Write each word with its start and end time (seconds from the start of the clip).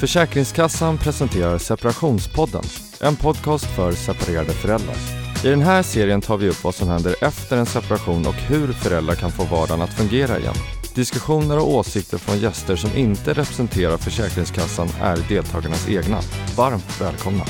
Försäkringskassan 0.00 0.98
presenterar 0.98 1.58
Separationspodden, 1.58 2.62
en 3.00 3.16
podcast 3.16 3.64
för 3.64 3.92
separerade 3.92 4.52
föräldrar. 4.52 4.96
I 5.44 5.48
den 5.48 5.60
här 5.60 5.82
serien 5.82 6.20
tar 6.20 6.36
vi 6.36 6.48
upp 6.48 6.64
vad 6.64 6.74
som 6.74 6.88
händer 6.88 7.14
efter 7.20 7.56
en 7.56 7.66
separation 7.66 8.26
och 8.26 8.34
hur 8.34 8.72
föräldrar 8.72 9.14
kan 9.14 9.30
få 9.30 9.44
vardagen 9.44 9.82
att 9.82 9.94
fungera 9.94 10.38
igen. 10.38 10.54
Diskussioner 10.94 11.58
och 11.58 11.74
åsikter 11.74 12.18
från 12.18 12.38
gäster 12.38 12.76
som 12.76 12.96
inte 12.96 13.30
representerar 13.30 13.96
Försäkringskassan 13.96 14.88
är 15.02 15.16
deltagarnas 15.28 15.88
egna. 15.88 16.20
Varmt 16.56 17.00
välkomna! 17.00 17.44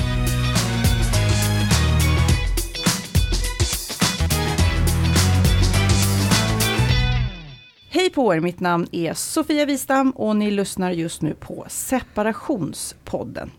På 8.13 8.33
er, 8.33 8.39
mitt 8.39 8.59
namn 8.59 8.87
är 8.91 9.13
Sofia 9.13 9.65
Wistam 9.65 10.11
och 10.11 10.35
ni 10.35 10.51
lyssnar 10.51 10.91
just 10.91 11.21
nu 11.21 11.33
på 11.33 11.65
Separationspodden. 11.67 13.51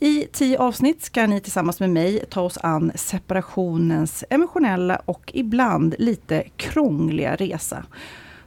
I 0.00 0.26
tio 0.32 0.58
avsnitt 0.58 1.02
ska 1.02 1.26
ni 1.26 1.40
tillsammans 1.40 1.80
med 1.80 1.90
mig 1.90 2.24
ta 2.30 2.40
oss 2.40 2.58
an 2.62 2.92
separationens 2.94 4.24
emotionella 4.30 5.02
och 5.04 5.30
ibland 5.34 5.94
lite 5.98 6.44
krångliga 6.56 7.36
resa. 7.36 7.84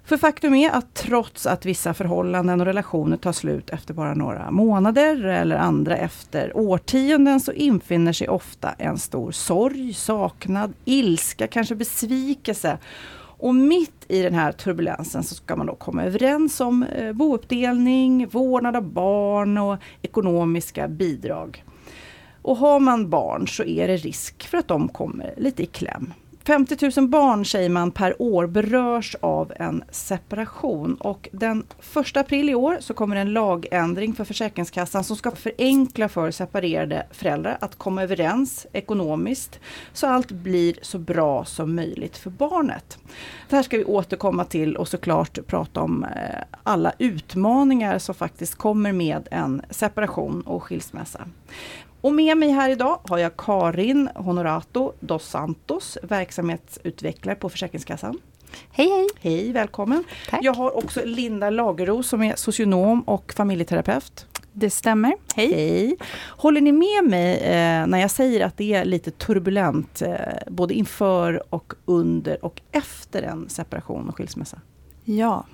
För 0.05 0.17
faktum 0.17 0.55
är 0.55 0.71
att 0.71 0.93
trots 0.93 1.45
att 1.45 1.65
vissa 1.65 1.93
förhållanden 1.93 2.59
och 2.59 2.65
relationer 2.65 3.17
tar 3.17 3.31
slut 3.31 3.69
efter 3.69 3.93
bara 3.93 4.13
några 4.13 4.51
månader 4.51 5.25
eller 5.25 5.55
andra 5.55 5.97
efter 5.97 6.57
årtionden 6.57 7.39
så 7.39 7.51
infinner 7.51 8.13
sig 8.13 8.27
ofta 8.27 8.71
en 8.71 8.97
stor 8.97 9.31
sorg, 9.31 9.93
saknad, 9.93 10.73
ilska, 10.85 11.47
kanske 11.47 11.75
besvikelse 11.75 12.77
och 13.43 13.55
mitt 13.55 14.05
i 14.07 14.21
den 14.21 14.33
här 14.33 14.51
turbulensen 14.51 15.23
så 15.23 15.35
ska 15.35 15.55
man 15.55 15.67
då 15.67 15.75
komma 15.75 16.03
överens 16.03 16.61
om 16.61 16.83
eh, 16.83 17.13
bouppdelning, 17.13 18.27
vårdnad 18.27 18.75
av 18.75 18.83
barn 18.83 19.57
och 19.57 19.77
ekonomiska 20.01 20.87
bidrag. 20.87 21.63
Och 22.41 22.57
har 22.57 22.79
man 22.79 23.09
barn 23.09 23.47
så 23.47 23.63
är 23.63 23.87
det 23.87 23.97
risk 23.97 24.47
för 24.47 24.57
att 24.57 24.67
de 24.67 24.87
kommer 24.87 25.33
lite 25.37 25.63
i 25.63 25.65
kläm. 25.65 26.13
50 26.45 26.99
000 26.99 27.09
barn 27.09 27.45
säger 27.45 27.69
man 27.69 27.91
per 27.91 28.21
år 28.21 28.47
berörs 28.47 29.15
av 29.21 29.53
en 29.55 29.83
separation 29.91 30.95
och 30.95 31.29
den 31.31 31.65
1 32.07 32.17
april 32.17 32.49
i 32.49 32.55
år 32.55 32.77
så 32.79 32.93
kommer 32.93 33.15
en 33.15 33.33
lagändring 33.33 34.13
för 34.13 34.23
Försäkringskassan 34.23 35.03
som 35.03 35.15
ska 35.15 35.31
förenkla 35.31 36.09
för 36.09 36.31
separerade 36.31 37.05
föräldrar 37.11 37.57
att 37.61 37.75
komma 37.75 38.03
överens 38.03 38.67
ekonomiskt 38.73 39.59
så 39.93 40.07
allt 40.07 40.31
blir 40.31 40.75
så 40.81 40.97
bra 40.97 41.45
som 41.45 41.75
möjligt 41.75 42.17
för 42.17 42.29
barnet. 42.29 42.97
Det 43.49 43.55
här 43.55 43.63
ska 43.63 43.77
vi 43.77 43.85
återkomma 43.85 44.45
till 44.45 44.77
och 44.77 44.87
såklart 44.87 45.47
prata 45.47 45.81
om 45.81 46.03
eh, 46.03 46.09
alla 46.63 46.93
utmaningar 46.97 47.99
som 47.99 48.15
faktiskt 48.15 48.55
kommer 48.55 48.91
med 48.91 49.27
en 49.31 49.61
separation 49.69 50.41
och 50.41 50.63
skilsmässa. 50.63 51.27
Och 52.03 52.13
med 52.13 52.37
mig 52.37 52.49
här 52.49 52.69
idag 52.69 52.99
har 53.03 53.17
jag 53.17 53.37
Karin 53.37 54.09
Honorato 54.15 54.93
dos 54.99 55.25
Santos, 55.29 55.97
verksamhetsutvecklare 56.03 57.35
på 57.35 57.49
Försäkringskassan. 57.49 58.19
Hej 58.71 58.87
hej! 58.89 59.07
Hej, 59.21 59.51
välkommen! 59.51 60.03
Tack. 60.29 60.39
Jag 60.43 60.53
har 60.53 60.77
också 60.77 61.01
Linda 61.05 61.49
Lagerros 61.49 62.07
som 62.07 62.21
är 62.23 62.35
socionom 62.35 63.01
och 63.01 63.33
familjeterapeut. 63.37 64.25
Det 64.53 64.69
stämmer. 64.69 65.13
Hej! 65.35 65.53
Hej! 65.53 65.97
Håller 66.29 66.61
ni 66.61 66.71
med 66.71 67.09
mig 67.09 67.37
eh, 67.37 67.87
när 67.87 67.97
jag 67.97 68.11
säger 68.11 68.45
att 68.45 68.57
det 68.57 68.73
är 68.73 68.85
lite 68.85 69.11
turbulent 69.11 70.01
eh, 70.01 70.15
både 70.47 70.73
inför 70.73 71.53
och 71.53 71.73
under 71.85 72.45
och 72.45 72.61
efter 72.71 73.23
en 73.23 73.49
separation 73.49 74.09
och 74.09 74.15
skilsmässa? 74.17 74.59
Ja. 75.03 75.45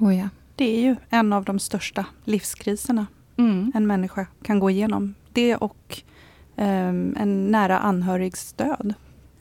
Oh 0.00 0.16
ja. 0.18 0.28
Det 0.56 0.76
är 0.76 0.80
ju 0.80 0.96
en 1.10 1.32
av 1.32 1.44
de 1.44 1.58
största 1.58 2.04
livskriserna 2.24 3.06
Mm. 3.38 3.72
en 3.74 3.86
människa 3.86 4.26
kan 4.42 4.58
gå 4.58 4.70
igenom. 4.70 5.14
Det 5.38 5.56
och 5.56 6.02
ehm, 6.56 7.16
en 7.18 7.50
nära 7.50 7.78
anhörigs 7.78 8.52
död. 8.52 8.94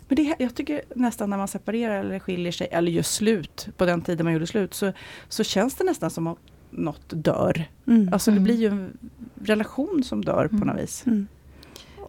Men 0.07 0.15
det, 0.15 0.35
jag 0.39 0.55
tycker 0.55 0.81
nästan 0.95 1.29
när 1.29 1.37
man 1.37 1.47
separerar 1.47 1.99
eller 1.99 2.19
skiljer 2.19 2.51
sig 2.51 2.67
eller 2.71 2.91
gör 2.91 3.03
slut 3.03 3.67
på 3.77 3.85
den 3.85 4.01
tiden 4.01 4.23
man 4.23 4.33
gjorde 4.33 4.47
slut 4.47 4.73
så, 4.73 4.91
så 5.29 5.43
känns 5.43 5.75
det 5.75 5.83
nästan 5.83 6.09
som 6.09 6.27
att 6.27 6.37
något 6.69 7.03
dör. 7.23 7.63
Mm. 7.87 8.09
Alltså 8.13 8.31
det 8.31 8.35
Mm. 8.37 8.43
blir 8.43 8.55
ju 8.55 8.67
en 8.67 8.97
relation 9.43 10.03
som 10.03 10.25
dör 10.25 10.47
på 10.47 10.55
Mm. 10.55 10.67
något 10.67 10.79
vis. 10.83 11.03
Mm. 11.07 11.27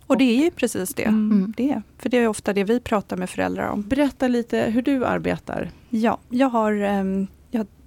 Och 0.06 0.18
det 0.18 0.24
är 0.24 0.44
ju 0.44 0.50
precis 0.50 0.94
det. 0.94 1.04
Mm. 1.04 1.54
det 1.56 1.70
är. 1.70 1.82
För 1.98 2.08
det 2.08 2.16
är 2.18 2.28
ofta 2.28 2.52
det 2.52 2.64
vi 2.64 2.80
pratar 2.80 3.16
med 3.16 3.30
föräldrar 3.30 3.68
om. 3.68 3.82
Berätta 3.82 4.28
lite 4.28 4.60
hur 4.60 4.82
du 4.82 5.04
arbetar. 5.04 5.70
Ja, 5.90 6.18
jag 6.28 6.48
har, 6.48 6.72
jag 6.72 7.26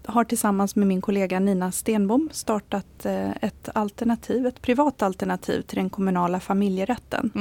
har 0.06 0.24
tillsammans 0.24 0.76
med 0.76 0.88
min 0.88 1.02
kollega 1.02 1.40
Nina 1.40 1.72
Stenbom 1.72 2.30
startat 2.32 3.06
eh, 3.06 3.32
ett 3.32 3.70
alternativ, 3.74 4.48
ett 4.48 4.62
privat 4.62 5.02
alternativ 5.02 5.62
till 5.62 5.78
den 5.78 5.90
kommunala 5.90 6.40
familjerätten. 6.40 7.32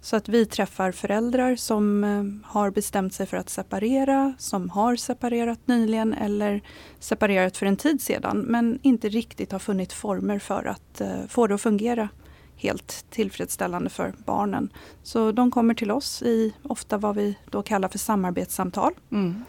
Så 0.00 0.16
att 0.16 0.28
vi 0.28 0.46
träffar 0.46 0.92
föräldrar 0.92 1.56
som 1.56 2.04
eh, 2.04 2.50
har 2.50 2.70
bestämt 2.70 3.14
sig 3.14 3.26
för 3.26 3.36
att 3.36 3.50
separera, 3.50 4.34
som 4.38 4.70
har 4.70 4.96
separerat 4.96 5.60
nyligen 5.64 6.14
eller 6.14 6.60
separerat 6.98 7.56
för 7.56 7.66
en 7.66 7.76
tid 7.76 8.02
sedan 8.02 8.38
men 8.38 8.78
inte 8.82 9.08
riktigt 9.08 9.52
har 9.52 9.58
funnit 9.58 9.92
former 9.92 10.38
för 10.38 10.64
att 10.64 11.00
eh, 11.00 11.26
få 11.28 11.46
det 11.46 11.54
att 11.54 11.60
fungera 11.60 12.08
helt 12.56 13.06
tillfredsställande 13.10 13.90
för 13.90 14.12
barnen. 14.24 14.72
Så 15.02 15.32
de 15.32 15.50
kommer 15.50 15.74
till 15.74 15.90
oss 15.90 16.22
i 16.22 16.54
ofta 16.62 16.98
vad 16.98 17.16
vi 17.16 17.38
då 17.50 17.62
kallar 17.62 17.88
för 17.88 17.98
samarbetssamtal. 17.98 18.92
Mm. 19.12 19.44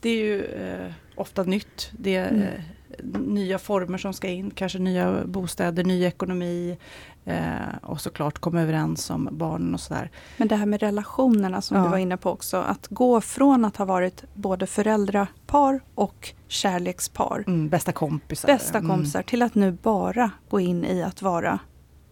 Det 0.00 0.08
är 0.08 0.24
ju 0.24 0.44
eh, 0.44 0.92
ofta 1.22 1.42
nytt. 1.42 1.90
Det 1.98 2.16
är 2.16 2.28
Mm. 2.30 2.42
eh, 2.42 3.20
nya 3.20 3.58
former 3.58 3.98
som 3.98 4.12
ska 4.12 4.28
in, 4.28 4.50
kanske 4.50 4.78
nya 4.78 5.24
bostäder, 5.26 5.84
ny 5.84 6.04
ekonomi 6.04 6.78
eh, 7.24 7.36
och 7.82 8.00
såklart 8.00 8.38
komma 8.38 8.60
överens 8.62 9.10
om 9.10 9.28
barnen 9.32 9.74
och 9.74 9.80
sådär. 9.80 10.10
Men 10.36 10.48
det 10.48 10.56
här 10.56 10.66
med 10.66 10.80
relationerna 10.80 11.60
som 11.62 11.76
Ja. 11.76 11.82
du 11.84 11.88
var 11.90 11.98
inne 11.98 12.16
på 12.16 12.30
också. 12.30 12.56
Att 12.56 12.86
gå 12.90 13.20
från 13.20 13.64
att 13.64 13.76
ha 13.76 13.84
varit 13.84 14.24
både 14.34 14.66
föräldrapar 14.66 15.80
och 15.94 16.34
kärlekspar, 16.48 17.44
Mm, 17.46 17.68
bästa 17.68 17.92
kompisar. 17.92 18.46
bästa 18.48 18.78
Mm. 18.78 18.90
kompisar, 18.90 19.22
till 19.22 19.42
att 19.42 19.54
nu 19.54 19.72
bara 19.72 20.30
gå 20.50 20.60
in 20.60 20.84
i 20.84 21.02
att 21.02 21.22
vara 21.22 21.58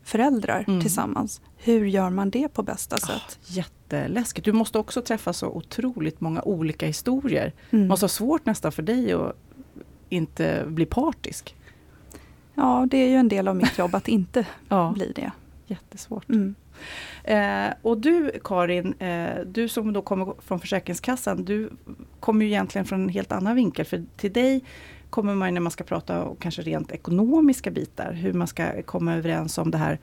föräldrar 0.04 0.64
Mm. 0.68 0.80
tillsammans. 0.80 1.40
Hur 1.62 1.86
gör 1.86 2.10
man 2.10 2.30
det 2.30 2.48
på 2.48 2.62
bästa 2.62 2.96
Ah, 2.96 2.98
sätt? 2.98 3.38
jätteläskigt. 3.42 4.44
Du 4.44 4.52
måste 4.52 4.78
också 4.78 5.02
träffa 5.02 5.32
så 5.32 5.46
otroligt 5.48 6.20
många 6.20 6.42
olika 6.42 6.86
historier. 6.86 7.52
Mm. 7.70 7.82
Det 7.84 7.88
måste 7.88 8.04
vara 8.04 8.08
svårt 8.08 8.46
nästan 8.46 8.72
för 8.72 8.82
dig 8.82 9.12
att 9.12 9.36
inte 10.08 10.64
bli 10.66 10.86
partisk. 10.86 11.56
Ja, 12.54 12.86
det 12.90 12.96
är 12.96 13.08
ju 13.08 13.16
en 13.16 13.28
del 13.28 13.48
av 13.48 13.56
mitt 13.56 13.78
jobb 13.78 13.94
att 13.94 14.08
inte 14.08 14.46
Ja, 14.68 14.92
bli 14.94 15.12
det. 15.16 15.30
jättesvårt. 15.66 16.28
Mm. 16.28 16.54
Eh, 17.24 17.74
och 17.82 17.98
du 17.98 18.30
Karin, 18.44 18.94
eh, 18.98 19.40
du 19.46 19.68
som 19.68 19.92
då 19.92 20.02
kommer 20.02 20.34
från 20.38 20.60
Försäkringskassan, 20.60 21.44
du 21.44 21.70
kommer 22.20 22.44
ju 22.44 22.50
egentligen 22.50 22.84
från 22.84 23.02
en 23.02 23.08
helt 23.08 23.32
annan 23.32 23.54
vinkel. 23.56 23.84
För 23.84 24.04
till 24.16 24.32
dig 24.32 24.64
kommer 25.10 25.34
man 25.34 25.54
när 25.54 25.60
man 25.60 25.70
ska 25.70 25.84
prata 25.84 26.24
om 26.24 26.36
kanske 26.36 26.62
rent 26.62 26.92
ekonomiska 26.92 27.70
bitar, 27.70 28.12
hur 28.12 28.32
man 28.32 28.46
ska 28.48 28.82
komma 28.82 29.14
överens 29.14 29.58
om 29.58 29.70
det 29.70 29.78
här 29.78 29.98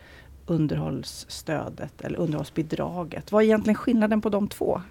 underhållsstödet 0.47 2.01
eller 2.01 2.19
underhållsbidraget. 2.19 3.31
Vad 3.31 3.41
är 3.43 3.45
egentligen 3.45 3.75
skillnaden 3.75 4.21
på 4.21 4.29
de 4.29 4.47
två? 4.47 4.81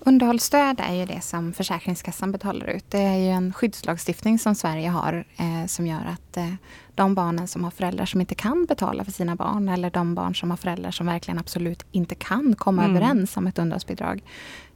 Underhållsstöd 0.00 0.80
är 0.80 0.94
ju 0.94 1.06
det 1.06 1.20
som 1.20 1.52
Försäkringskassan 1.52 2.32
betalar 2.32 2.66
ut. 2.66 2.84
Det 2.90 2.98
är 2.98 3.16
ju 3.16 3.28
en 3.28 3.52
skyddslagstiftning 3.52 4.38
som 4.38 4.54
Sverige 4.54 4.88
har 4.88 5.24
eh, 5.36 5.66
som 5.66 5.86
gör 5.86 6.04
att 6.12 6.36
eh, 6.36 6.52
de 6.94 7.14
barnen 7.14 7.48
som 7.48 7.64
har 7.64 7.70
föräldrar 7.70 8.06
som 8.06 8.20
inte 8.20 8.34
kan 8.34 8.64
betala 8.64 9.04
för 9.04 9.12
sina 9.12 9.36
barn 9.36 9.68
eller 9.68 9.90
de 9.90 10.14
barn 10.14 10.34
som 10.34 10.50
har 10.50 10.56
föräldrar 10.56 10.90
som 10.90 11.06
verkligen 11.06 11.38
absolut 11.38 11.86
inte 11.92 12.14
kan 12.14 12.54
komma 12.54 12.84
Mm. 12.84 12.96
överens 12.96 13.36
om 13.36 13.46
ett 13.46 13.58
underhållsbidrag. 13.58 14.22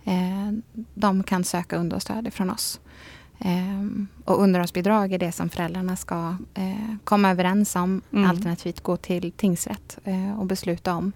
Eh, 0.04 0.52
de 0.94 1.22
kan 1.22 1.44
söka 1.44 1.76
underhållsstöd 1.76 2.26
ifrån 2.26 2.50
oss. 2.50 2.80
Eh, 3.44 3.82
och 4.24 4.42
underhållsbidrag 4.42 5.12
är 5.12 5.18
det 5.18 5.32
som 5.32 5.48
föräldrarna 5.48 5.96
ska 5.96 6.36
eh, 6.54 6.94
komma 7.04 7.30
överens 7.30 7.76
om 7.76 8.02
Mm. 8.12 8.30
alternativt 8.30 8.80
gå 8.80 8.96
till 8.96 9.32
tingsrätt 9.32 9.98
eh, 10.04 10.40
och 10.40 10.46
besluta 10.46 10.94
om. 10.94 11.12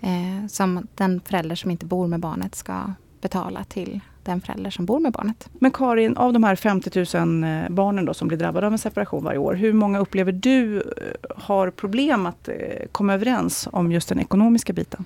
Eh, 0.00 0.46
som 0.48 0.86
den 0.94 1.20
förälder 1.20 1.56
som 1.56 1.70
inte 1.70 1.86
bor 1.86 2.06
med 2.06 2.20
barnet 2.20 2.54
ska 2.54 2.92
betala 3.20 3.64
till 3.64 4.00
den 4.24 4.40
förälder 4.40 4.70
som 4.70 4.86
bor 4.86 5.00
med 5.00 5.12
barnet. 5.12 5.48
Men 5.52 5.70
Karin, 5.70 6.16
av 6.16 6.32
de 6.32 6.44
här 6.44 6.56
50 6.56 7.18
000 7.18 7.44
eh, 7.44 7.70
barnen 7.70 8.04
då 8.04 8.14
som 8.14 8.28
blir 8.28 8.38
drabbade 8.38 8.66
av 8.66 8.72
en 8.72 8.78
separation 8.78 9.24
varje 9.24 9.38
år, 9.38 9.54
hur 9.54 9.72
många 9.72 9.98
upplever 9.98 10.32
du 10.32 10.76
eh, 10.76 10.82
har 11.36 11.70
problem 11.70 12.26
att 12.26 12.48
eh, 12.48 12.54
komma 12.92 13.14
överens 13.14 13.68
om 13.72 13.92
just 13.92 14.08
den 14.08 14.20
ekonomiska 14.20 14.72
biten? 14.72 15.04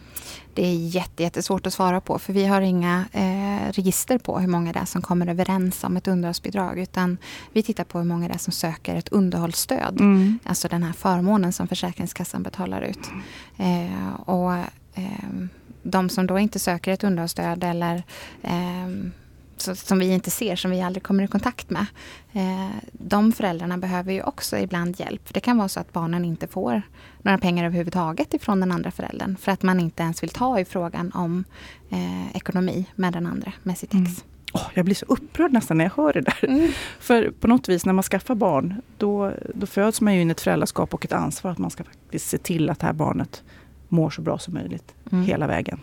Det 0.54 0.66
är 0.66 0.74
jätte, 0.74 1.22
jättesvårt 1.22 1.66
att 1.66 1.72
svara 1.72 2.00
på 2.00 2.18
för 2.18 2.32
vi 2.32 2.46
har 2.46 2.60
inga 2.60 3.04
eh, 3.12 3.72
register 3.72 4.18
på 4.18 4.38
hur 4.38 4.48
många 4.48 4.72
det 4.72 4.78
är 4.78 4.84
som 4.84 5.02
kommer 5.02 5.26
överens 5.26 5.84
om 5.84 5.96
ett 5.96 6.08
underhållsbidrag 6.08 6.78
utan 6.78 7.18
vi 7.52 7.62
tittar 7.62 7.84
på 7.84 7.98
hur 7.98 8.06
många 8.06 8.28
det 8.28 8.34
är 8.34 8.38
som 8.38 8.52
söker 8.52 8.96
ett 8.96 9.08
underhållsstöd. 9.08 10.00
Mm. 10.00 10.38
Alltså 10.44 10.68
den 10.68 10.82
här 10.82 10.92
förmånen 10.92 11.52
som 11.52 11.68
Försäkringskassan 11.68 12.42
betalar 12.42 12.82
ut. 12.82 13.10
Eh, 13.56 14.20
och 14.20 14.52
ehm, 14.94 15.48
de 15.82 16.08
som 16.08 16.26
då 16.26 16.38
inte 16.38 16.58
söker 16.58 16.92
ett 16.92 17.04
underhållsstöd 17.04 17.64
eller 17.64 18.02
ehm, 18.42 19.12
som 19.60 19.98
vi 19.98 20.08
inte 20.08 20.30
ser, 20.30 20.56
som 20.56 20.70
vi 20.70 20.82
aldrig 20.82 21.02
kommer 21.02 21.24
i 21.24 21.26
kontakt 21.26 21.70
med. 21.70 21.86
Eh, 22.32 22.76
de 22.92 23.32
föräldrarna 23.32 23.78
behöver 23.78 24.12
ju 24.12 24.22
också 24.22 24.58
ibland 24.58 25.00
hjälp. 25.00 25.34
Det 25.34 25.40
kan 25.40 25.58
vara 25.58 25.68
så 25.68 25.80
att 25.80 25.92
barnen 25.92 26.24
inte 26.24 26.46
får 26.46 26.82
några 27.22 27.38
pengar 27.38 27.64
överhuvudtaget 27.64 28.34
ifrån 28.34 28.60
den 28.60 28.72
andra 28.72 28.90
föräldern. 28.90 29.36
För 29.36 29.52
att 29.52 29.62
man 29.62 29.80
inte 29.80 30.02
ens 30.02 30.22
vill 30.22 30.30
ta 30.30 30.60
i 30.60 30.64
frågan 30.64 31.12
om 31.14 31.44
eh, 31.90 32.36
ekonomi 32.36 32.86
med 32.94 33.12
den 33.12 33.26
andra, 33.26 33.52
med 33.62 33.78
sitt 33.78 33.90
ex. 33.90 33.96
Mm. 33.96 34.14
Oh, 34.52 34.66
jag 34.74 34.84
blir 34.84 34.94
så 34.94 35.06
upprörd 35.08 35.52
nästan 35.52 35.78
när 35.78 35.84
jag 35.84 35.92
hör 35.96 36.12
det 36.12 36.20
där. 36.20 36.44
Mm. 36.44 36.72
För 37.00 37.30
på 37.30 37.46
något 37.46 37.68
vis 37.68 37.86
när 37.86 37.92
man 37.92 38.02
skaffar 38.02 38.34
barn, 38.34 38.82
då, 38.96 39.32
då 39.54 39.66
föds 39.66 40.00
man 40.00 40.14
ju 40.14 40.20
in 40.20 40.30
ett 40.30 40.40
föräldraskap 40.40 40.94
och 40.94 41.04
ett 41.04 41.12
ansvar 41.12 41.50
att 41.50 41.58
man 41.58 41.70
ska 41.70 41.84
faktiskt 41.84 42.28
se 42.28 42.38
till 42.38 42.70
att 42.70 42.80
det 42.80 42.86
här 42.86 42.92
barnet 42.92 43.42
mår 43.88 44.10
så 44.10 44.22
bra 44.22 44.38
som 44.38 44.54
möjligt 44.54 44.94
mm. 45.12 45.24
hela 45.24 45.46
vägen. 45.46 45.78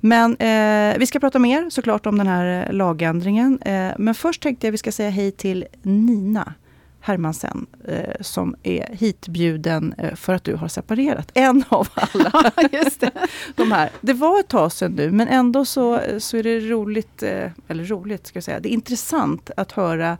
Men 0.00 0.36
eh, 0.36 0.98
vi 0.98 1.06
ska 1.06 1.20
prata 1.20 1.38
mer 1.38 1.70
såklart 1.70 2.06
om 2.06 2.18
den 2.18 2.26
här 2.26 2.66
eh, 2.66 2.72
lagändringen. 2.72 3.62
Eh, 3.62 3.92
men 3.98 4.14
först 4.14 4.42
tänkte 4.42 4.66
jag 4.66 4.72
vi 4.72 4.78
ska 4.78 4.92
säga 4.92 5.10
hej 5.10 5.30
till 5.30 5.66
Nina 5.82 6.54
Hermansen 7.00 7.66
eh, 7.84 8.14
som 8.20 8.56
är 8.62 8.88
hitbjuden 8.92 9.94
eh, 9.98 10.14
för 10.14 10.34
att 10.34 10.44
du 10.44 10.54
har 10.54 10.68
separerat. 10.68 11.30
En 11.34 11.64
av 11.68 11.88
alla. 11.94 12.52
Just 12.72 13.00
det. 13.00 13.10
De 13.56 13.72
här. 13.72 13.90
det 14.00 14.12
var 14.12 14.40
ett 14.40 14.48
tag 14.48 14.72
sedan 14.72 14.92
nu 14.92 15.10
men 15.10 15.28
ändå 15.28 15.64
så, 15.64 16.00
så 16.18 16.36
är 16.36 16.42
det 16.42 16.60
roligt, 16.60 17.22
eh, 17.22 17.50
eller 17.68 17.84
roligt 17.84 18.26
ska 18.26 18.36
jag 18.36 18.44
säga, 18.44 18.60
det 18.60 18.68
är 18.68 18.72
intressant 18.72 19.50
att 19.56 19.72
höra 19.72 20.18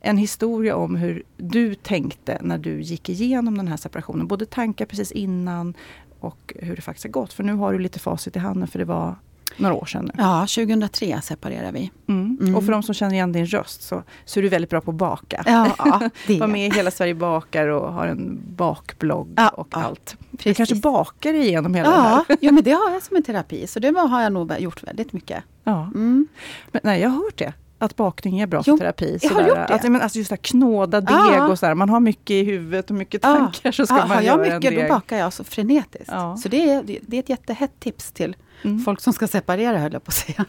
en 0.00 0.16
historia 0.16 0.76
om 0.76 0.96
hur 0.96 1.22
du 1.36 1.74
tänkte 1.74 2.38
när 2.40 2.58
du 2.58 2.80
gick 2.80 3.08
igenom 3.08 3.58
den 3.58 3.68
här 3.68 3.76
separationen. 3.76 4.26
Både 4.26 4.46
tankar 4.46 4.86
precis 4.86 5.12
innan 5.12 5.74
och 6.24 6.52
hur 6.56 6.76
det 6.76 6.82
faktiskt 6.82 7.04
har 7.04 7.10
gått. 7.10 7.32
För 7.32 7.42
nu 7.42 7.52
har 7.52 7.72
du 7.72 7.78
lite 7.78 7.98
facit 7.98 8.36
i 8.36 8.38
handen 8.38 8.68
för 8.68 8.78
det 8.78 8.84
var 8.84 9.16
några 9.56 9.74
år 9.74 9.86
sedan. 9.86 10.10
Ja, 10.18 10.40
2003 10.40 11.20
separerade 11.22 11.72
vi. 11.72 11.90
Mm. 12.08 12.38
Mm. 12.40 12.54
Och 12.54 12.64
för 12.64 12.72
de 12.72 12.82
som 12.82 12.94
känner 12.94 13.14
igen 13.14 13.32
din 13.32 13.46
röst 13.46 13.82
så, 13.82 14.02
så 14.24 14.40
är 14.40 14.42
du 14.42 14.48
väldigt 14.48 14.70
bra 14.70 14.80
på 14.80 14.90
att 14.90 14.96
baka. 14.96 15.42
Ja, 15.46 15.74
ja, 15.78 16.10
Var 16.38 16.46
med 16.46 16.66
i 16.66 16.70
Hela 16.70 16.90
Sverige 16.90 17.14
bakar 17.14 17.66
och 17.66 17.92
har 17.92 18.06
en 18.06 18.40
bakblogg 18.56 19.28
ja, 19.36 19.48
och 19.48 19.68
allt. 19.70 20.16
Precis. 20.30 20.44
Du 20.44 20.54
kanske 20.54 20.74
bakar 20.74 21.34
igenom 21.34 21.74
hela 21.74 21.88
ja, 21.88 21.96
det 21.96 22.34
här? 22.34 22.38
Ja, 22.40 22.52
men 22.52 22.64
det 22.64 22.72
har 22.72 22.90
jag 22.90 23.02
som 23.02 23.16
en 23.16 23.22
terapi. 23.22 23.66
Så 23.66 23.80
det 23.80 23.98
har 23.98 24.22
jag 24.22 24.32
nog 24.32 24.52
gjort 24.58 24.82
väldigt 24.82 25.12
mycket. 25.12 25.44
Ja. 25.64 25.90
Mm. 25.94 26.28
Men, 26.72 26.80
nej, 26.84 27.00
jag 27.00 27.08
har 27.08 27.16
hört 27.16 27.38
det 27.38 27.52
att 27.84 27.96
bakning 27.96 28.40
är 28.40 28.46
bra 28.46 28.62
jo, 28.66 28.76
för 28.76 28.84
terapi. 28.84 29.18
Jag 29.22 29.30
har 29.30 29.48
gjort 29.48 29.68
det. 29.68 29.74
Att, 29.74 29.82
men, 29.82 30.00
alltså 30.00 30.18
just 30.18 30.32
att 30.32 30.42
knåda 30.42 31.00
deg 31.00 31.42
och 31.42 31.58
sådär. 31.58 31.74
Man 31.74 31.88
har 31.88 32.00
mycket 32.00 32.30
i 32.30 32.44
huvudet 32.44 32.90
och 32.90 32.96
mycket 32.96 33.22
tankar. 33.22 33.72
Så 33.72 33.86
ska 33.86 33.96
ja, 33.96 34.06
man 34.06 34.16
har 34.16 34.22
jag 34.22 34.40
mycket 34.40 34.74
då 34.82 34.94
bakar 34.94 35.16
jag 35.16 35.32
så 35.32 35.44
frenetiskt. 35.44 36.08
Ja. 36.12 36.36
Så 36.36 36.48
det 36.48 36.70
är, 36.70 36.82
det 36.82 37.16
är 37.16 37.20
ett 37.20 37.28
jättehett 37.28 37.80
tips 37.80 38.12
till 38.12 38.36
mm. 38.62 38.80
folk 38.80 39.00
som 39.00 39.12
ska 39.12 39.28
separera 39.28 39.78
höll 39.78 39.92
jag 39.92 40.04
på 40.04 40.08
att 40.08 40.14
säga. 40.14 40.44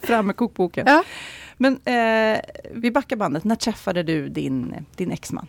Fram 0.02 0.26
med 0.26 0.36
kokboken. 0.36 0.86
Ja. 0.86 1.02
Men 1.56 1.72
eh, 1.72 2.40
vi 2.72 2.90
backar 2.90 3.16
bandet. 3.16 3.44
När 3.44 3.56
träffade 3.56 4.02
du 4.02 4.28
din, 4.28 4.86
din 4.96 5.10
exman? 5.10 5.46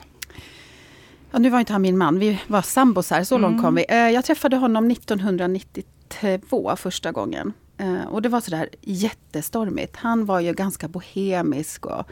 Ja, 1.32 1.40
nu 1.40 1.50
var 1.50 1.60
inte 1.60 1.74
han 1.74 1.82
min 1.82 1.98
man, 1.98 2.20
vi 2.20 2.40
var 2.48 2.62
sambos 2.62 3.10
här, 3.10 3.24
så 3.24 3.36
mm. 3.36 3.52
långt 3.52 3.64
kom 3.64 3.76
vi. 3.76 3.86
Eh, 3.90 3.98
jag 3.98 4.26
träffade 4.26 4.56
honom 4.56 4.92
1992 4.92 6.76
första 6.76 7.12
gången. 7.12 7.54
Eh, 7.78 8.04
och 8.04 8.22
det 8.22 8.30
var 8.30 8.42
sådär 8.42 8.70
jättestormigt. 8.82 9.96
Han 9.96 10.26
var 10.26 10.40
ju 10.40 10.54
ganska 10.54 10.88
bohemisk 10.88 11.86
och 11.86 12.06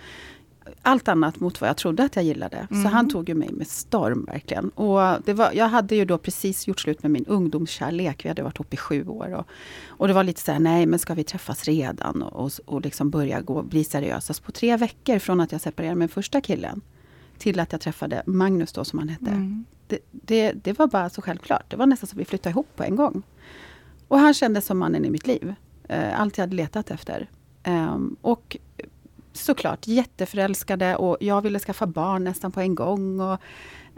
allt 0.81 1.07
annat 1.07 1.39
mot 1.39 1.61
vad 1.61 1.69
jag 1.69 1.77
trodde 1.77 2.03
att 2.03 2.15
jag 2.15 2.25
gillade. 2.25 2.67
Mm. 2.71 2.83
Så 2.83 2.89
han 2.89 3.09
tog 3.09 3.29
ju 3.29 3.35
mig 3.35 3.51
med 3.51 3.67
storm 3.67 4.25
verkligen. 4.25 4.69
Och 4.69 5.21
det 5.25 5.33
var, 5.33 5.51
jag 5.53 5.67
hade 5.67 5.95
ju 5.95 6.05
då 6.05 6.17
precis 6.17 6.67
gjort 6.67 6.79
slut 6.79 7.03
med 7.03 7.11
min 7.11 7.25
ungdomskärlek. 7.25 8.25
Vi 8.25 8.29
hade 8.29 8.43
varit 8.43 8.55
ihop 8.55 8.73
i 8.73 8.77
sju 8.77 9.07
år. 9.07 9.33
Och, 9.33 9.47
och 9.87 10.07
det 10.07 10.13
var 10.13 10.23
lite 10.23 10.41
såhär, 10.41 10.59
nej 10.59 10.85
men 10.85 10.99
ska 10.99 11.13
vi 11.13 11.23
träffas 11.23 11.63
redan? 11.63 12.23
Och, 12.23 12.45
och, 12.45 12.51
och 12.65 12.81
liksom 12.81 13.09
börja 13.09 13.41
gå, 13.41 13.61
bli 13.61 13.83
seriösa. 13.83 14.33
Så 14.33 14.43
på 14.43 14.51
tre 14.51 14.77
veckor 14.77 15.19
från 15.19 15.39
att 15.39 15.51
jag 15.51 15.61
separerade 15.61 15.95
med 15.95 16.11
första 16.11 16.41
killen 16.41 16.81
till 17.37 17.59
att 17.59 17.71
jag 17.71 17.81
träffade 17.81 18.23
Magnus 18.25 18.73
då 18.73 18.85
som 18.85 18.99
han 18.99 19.09
hette. 19.09 19.31
Mm. 19.31 19.65
Det, 19.87 19.99
det, 20.11 20.51
det, 20.51 20.79
var 20.79 20.87
bara 20.87 21.09
så 21.09 21.21
självklart. 21.21 21.63
Det 21.69 21.75
var 21.75 21.85
nästan 21.85 22.07
som 22.07 22.19
vi 22.19 22.25
flyttade 22.25 22.51
ihop 22.51 22.67
på 22.75 22.83
en 22.83 22.95
gång. 22.95 23.23
Och 24.13 24.19
han 24.19 24.33
kändes 24.33 24.65
som 24.65 24.77
mannen 24.77 25.05
i 25.05 25.09
mitt 25.09 25.27
liv. 25.27 25.53
Eh, 25.87 26.21
allt 26.21 26.37
jag 26.37 26.43
hade 26.43 26.55
letat 26.55 26.91
efter. 26.91 27.29
Eh, 27.63 27.97
och 28.21 28.57
såklart 29.33 29.87
jätteförälskade 29.87 30.95
och 30.95 31.17
jag 31.19 31.41
ville 31.41 31.59
skaffa 31.59 31.87
barn 31.87 32.23
nästan 32.23 32.51
på 32.51 32.61
en 32.61 32.75
gång. 32.75 33.19
Och, 33.19 33.39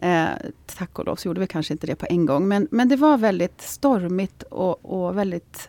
eh, 0.05 0.27
tack 0.65 0.99
och 0.99 1.05
lov 1.05 1.15
så 1.15 1.27
gjorde 1.27 1.39
vi 1.39 1.47
kanske 1.47 1.73
inte 1.73 1.87
det 1.87 1.95
på 1.95 2.05
en 2.09 2.25
gång. 2.25 2.47
Men, 2.47 2.67
men 2.71 2.89
det 2.89 2.95
var 2.95 3.17
väldigt 3.17 3.61
stormigt 3.61 4.43
och, 4.43 4.85
och 4.85 5.17
väldigt 5.17 5.67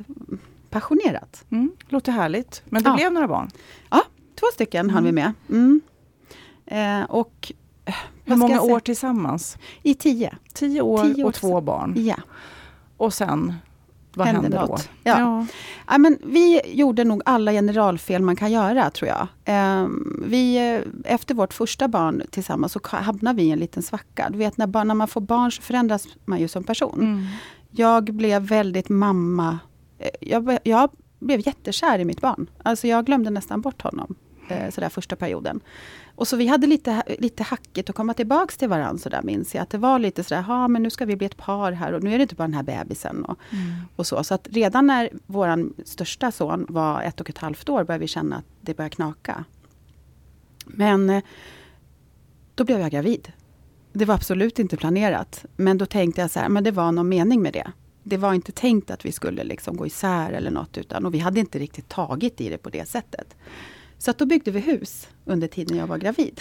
passionerat. 0.70 1.44
Mm, 1.50 1.72
låter 1.88 2.12
härligt. 2.12 2.62
Men 2.64 2.82
det 2.82 2.88
ja. 2.88 2.96
blev 2.96 3.12
några 3.12 3.28
barn? 3.28 3.50
Ja, 3.90 4.02
två 4.40 4.46
stycken 4.52 4.80
mm. 4.80 4.94
hann 4.94 5.04
vi 5.04 5.12
med. 5.12 5.32
Mm. 5.48 5.80
Eh, 6.66 7.10
och 7.10 7.52
eh, 7.84 7.94
Hur 8.24 8.36
många 8.36 8.60
år 8.60 8.80
tillsammans? 8.80 9.58
I 9.82 9.94
tio. 9.94 10.36
Tio 10.52 10.80
år, 10.80 11.04
tio 11.04 11.24
år 11.24 11.28
och 11.28 11.34
två 11.34 11.60
barn? 11.60 11.94
Ja. 11.96 12.16
Och 12.96 13.14
sen 13.14 13.54
vad 14.16 14.26
hände, 14.26 14.42
hände 14.42 14.58
då? 14.58 14.76
Ja. 15.04 15.20
Ja. 15.20 15.46
ja. 15.88 15.98
men 15.98 16.18
vi 16.24 16.60
gjorde 16.64 17.04
nog 17.04 17.22
alla 17.24 17.52
generalfel 17.52 18.22
man 18.22 18.36
kan 18.36 18.52
göra, 18.52 18.90
tror 18.90 19.10
jag. 19.10 19.28
Um, 19.82 20.24
vi, 20.26 20.56
eh, 20.74 21.12
efter 21.12 21.34
vårt 21.34 21.54
första 21.54 21.88
barn 21.88 22.22
tillsammans 22.30 22.72
så 22.72 22.80
hamnade 22.82 23.36
vi 23.36 23.42
i 23.42 23.50
en 23.50 23.58
liten 23.58 23.82
svacka. 23.82 24.28
Du 24.30 24.38
vet, 24.38 24.56
när, 24.56 24.84
när 24.84 24.94
man 24.94 25.08
får 25.08 25.20
barn 25.20 25.52
så 25.52 25.62
förändras 25.62 26.08
man 26.24 26.40
ju 26.40 26.48
som 26.48 26.64
person. 26.64 27.00
Mm. 27.00 27.26
Jag 27.70 28.04
blev 28.04 28.42
väldigt 28.42 28.88
mamma... 28.88 29.58
Eh, 29.98 30.08
jag, 30.20 30.58
jag 30.62 30.90
blev 31.18 31.46
jättekär 31.46 31.98
i 31.98 32.04
mitt 32.04 32.20
barn. 32.20 32.50
Alltså 32.62 32.86
jag 32.86 33.06
glömde 33.06 33.30
nästan 33.30 33.60
bort 33.60 33.82
honom, 33.82 34.14
eh, 34.48 34.70
sådär 34.70 34.88
första 34.88 35.16
perioden. 35.16 35.60
Och 36.16 36.28
så 36.28 36.36
vi 36.36 36.46
hade 36.46 36.66
lite, 36.66 37.02
lite 37.18 37.42
hackigt 37.42 37.90
att 37.90 37.96
komma 37.96 38.14
tillbaks 38.14 38.56
till 38.56 38.68
varandra 38.68 38.98
sådär 38.98 39.22
minns 39.22 39.54
jag. 39.54 39.62
Att 39.62 39.70
det 39.70 39.78
var 39.78 39.98
lite 39.98 40.24
sådär, 40.24 40.44
ja 40.48 40.68
men 40.68 40.82
nu 40.82 40.90
ska 40.90 41.04
vi 41.04 41.16
bli 41.16 41.26
ett 41.26 41.36
par 41.36 41.72
här 41.72 41.92
och 41.92 42.02
nu 42.02 42.14
är 42.14 42.18
det 42.18 42.22
inte 42.22 42.34
bara 42.34 42.44
den 42.44 42.54
här 42.54 42.62
bebisen. 42.62 43.24
Och, 43.24 43.38
mm. 43.50 43.72
och 43.96 44.06
så. 44.06 44.24
så 44.24 44.34
att 44.34 44.48
redan 44.50 44.86
när 44.86 45.10
vår 45.26 45.84
största 45.84 46.32
son 46.32 46.66
var 46.68 47.02
ett 47.02 47.20
och 47.20 47.30
ett 47.30 47.38
halvt 47.38 47.68
år 47.68 47.84
började 47.84 48.00
vi 48.02 48.08
känna 48.08 48.36
att 48.36 48.44
det 48.60 48.76
började 48.76 48.94
knaka. 48.94 49.44
Men 50.66 51.10
eh, 51.10 51.22
då 52.54 52.64
blev 52.64 52.80
jag 52.80 52.90
gravid. 52.90 53.32
Det 53.92 54.04
var 54.04 54.14
absolut 54.14 54.58
inte 54.58 54.76
planerat. 54.76 55.44
Men 55.56 55.78
då 55.78 55.86
tänkte 55.86 56.20
jag 56.20 56.30
så 56.30 56.40
här, 56.40 56.48
men 56.48 56.64
det 56.64 56.70
var 56.70 56.92
någon 56.92 57.08
mening 57.08 57.42
med 57.42 57.52
det. 57.52 57.72
Det 58.02 58.16
var 58.16 58.34
inte 58.34 58.52
tänkt 58.52 58.90
att 58.90 59.04
vi 59.04 59.12
skulle 59.12 59.44
liksom 59.44 59.76
gå 59.76 59.86
isär 59.86 60.32
eller 60.32 60.50
något. 60.50 60.78
Utan, 60.78 61.06
och 61.06 61.14
vi 61.14 61.18
hade 61.18 61.40
inte 61.40 61.58
riktigt 61.58 61.88
tagit 61.88 62.40
i 62.40 62.48
det 62.48 62.58
på 62.58 62.70
det 62.70 62.88
sättet. 62.88 63.36
Så 63.98 64.10
att 64.10 64.18
då 64.18 64.26
byggde 64.26 64.50
vi 64.50 64.60
hus 64.60 65.08
under 65.24 65.48
tiden 65.48 65.76
jag 65.76 65.86
var 65.86 65.98
gravid. 65.98 66.40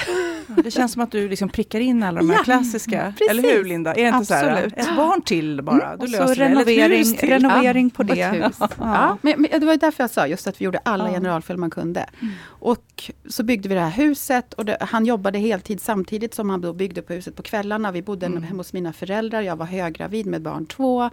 det 0.64 0.72
känns 0.72 0.94
som 0.94 1.02
att 1.02 1.12
du 1.12 1.30
liksom 1.30 1.50
prickar 1.50 1.80
in 1.80 2.04
alla 2.04 2.20
de 2.20 2.30
här 2.30 2.38
ja, 2.38 2.44
klassiska, 2.44 3.14
precis. 3.18 3.30
eller 3.30 3.44
hur 3.44 3.64
Linda? 3.64 3.94
Är 3.94 3.96
det 3.96 4.18
inte 4.18 4.18
Absolut. 4.18 4.44
så 4.44 4.50
här, 4.50 4.74
ett 4.76 4.96
barn 4.96 5.22
till 5.22 5.62
bara, 5.62 5.86
mm. 5.88 6.00
du 6.00 6.08
löser 6.08 6.28
så 6.28 6.34
det. 6.34 6.46
Renovering, 6.46 7.18
renovering 7.18 7.90
på 7.90 8.04
det. 8.04 8.16
Ja. 8.60 8.70
ja. 8.80 9.18
Men, 9.22 9.42
men, 9.42 9.60
det 9.60 9.66
var 9.66 9.78
därför 9.78 10.04
jag 10.04 10.10
sa 10.10 10.28
just 10.28 10.48
att 10.48 10.62
vi 10.62 10.66
gjorde 10.66 10.78
alla 10.78 11.08
ja. 11.08 11.14
generalfel 11.14 11.58
man 11.58 11.70
kunde. 11.70 12.06
Mm. 12.22 12.34
Och 12.46 13.12
så 13.30 13.44
byggde 13.44 13.70
vi 13.70 13.76
det 13.76 13.82
här 13.82 13.90
huset 13.90 14.54
och 14.54 14.66
det, 14.66 14.78
han 14.82 15.06
jobbade 15.06 15.40
heltid 15.40 15.82
samtidigt 15.82 16.34
som 16.34 16.50
han 16.50 16.62
då 16.62 16.74
byggde 16.74 17.02
på 17.02 17.14
huset 17.14 17.36
på 17.36 17.44
kvällarna. 17.44 17.92
Vi 17.92 18.02
bodde 18.02 18.26
mm. 18.26 18.44
hemma 18.44 18.60
hos 18.60 18.74
mina 18.74 18.94
föräldrar, 18.94 19.42
jag 19.42 19.56
var 19.56 19.66
höggravid 19.66 20.26
med 20.26 20.42
barn 20.42 20.66
två. 20.66 21.10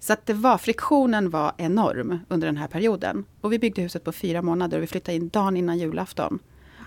Så 0.00 0.12
att 0.12 0.26
det 0.26 0.34
var, 0.34 0.58
friktionen 0.58 1.30
var 1.30 1.52
enorm 1.56 2.18
under 2.28 2.46
den 2.46 2.56
här 2.56 2.68
perioden. 2.68 3.24
Och 3.40 3.52
vi 3.52 3.58
byggde 3.58 3.82
huset 3.82 4.04
på 4.04 4.12
fyra 4.12 4.42
månader 4.42 4.76
och 4.76 4.82
vi 4.82 4.86
flyttade 4.86 5.16
in 5.16 5.28
dagen 5.28 5.56
innan 5.56 5.78
julafton. 5.78 6.38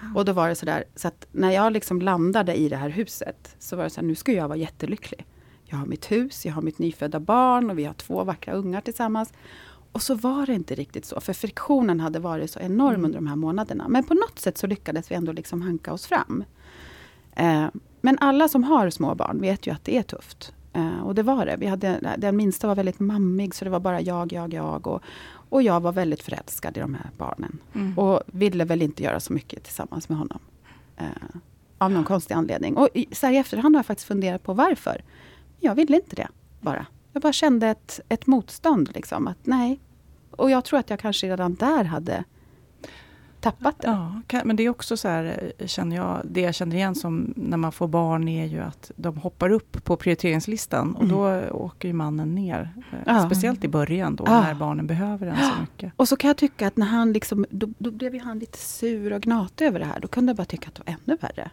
Wow. 0.02 0.18
Och 0.18 0.26
då 0.26 0.34
var 0.34 0.50
det 0.50 0.56
sådär, 0.56 0.84
så 0.96 1.08
att 1.08 1.28
när 1.32 1.52
jag 1.52 1.74
liksom 1.74 2.02
landade 2.02 2.56
i 2.56 2.70
det 2.70 2.76
här 2.76 2.90
huset 2.90 3.56
så 3.60 3.76
var 3.76 3.84
det 3.84 3.90
så 3.90 4.02
här, 4.02 4.08
nu 4.08 4.16
ska 4.16 4.32
jag 4.32 4.48
vara 4.48 4.58
jättelycklig. 4.58 5.26
Jag 5.66 5.78
har 5.78 5.86
mitt 5.86 6.12
hus, 6.12 6.46
jag 6.46 6.54
har 6.54 6.62
mitt 6.62 6.80
nyfödda 6.80 7.20
barn 7.20 7.70
och 7.70 7.80
vi 7.80 7.86
har 7.86 7.94
två 7.94 8.24
vackra 8.24 8.54
ungar 8.54 8.82
tillsammans. 8.82 9.34
Och 9.92 10.02
så 10.02 10.16
var 10.16 10.46
det 10.46 10.54
inte 10.54 10.76
riktigt 10.76 11.06
så, 11.06 11.22
för 11.22 11.34
friktionen 11.34 12.00
hade 12.00 12.20
varit 12.20 12.52
så 12.52 12.60
enorm 12.60 12.94
mm. 12.94 13.06
under 13.06 13.18
de 13.18 13.28
här 13.28 13.36
månaderna. 13.36 13.88
Men 13.90 14.04
på 14.04 14.14
något 14.14 14.40
sätt 14.40 14.58
så 14.58 14.68
lyckades 14.68 15.12
vi 15.12 15.16
ändå 15.16 15.32
liksom 15.32 15.62
hanka 15.62 15.94
oss 15.94 16.06
fram. 16.06 16.44
Eh, 17.36 17.66
men 18.02 18.18
alla 18.20 18.48
som 18.48 18.64
har 18.64 18.90
små 18.90 19.16
barn 19.16 19.42
vet 19.42 19.68
ju 19.68 19.72
att 19.72 19.84
det 19.84 19.98
är 19.98 20.04
tufft. 20.04 20.54
Uh, 20.78 21.04
och 21.04 21.16
det 21.16 21.24
var 21.24 21.46
det. 21.46 21.56
Vi 21.58 21.68
hade, 21.68 22.16
den 22.18 22.38
minsta 22.38 22.68
var 22.68 22.76
väldigt 22.76 23.00
mammig, 23.00 23.56
så 23.56 23.66
det 23.66 23.72
var 23.72 23.80
bara 23.80 24.02
jag, 24.02 24.34
jag, 24.34 24.54
jag. 24.54 24.88
Och, 24.88 25.04
och 25.50 25.64
jag 25.64 25.80
var 25.80 25.92
väldigt 25.92 26.24
förälskad 26.24 26.78
i 26.78 26.80
de 26.80 26.94
här 26.94 27.10
barnen. 27.18 27.60
Mm. 27.74 27.98
Och 28.00 28.22
ville 28.26 28.66
väl 28.66 28.82
inte 28.82 29.04
göra 29.04 29.20
så 29.20 29.34
mycket 29.34 29.64
tillsammans 29.64 30.10
med 30.10 30.18
honom. 30.18 30.40
Uh, 31.02 31.40
av 31.78 31.92
någon 31.92 32.04
konstig 32.04 32.34
anledning. 32.34 32.78
Och 32.78 32.90
i, 32.94 33.08
så 33.12 33.26
här 33.26 33.34
i 33.34 33.38
efterhand 33.38 33.76
har 33.76 33.80
jag 33.80 33.86
faktiskt 33.86 34.08
funderat 34.08 34.44
på 34.44 34.54
varför. 34.54 35.04
Jag 35.60 35.76
ville 35.76 35.96
inte 35.96 36.16
det, 36.16 36.28
bara. 36.62 36.86
Jag 37.14 37.22
bara 37.22 37.34
kände 37.34 37.68
ett, 37.68 38.00
ett 38.10 38.28
motstånd, 38.28 38.90
liksom. 38.96 39.28
Att 39.28 39.38
nej. 39.44 39.80
Och 40.32 40.52
jag 40.52 40.66
tror 40.66 40.80
att 40.80 40.90
jag 40.90 41.00
kanske 41.00 41.28
redan 41.28 41.56
där 41.56 41.84
hade 41.84 42.24
tappat 43.44 43.82
det. 43.82 43.88
Ja, 44.32 44.42
men 44.46 44.56
det 44.56 44.64
är 44.64 44.70
också 44.70 44.98
så 44.98 45.08
här, 45.08 45.54
eh, 45.58 45.68
känner 45.68 45.96
jag, 45.96 46.22
det 46.24 46.42
jag 46.42 46.56
känner 46.56 46.76
igen 46.76 46.96
som 46.96 47.34
när 47.36 47.58
man 47.58 47.72
får 47.72 47.88
barn 47.88 48.28
är 48.28 48.46
ju 48.46 48.60
att 48.60 48.92
de 48.96 49.18
hoppar 49.18 49.50
upp 49.50 49.84
på 49.84 49.96
prioriteringslistan 49.96 50.96
och 50.96 51.04
mm. 51.04 51.16
då 51.16 51.50
åker 51.52 51.88
ju 51.88 51.94
mannen 51.94 52.36
ner. 52.36 52.74
Eh, 52.92 53.00
ja. 53.06 53.26
Speciellt 53.26 53.64
i 53.64 53.68
början 53.68 54.16
då, 54.16 54.24
ja. 54.28 54.42
när 54.42 54.54
barnen 54.54 54.88
behöver 54.88 55.28
en 55.28 55.38
så 55.38 55.62
mycket. 55.62 55.94
Och 55.96 56.08
så 56.08 56.16
kan 56.16 56.28
jag 56.28 56.38
tycka 56.38 56.68
att 56.68 56.78
när 56.78 56.86
han 56.86 57.14
liksom, 57.14 57.46
då, 57.50 57.68
då 57.78 57.92
blev 57.92 58.20
han 58.20 58.40
lite 58.40 58.58
sur 58.58 59.14
och 59.14 59.22
gnatig 59.22 59.66
över 59.66 59.80
det 59.80 59.86
här. 59.86 60.00
Då 60.00 60.08
kunde 60.08 60.30
jag 60.30 60.38
bara 60.38 60.46
tycka 60.46 60.68
att 60.68 60.76
det 60.76 60.84
var 60.86 60.94
ännu 60.94 61.18
värre. 61.22 61.52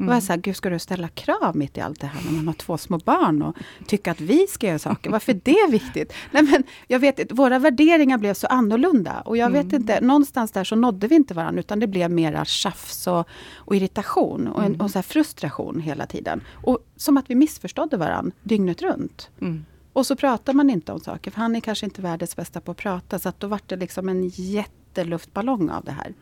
Mm. 0.00 0.08
Och 0.08 0.14
jag 0.14 0.22
så 0.22 0.32
här, 0.32 0.40
gud 0.40 0.56
ska 0.56 0.70
du 0.70 0.78
ställa 0.78 1.08
krav 1.08 1.56
mitt 1.56 1.76
i 1.76 1.80
allt 1.80 2.00
det 2.00 2.06
här 2.06 2.22
när 2.24 2.32
man 2.32 2.46
har 2.46 2.54
två 2.54 2.78
små 2.78 2.98
barn 2.98 3.42
och 3.42 3.56
tycka 3.86 4.10
att 4.10 4.20
vi 4.20 4.46
ska 4.46 4.66
göra 4.66 4.78
saker? 4.78 5.10
Varför 5.10 5.32
är 5.32 5.40
det 5.44 5.72
viktigt? 5.72 6.12
Nej, 6.30 6.42
men 6.42 6.64
jag 6.86 6.98
vet 6.98 7.32
våra 7.32 7.58
värderingar 7.58 8.18
blev 8.18 8.34
så 8.34 8.46
annorlunda 8.46 9.20
och 9.20 9.36
jag 9.36 9.50
mm. 9.50 9.62
vet 9.62 9.80
inte, 9.80 10.00
någonstans 10.00 10.52
där 10.52 10.64
så 10.64 10.76
nådde 10.76 11.08
vi 11.08 11.14
inte 11.14 11.34
varandra 11.34 11.60
utan 11.60 11.80
det 11.80 11.86
blev 11.86 12.10
mera 12.10 12.44
tjafs 12.44 13.06
och, 13.06 13.28
och 13.54 13.76
irritation 13.76 14.48
och, 14.48 14.60
en, 14.60 14.66
mm. 14.66 14.80
och 14.80 14.90
så 14.90 15.02
frustration 15.02 15.80
hela 15.80 16.06
tiden. 16.06 16.40
Och 16.52 16.78
som 16.96 17.16
att 17.16 17.30
vi 17.30 17.34
missförstådde 17.34 17.96
varandra 17.96 18.32
dygnet 18.42 18.82
runt. 18.82 19.30
Mm. 19.40 19.64
Och 19.92 20.06
så 20.06 20.16
pratar 20.16 20.52
man 20.52 20.70
inte 20.70 20.92
om 20.92 21.00
saker, 21.00 21.30
för 21.30 21.40
han 21.40 21.56
är 21.56 21.60
kanske 21.60 21.86
inte 21.86 22.02
världens 22.02 22.36
bästa 22.36 22.60
på 22.60 22.70
att 22.70 22.76
prata. 22.76 23.18
Så 23.18 23.28
att 23.28 23.40
då 23.40 23.46
var 23.46 23.60
det 23.66 23.76
liksom 23.76 24.08
en 24.08 24.28
jätteluftballong 24.28 25.70
av 25.70 25.84
det 25.84 25.92
här. 25.92 26.14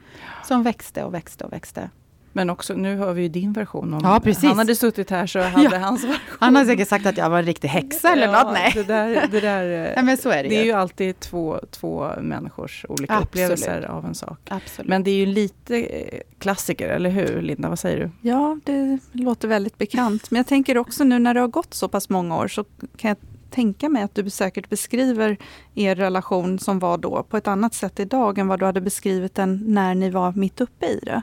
Som 0.44 0.62
växte 0.62 1.04
och 1.04 1.14
växte 1.14 1.44
och 1.44 1.52
växte. 1.52 1.90
Men 2.38 2.50
också, 2.50 2.74
nu 2.74 2.96
hör 2.96 3.12
vi 3.12 3.22
ju 3.22 3.28
din 3.28 3.52
version. 3.52 3.94
Om 3.94 4.00
ja, 4.02 4.20
precis. 4.20 4.44
Han 4.44 4.58
hade 4.58 4.74
suttit 4.74 5.10
här 5.10 5.26
så 5.26 5.40
hade 5.40 5.76
ja. 5.76 5.78
hans 5.78 6.04
version. 6.04 6.36
Han 6.40 6.56
har 6.56 6.64
säkert 6.64 6.88
sagt 6.88 7.06
att 7.06 7.16
jag 7.16 7.30
var 7.30 7.38
en 7.38 7.44
riktig 7.44 7.68
häxa 7.68 8.12
eller 8.12 8.26
ja, 8.26 8.42
något. 8.42 8.52
Nej. 8.52 8.72
Det, 8.74 8.82
där, 8.82 9.28
det, 9.30 9.40
där, 9.40 9.92
ja, 9.96 10.02
men 10.02 10.16
så 10.16 10.30
är 10.30 10.42
det, 10.42 10.48
det 10.48 10.54
ju. 10.54 10.60
är 10.60 10.64
ju 10.64 10.72
alltid 10.72 11.20
två, 11.20 11.60
två 11.70 12.10
människors 12.20 12.84
olika 12.88 13.12
Absolut. 13.12 13.28
upplevelser 13.28 13.82
av 13.82 14.04
en 14.06 14.14
sak. 14.14 14.38
Absolut. 14.48 14.88
Men 14.88 15.02
det 15.02 15.10
är 15.10 15.14
ju 15.14 15.26
lite 15.26 15.76
eh, 15.76 16.20
klassiker, 16.38 16.88
eller 16.88 17.10
hur 17.10 17.42
Linda? 17.42 17.68
Vad 17.68 17.78
säger 17.78 17.98
du? 17.98 18.28
Ja, 18.28 18.58
det 18.64 18.98
låter 19.12 19.48
väldigt 19.48 19.78
bekant. 19.78 20.30
Men 20.30 20.36
jag 20.36 20.46
tänker 20.46 20.78
också 20.78 21.04
nu 21.04 21.18
när 21.18 21.34
det 21.34 21.40
har 21.40 21.48
gått 21.48 21.74
så 21.74 21.88
pass 21.88 22.08
många 22.08 22.36
år 22.36 22.48
så 22.48 22.64
kan 22.96 23.08
jag 23.08 23.16
tänka 23.50 23.88
mig 23.88 24.02
att 24.02 24.14
du 24.14 24.30
säkert 24.30 24.68
beskriver 24.68 25.36
er 25.74 25.94
relation 25.94 26.58
som 26.58 26.78
var 26.78 26.98
då 26.98 27.22
på 27.22 27.36
ett 27.36 27.48
annat 27.48 27.74
sätt 27.74 28.00
idag 28.00 28.38
än 28.38 28.48
vad 28.48 28.58
du 28.58 28.64
hade 28.64 28.80
beskrivit 28.80 29.34
den 29.34 29.62
när 29.66 29.94
ni 29.94 30.10
var 30.10 30.32
mitt 30.32 30.60
uppe 30.60 30.86
i 30.86 31.00
det. 31.02 31.22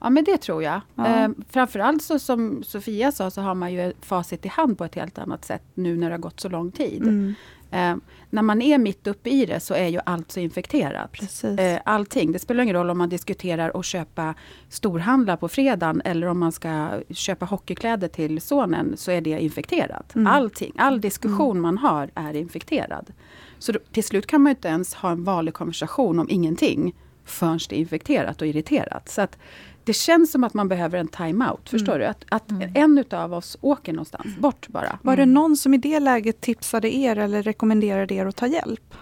Ja 0.00 0.10
men 0.10 0.24
det 0.24 0.36
tror 0.36 0.62
jag. 0.62 0.80
Ja. 0.94 1.06
Eh, 1.06 1.30
framförallt 1.48 2.02
så 2.02 2.18
som 2.18 2.62
Sofia 2.62 3.12
sa 3.12 3.30
så 3.30 3.40
har 3.40 3.54
man 3.54 3.72
ju 3.72 3.92
facit 4.00 4.46
i 4.46 4.48
hand 4.48 4.78
på 4.78 4.84
ett 4.84 4.94
helt 4.94 5.18
annat 5.18 5.44
sätt 5.44 5.62
nu 5.74 5.96
när 5.96 6.06
det 6.06 6.14
har 6.14 6.20
gått 6.20 6.40
så 6.40 6.48
lång 6.48 6.72
tid. 6.72 7.02
Mm. 7.02 7.34
Eh, 7.70 7.96
när 8.30 8.42
man 8.42 8.62
är 8.62 8.78
mitt 8.78 9.06
uppe 9.06 9.30
i 9.30 9.46
det 9.46 9.60
så 9.60 9.74
är 9.74 9.88
ju 9.88 10.00
allt 10.06 10.32
så 10.32 10.40
infekterat. 10.40 11.12
Precis. 11.12 11.58
Eh, 11.58 11.80
allting. 11.84 12.32
Det 12.32 12.38
spelar 12.38 12.62
ingen 12.62 12.76
roll 12.76 12.90
om 12.90 12.98
man 12.98 13.08
diskuterar 13.08 13.80
att 13.80 13.84
köpa 13.84 14.34
storhandla 14.68 15.36
på 15.36 15.48
fredagen 15.48 16.02
eller 16.04 16.26
om 16.26 16.38
man 16.38 16.52
ska 16.52 16.88
köpa 17.10 17.46
hockeykläder 17.46 18.08
till 18.08 18.40
sonen 18.40 18.96
så 18.96 19.10
är 19.10 19.20
det 19.20 19.30
infekterat. 19.42 20.14
Mm. 20.14 20.26
Allting, 20.26 20.72
all 20.78 21.00
diskussion 21.00 21.50
mm. 21.50 21.62
man 21.62 21.78
har 21.78 22.10
är 22.14 22.36
infekterad. 22.36 23.12
Så 23.58 23.72
då, 23.72 23.78
till 23.92 24.04
slut 24.04 24.26
kan 24.26 24.42
man 24.42 24.50
inte 24.50 24.68
ens 24.68 24.94
ha 24.94 25.10
en 25.10 25.24
vanlig 25.24 25.54
konversation 25.54 26.18
om 26.18 26.26
ingenting 26.30 26.94
förrän 27.24 27.58
det 27.68 27.76
är 27.76 27.80
infekterat 27.80 28.40
och 28.40 28.46
irriterat. 28.46 29.08
Så 29.08 29.20
att 29.20 29.38
det 29.84 29.92
känns 29.92 30.32
som 30.32 30.44
att 30.44 30.54
man 30.54 30.68
behöver 30.68 30.98
en 30.98 31.08
time-out. 31.08 31.68
Förstår 31.68 31.92
mm. 31.92 32.00
du? 32.00 32.06
Att, 32.06 32.24
att 32.28 32.50
mm. 32.50 32.72
en 32.74 32.98
utav 32.98 33.34
oss 33.34 33.56
åker 33.60 33.92
någonstans, 33.92 34.36
bort 34.38 34.68
bara. 34.68 34.98
Var 35.02 35.16
det 35.16 35.26
någon 35.26 35.56
som 35.56 35.74
i 35.74 35.78
det 35.78 36.00
läget 36.00 36.40
tipsade 36.40 36.94
er 36.94 37.18
eller 37.18 37.42
rekommenderade 37.42 38.14
er 38.14 38.26
att 38.26 38.36
ta 38.36 38.46
hjälp? 38.46 38.94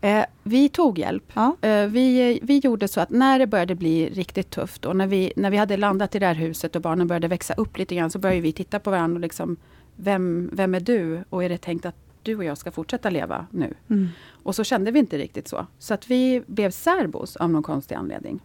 Eh, 0.00 0.24
vi 0.42 0.68
tog 0.68 0.98
hjälp. 0.98 1.32
Ja. 1.34 1.56
Eh, 1.60 1.86
vi, 1.86 2.38
vi 2.42 2.58
gjorde 2.58 2.88
så 2.88 3.00
att 3.00 3.10
när 3.10 3.38
det 3.38 3.46
började 3.46 3.74
bli 3.74 4.10
riktigt 4.10 4.50
tufft 4.50 4.84
och 4.84 4.96
när 4.96 5.06
vi, 5.06 5.32
när 5.36 5.50
vi 5.50 5.56
hade 5.56 5.76
landat 5.76 6.14
i 6.14 6.18
det 6.18 6.26
här 6.26 6.34
huset 6.34 6.76
och 6.76 6.82
barnen 6.82 7.06
började 7.06 7.28
växa 7.28 7.54
upp 7.54 7.78
lite 7.78 7.94
grann 7.94 8.10
så 8.10 8.18
började 8.18 8.40
vi 8.40 8.52
titta 8.52 8.78
på 8.78 8.90
varandra 8.90 9.14
och 9.14 9.20
liksom 9.20 9.56
Vem, 9.96 10.50
vem 10.52 10.74
är 10.74 10.80
du? 10.80 11.24
Och 11.30 11.44
är 11.44 11.48
det 11.48 11.58
tänkt 11.58 11.86
att 11.86 11.96
du 12.22 12.36
och 12.36 12.44
jag 12.44 12.58
ska 12.58 12.70
fortsätta 12.70 13.10
leva 13.10 13.46
nu? 13.50 13.74
Mm. 13.90 14.08
Och 14.42 14.54
så 14.54 14.64
kände 14.64 14.90
vi 14.90 14.98
inte 14.98 15.18
riktigt 15.18 15.48
så. 15.48 15.66
Så 15.78 15.94
att 15.94 16.10
vi 16.10 16.42
blev 16.46 16.70
särbos 16.70 17.36
av 17.36 17.50
någon 17.50 17.62
konstig 17.62 17.94
anledning. 17.94 18.40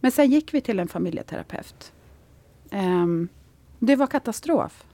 Men 0.00 0.12
sen 0.12 0.30
gick 0.30 0.54
vi 0.54 0.60
till 0.60 0.78
en 0.78 0.88
familjeterapeut. 0.88 1.92
Um, 2.72 3.28
det 3.78 3.96
var 3.96 4.06
katastrof. 4.06 4.84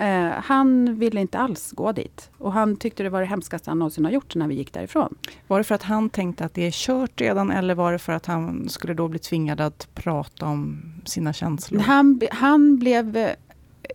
Uh, 0.00 0.28
han 0.28 0.98
ville 0.98 1.20
inte 1.20 1.38
alls 1.38 1.72
gå 1.72 1.92
dit. 1.92 2.30
Och 2.38 2.52
han 2.52 2.76
tyckte 2.76 3.02
det 3.02 3.10
var 3.10 3.20
det 3.20 3.26
hemskaste 3.26 3.70
han 3.70 3.78
någonsin 3.78 4.04
har 4.04 4.12
gjort 4.12 4.34
när 4.34 4.48
vi 4.48 4.54
gick 4.54 4.72
därifrån. 4.72 5.14
Var 5.46 5.58
det 5.58 5.64
för 5.64 5.74
att 5.74 5.82
han 5.82 6.10
tänkte 6.10 6.44
att 6.44 6.54
det 6.54 6.66
är 6.66 6.70
kört 6.70 7.20
redan 7.20 7.50
eller 7.50 7.74
var 7.74 7.92
det 7.92 7.98
för 7.98 8.12
att 8.12 8.26
han 8.26 8.68
skulle 8.68 8.94
då 8.94 9.08
bli 9.08 9.18
tvingad 9.18 9.60
att 9.60 9.88
prata 9.94 10.46
om 10.46 10.82
sina 11.04 11.32
känslor? 11.32 11.80
Han, 11.80 12.20
han 12.30 12.78
blev... 12.78 13.16
Eh, 13.16 13.30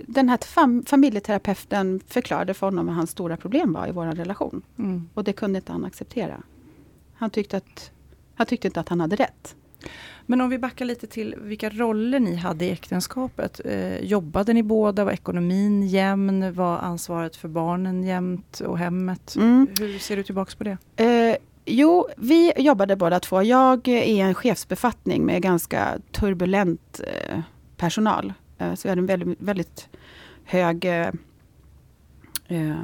den 0.08 0.30
här 0.30 0.38
fam, 0.38 0.86
familjeterapeuten 0.86 2.00
förklarade 2.08 2.54
för 2.54 2.68
honom 2.68 2.86
vad 2.86 2.96
hans 2.96 3.12
stora 3.12 3.38
problem 3.38 3.74
var 3.74 3.88
i 3.88 3.92
vår 3.92 4.06
relation. 4.06 4.62
Mm. 4.78 5.10
Och 5.14 5.24
det 5.24 5.34
kunde 5.34 5.60
inte 5.60 5.72
han 5.72 5.86
acceptera. 5.86 6.44
Han 7.14 7.30
tyckte, 7.30 7.58
att, 7.58 7.92
han 8.36 8.48
tyckte 8.48 8.68
inte 8.68 8.80
att 8.80 8.90
han 8.90 9.02
hade 9.02 9.16
rätt. 9.16 9.56
Men 10.32 10.42
om 10.42 10.50
vi 10.50 10.58
backar 10.58 10.86
lite 10.86 11.08
till 11.08 11.36
vilka 11.38 11.70
roller 11.70 12.20
ni 12.20 12.36
hade 12.36 12.66
i 12.66 12.72
äktenskapet. 12.72 13.62
Eh, 13.66 13.98
jobbade 13.98 14.54
ni 14.54 14.64
båda? 14.64 15.04
Var 15.04 15.12
ekonomin 15.12 15.88
jämn? 15.88 16.54
Var 16.54 16.78
ansvaret 16.78 17.36
för 17.36 17.48
barnen 17.48 18.04
jämnt 18.04 18.60
och 18.60 18.78
hemmet? 18.78 19.36
Mm. 19.36 19.68
Hur 19.80 20.00
ser 20.00 20.16
du 20.16 20.24
tillbaks 20.24 20.56
på 20.56 20.64
det? 20.64 20.78
Eh, 20.96 21.38
jo, 21.66 22.08
vi 22.18 22.54
jobbade 22.58 22.96
båda 22.96 23.20
två. 23.20 23.44
Jag 23.44 23.88
är 23.88 24.04
i 24.04 24.20
en 24.20 24.34
chefsbefattning 24.34 25.26
med 25.26 25.42
ganska 25.42 26.00
turbulent 26.12 27.02
eh, 27.08 27.40
personal. 27.78 28.34
Eh, 28.58 28.74
så 28.74 28.88
vi 28.88 28.90
hade 28.90 29.00
en 29.00 29.06
väldigt, 29.06 29.42
väldigt 29.42 29.90
hög 30.44 30.86
eh, 30.86 31.12
eh, 32.48 32.76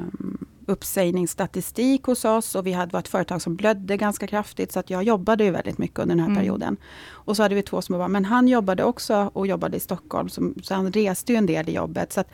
uppsägningsstatistik 0.68 2.02
hos 2.02 2.24
oss 2.24 2.54
och 2.54 2.66
vi 2.66 2.72
hade 2.72 2.98
ett 2.98 3.08
företag 3.08 3.42
som 3.42 3.56
blödde 3.56 3.96
ganska 3.96 4.26
kraftigt 4.26 4.72
så 4.72 4.80
att 4.80 4.90
jag 4.90 5.02
jobbade 5.02 5.44
ju 5.44 5.50
väldigt 5.50 5.78
mycket 5.78 5.98
under 5.98 6.14
den 6.14 6.20
här 6.20 6.30
mm. 6.30 6.38
perioden. 6.38 6.76
Och 7.10 7.36
så 7.36 7.42
hade 7.42 7.54
vi 7.54 7.62
två 7.62 7.82
små 7.82 7.98
barn, 7.98 8.12
men 8.12 8.24
han 8.24 8.48
jobbade 8.48 8.84
också 8.84 9.30
och 9.32 9.46
jobbade 9.46 9.76
i 9.76 9.80
Stockholm 9.80 10.28
så, 10.28 10.52
så 10.62 10.74
han 10.74 10.92
reste 10.92 11.32
ju 11.32 11.38
en 11.38 11.46
del 11.46 11.68
i 11.68 11.72
jobbet. 11.72 12.12
Så 12.12 12.24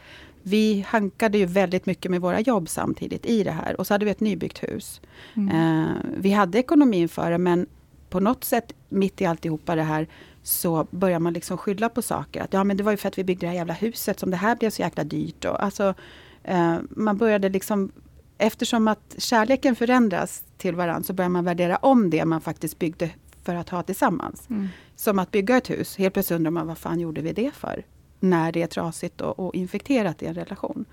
vi 0.43 0.87
hankade 0.89 1.39
ju 1.39 1.47
väldigt 1.47 1.87
mycket 1.87 2.11
med 2.11 2.21
våra 2.21 2.41
jobb 2.41 2.69
samtidigt 2.69 3.27
i 3.27 3.45
det 3.45 3.51
här 3.51 3.81
och 3.81 3.87
så 3.87 3.95
hade 3.95 4.05
vi 4.05 4.11
ett 4.11 4.21
nybyggt 4.21 4.63
hus. 4.63 5.01
Mm. 5.35 5.49
Eh, 5.49 5.97
vi 6.17 6.31
hade 6.31 6.59
ekonomin 6.59 7.09
för 7.09 7.31
det 7.31 7.39
men 7.39 7.67
på 8.11 8.21
något 8.21 8.45
sätt 8.45 8.73
mitt 8.89 9.21
i 9.21 9.27
alltihopa 9.27 9.75
det 9.75 9.83
här 9.83 10.09
så 10.43 10.87
börjar 10.91 11.19
man 11.19 11.33
liksom 11.33 11.59
skylla 11.59 11.89
på 11.89 12.03
saker. 12.03 12.43
Att 12.43 12.53
ja 12.53 12.65
men 12.65 12.77
det 12.77 12.83
var 12.83 12.91
ju 12.91 12.97
för 12.97 13.09
att 13.09 13.19
vi 13.19 13.25
byggde 13.25 13.47
det 13.47 13.51
här 13.51 13.57
jävla 13.57 13.75
huset 13.75 14.21
som 14.21 14.31
det 14.31 14.37
här 14.37 14.57
blev 14.57 14.71
så 14.71 14.83
jäkla 14.83 15.05
dyrt. 15.05 15.45
Och, 15.45 15.63
alltså, 15.65 15.95
eh, 16.43 16.77
man 16.91 17.17
började 17.17 17.49
liksom 17.49 17.93
eftersom 18.39 18.89
att 18.89 19.15
kärleken 19.19 19.77
förändras 19.77 20.45
till 20.57 20.75
varandra 20.75 21.03
så 21.03 21.13
börjar 21.13 21.29
man 21.29 21.45
värdera 21.45 21.77
om 21.77 22.11
det 22.11 22.25
man 22.25 22.41
faktiskt 22.41 22.79
byggde 22.79 23.11
för 23.43 23.55
att 23.55 23.69
ha 23.69 23.83
tillsammans. 23.83 24.51
Mm. 24.51 24.69
Som 24.97 25.19
att 25.19 25.31
bygga 25.31 25.57
ett 25.57 25.71
hus, 25.71 25.97
helt 25.97 26.15
plötsligt 26.15 26.37
undrar 26.37 26.51
man 26.51 26.67
vad 26.67 26.79
fan 26.79 27.01
gjorde 27.01 27.21
vi 27.21 27.33
det 27.33 27.51
för? 27.55 27.85
När 28.21 28.53
det 28.53 28.63
är 28.63 28.67
trasigt 28.67 29.21
och, 29.21 29.39
och 29.39 29.55
infekterat 29.55 30.23
i 30.23 30.27
en 30.27 30.35
relation. 30.35 30.85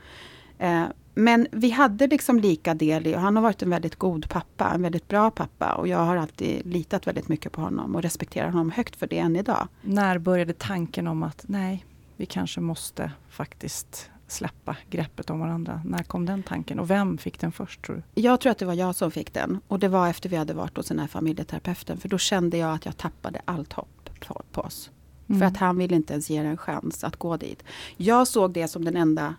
Eh, 0.57 0.83
men 1.13 1.47
vi 1.51 1.69
hade 1.69 2.07
liksom 2.07 2.39
lika 2.39 2.73
del 2.73 3.07
i, 3.07 3.15
och 3.15 3.19
han 3.19 3.35
har 3.35 3.43
varit 3.43 3.61
en 3.61 3.69
väldigt 3.69 3.95
god 3.95 4.29
pappa, 4.29 4.71
en 4.75 4.81
väldigt 4.81 5.07
bra 5.07 5.31
pappa. 5.31 5.73
Och 5.73 5.87
jag 5.87 5.97
har 5.97 6.15
alltid 6.15 6.65
litat 6.65 7.07
väldigt 7.07 7.27
mycket 7.27 7.51
på 7.51 7.61
honom 7.61 7.95
och 7.95 8.01
respekterar 8.01 8.49
honom 8.49 8.71
högt 8.71 8.95
för 8.95 9.07
det 9.07 9.19
än 9.19 9.35
idag. 9.35 9.67
När 9.81 10.17
började 10.17 10.53
tanken 10.53 11.07
om 11.07 11.23
att 11.23 11.43
nej, 11.47 11.85
vi 12.17 12.25
kanske 12.25 12.61
måste 12.61 13.11
faktiskt 13.29 14.10
släppa 14.31 14.77
greppet 14.89 15.29
om 15.29 15.39
varandra? 15.39 15.81
När 15.85 16.03
kom 16.03 16.25
den 16.25 16.43
tanken 16.43 16.79
och 16.79 16.89
vem 16.89 17.17
fick 17.17 17.39
den 17.39 17.51
först 17.51 17.81
tror 17.81 17.95
du? 17.95 18.21
Jag 18.21 18.41
tror 18.41 18.51
att 18.51 18.57
det 18.57 18.65
var 18.65 18.73
jag 18.73 18.95
som 18.95 19.11
fick 19.11 19.33
den 19.33 19.59
och 19.67 19.79
det 19.79 19.87
var 19.87 20.09
efter 20.09 20.29
vi 20.29 20.35
hade 20.35 20.53
varit 20.53 20.77
hos 20.77 20.87
den 20.87 20.99
här 20.99 21.07
familjeterapeuten 21.07 21.97
för 21.97 22.09
då 22.09 22.17
kände 22.17 22.57
jag 22.57 22.73
att 22.73 22.85
jag 22.85 22.97
tappade 22.97 23.41
allt 23.45 23.73
hopp 23.73 24.09
på, 24.27 24.41
på 24.51 24.61
oss. 24.61 24.91
Mm. 25.27 25.39
För 25.39 25.45
att 25.45 25.57
han 25.57 25.77
ville 25.77 25.95
inte 25.95 26.13
ens 26.13 26.29
ge 26.29 26.37
en 26.37 26.57
chans 26.57 27.03
att 27.03 27.15
gå 27.15 27.37
dit. 27.37 27.63
Jag 27.97 28.27
såg 28.27 28.53
det 28.53 28.67
som 28.67 28.85
den 28.85 28.95
enda, 28.95 29.35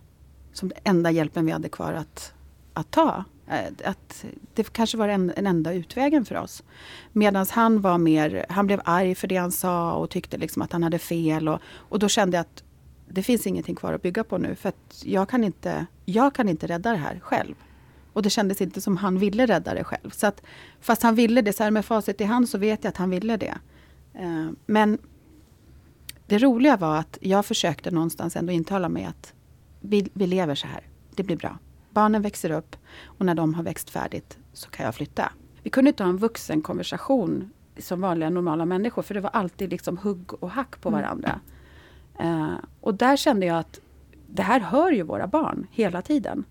som 0.53 0.69
den 0.69 0.79
enda 0.85 1.11
hjälpen 1.11 1.47
vi 1.47 1.53
hade 1.53 1.69
kvar 1.69 1.93
att, 1.93 2.35
att 2.73 2.91
ta. 2.91 3.25
Eh, 3.47 3.91
att 3.91 4.25
det 4.55 4.73
kanske 4.73 4.97
var 4.97 5.09
den, 5.09 5.33
den 5.37 5.47
enda 5.47 5.73
utvägen 5.73 6.25
för 6.25 6.35
oss. 6.35 6.63
Medan 7.13 7.47
han 7.51 7.81
var 7.81 7.99
mer, 7.99 8.47
han 8.49 8.67
blev 8.67 8.81
arg 8.85 9.15
för 9.15 9.29
det 9.29 9.37
han 9.37 9.53
sa 9.53 9.93
och 9.93 10.11
tyckte 10.11 10.37
liksom 10.37 10.63
att 10.63 10.73
han 10.73 10.83
hade 10.83 10.99
fel. 10.99 11.49
Och, 11.49 11.61
och 11.65 11.99
då 11.99 12.09
kände 12.09 12.37
jag 12.37 12.41
att 12.41 12.63
det 13.13 13.23
finns 13.23 13.47
ingenting 13.47 13.75
kvar 13.75 13.93
att 13.93 14.03
bygga 14.03 14.25
på 14.25 14.39
nu 14.39 14.55
för 14.55 14.69
att 14.69 15.03
jag 15.05 15.29
kan 15.29 15.45
inte, 15.45 15.87
jag 16.05 16.35
kan 16.35 16.49
inte 16.49 16.67
rädda 16.67 16.91
det 16.91 16.97
här 16.97 17.21
själv. 17.21 17.55
Och 18.13 18.23
det 18.23 18.31
kändes 18.31 18.61
inte 18.61 18.81
som 18.81 18.97
han 18.97 19.19
ville 19.19 19.47
rädda 19.47 19.75
det 19.75 19.85
själv. 19.85 20.11
Så 20.11 20.27
att, 20.27 20.43
fast 20.81 21.03
han 21.03 21.15
ville 21.15 21.43
det, 21.43 21.53
så 21.53 21.63
här 21.63 21.71
med 21.71 21.85
facit 21.85 22.21
i 22.21 22.25
hand 22.25 22.49
så 22.49 22.59
vet 22.59 22.85
jag 22.85 22.89
att 22.89 22.97
han 22.97 23.11
ville 23.11 23.37
det. 23.37 23.55
Eh, 24.15 24.51
men 24.67 24.99
det 26.27 26.39
roliga 26.39 26.77
var 26.77 26.97
att 26.97 27.19
jag 27.21 27.47
försökte 27.47 27.91
någonstans 27.91 28.37
ändå 28.37 28.53
intala 28.53 28.89
mig 28.89 29.05
att 29.05 29.35
vi, 29.81 30.09
vi 30.13 30.27
lever 30.27 30.55
så 30.55 30.67
här. 30.67 30.81
Det 31.15 31.23
blir 31.23 31.37
bra. 31.37 31.59
Barnen 31.91 32.23
växer 32.23 32.51
upp 32.51 32.77
och 33.05 33.27
när 33.27 33.35
de 33.35 33.55
har 33.55 33.63
växt 33.63 33.91
färdigt 33.91 34.39
så 34.53 34.71
kan 34.71 34.85
jag 34.85 34.95
flytta. 34.95 35.33
Vi 35.63 35.71
kunde 35.71 35.89
inte 35.89 36.03
ha 36.03 36.11
en 36.11 36.17
vuxen 36.17 36.63
konversation 36.63 37.51
som 37.79 38.01
vanliga 38.01 38.31
normala 38.31 38.65
människor. 38.65 39.03
För 39.03 39.15
det 39.15 39.21
var 39.21 39.31
alltid 39.31 39.71
liksom 39.71 39.99
hugg 39.99 40.43
och 40.43 40.51
hack 40.51 40.81
på 40.81 40.89
mm. 40.89 41.01
varandra. 41.01 41.29
Mm. 41.29 41.41
Uh, 42.23 42.55
och 42.81 42.95
där 42.95 43.17
kände 43.17 43.47
jag 43.47 43.59
att 43.59 43.81
det 44.27 44.43
här 44.43 44.61
hör 44.61 44.91
ju 44.93 45.03
våra 45.03 45.27
barn 45.27 45.67
hela 45.71 46.03
tiden. 46.03 46.45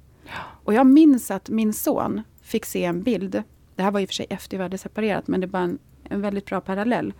Och 0.63 0.73
jag 0.73 0.87
minns 0.87 1.31
att 1.31 1.49
min 1.49 1.73
son 1.73 2.21
fick 2.41 2.65
se 2.65 2.85
en 2.85 3.03
bild. 3.03 3.43
Det 3.75 3.83
här 3.83 3.91
var 3.91 3.99
i 3.99 4.05
och 4.05 4.09
för 4.09 4.13
sig 4.13 4.27
efter 4.29 4.57
vi 4.57 4.63
hade 4.63 4.77
separerat, 4.77 5.27
men 5.27 5.41
det 5.41 5.47
var 5.47 5.59
en, 5.59 5.79
en 6.03 6.21
väldigt 6.21 6.45
bra 6.45 6.61
parallell. 6.61 7.13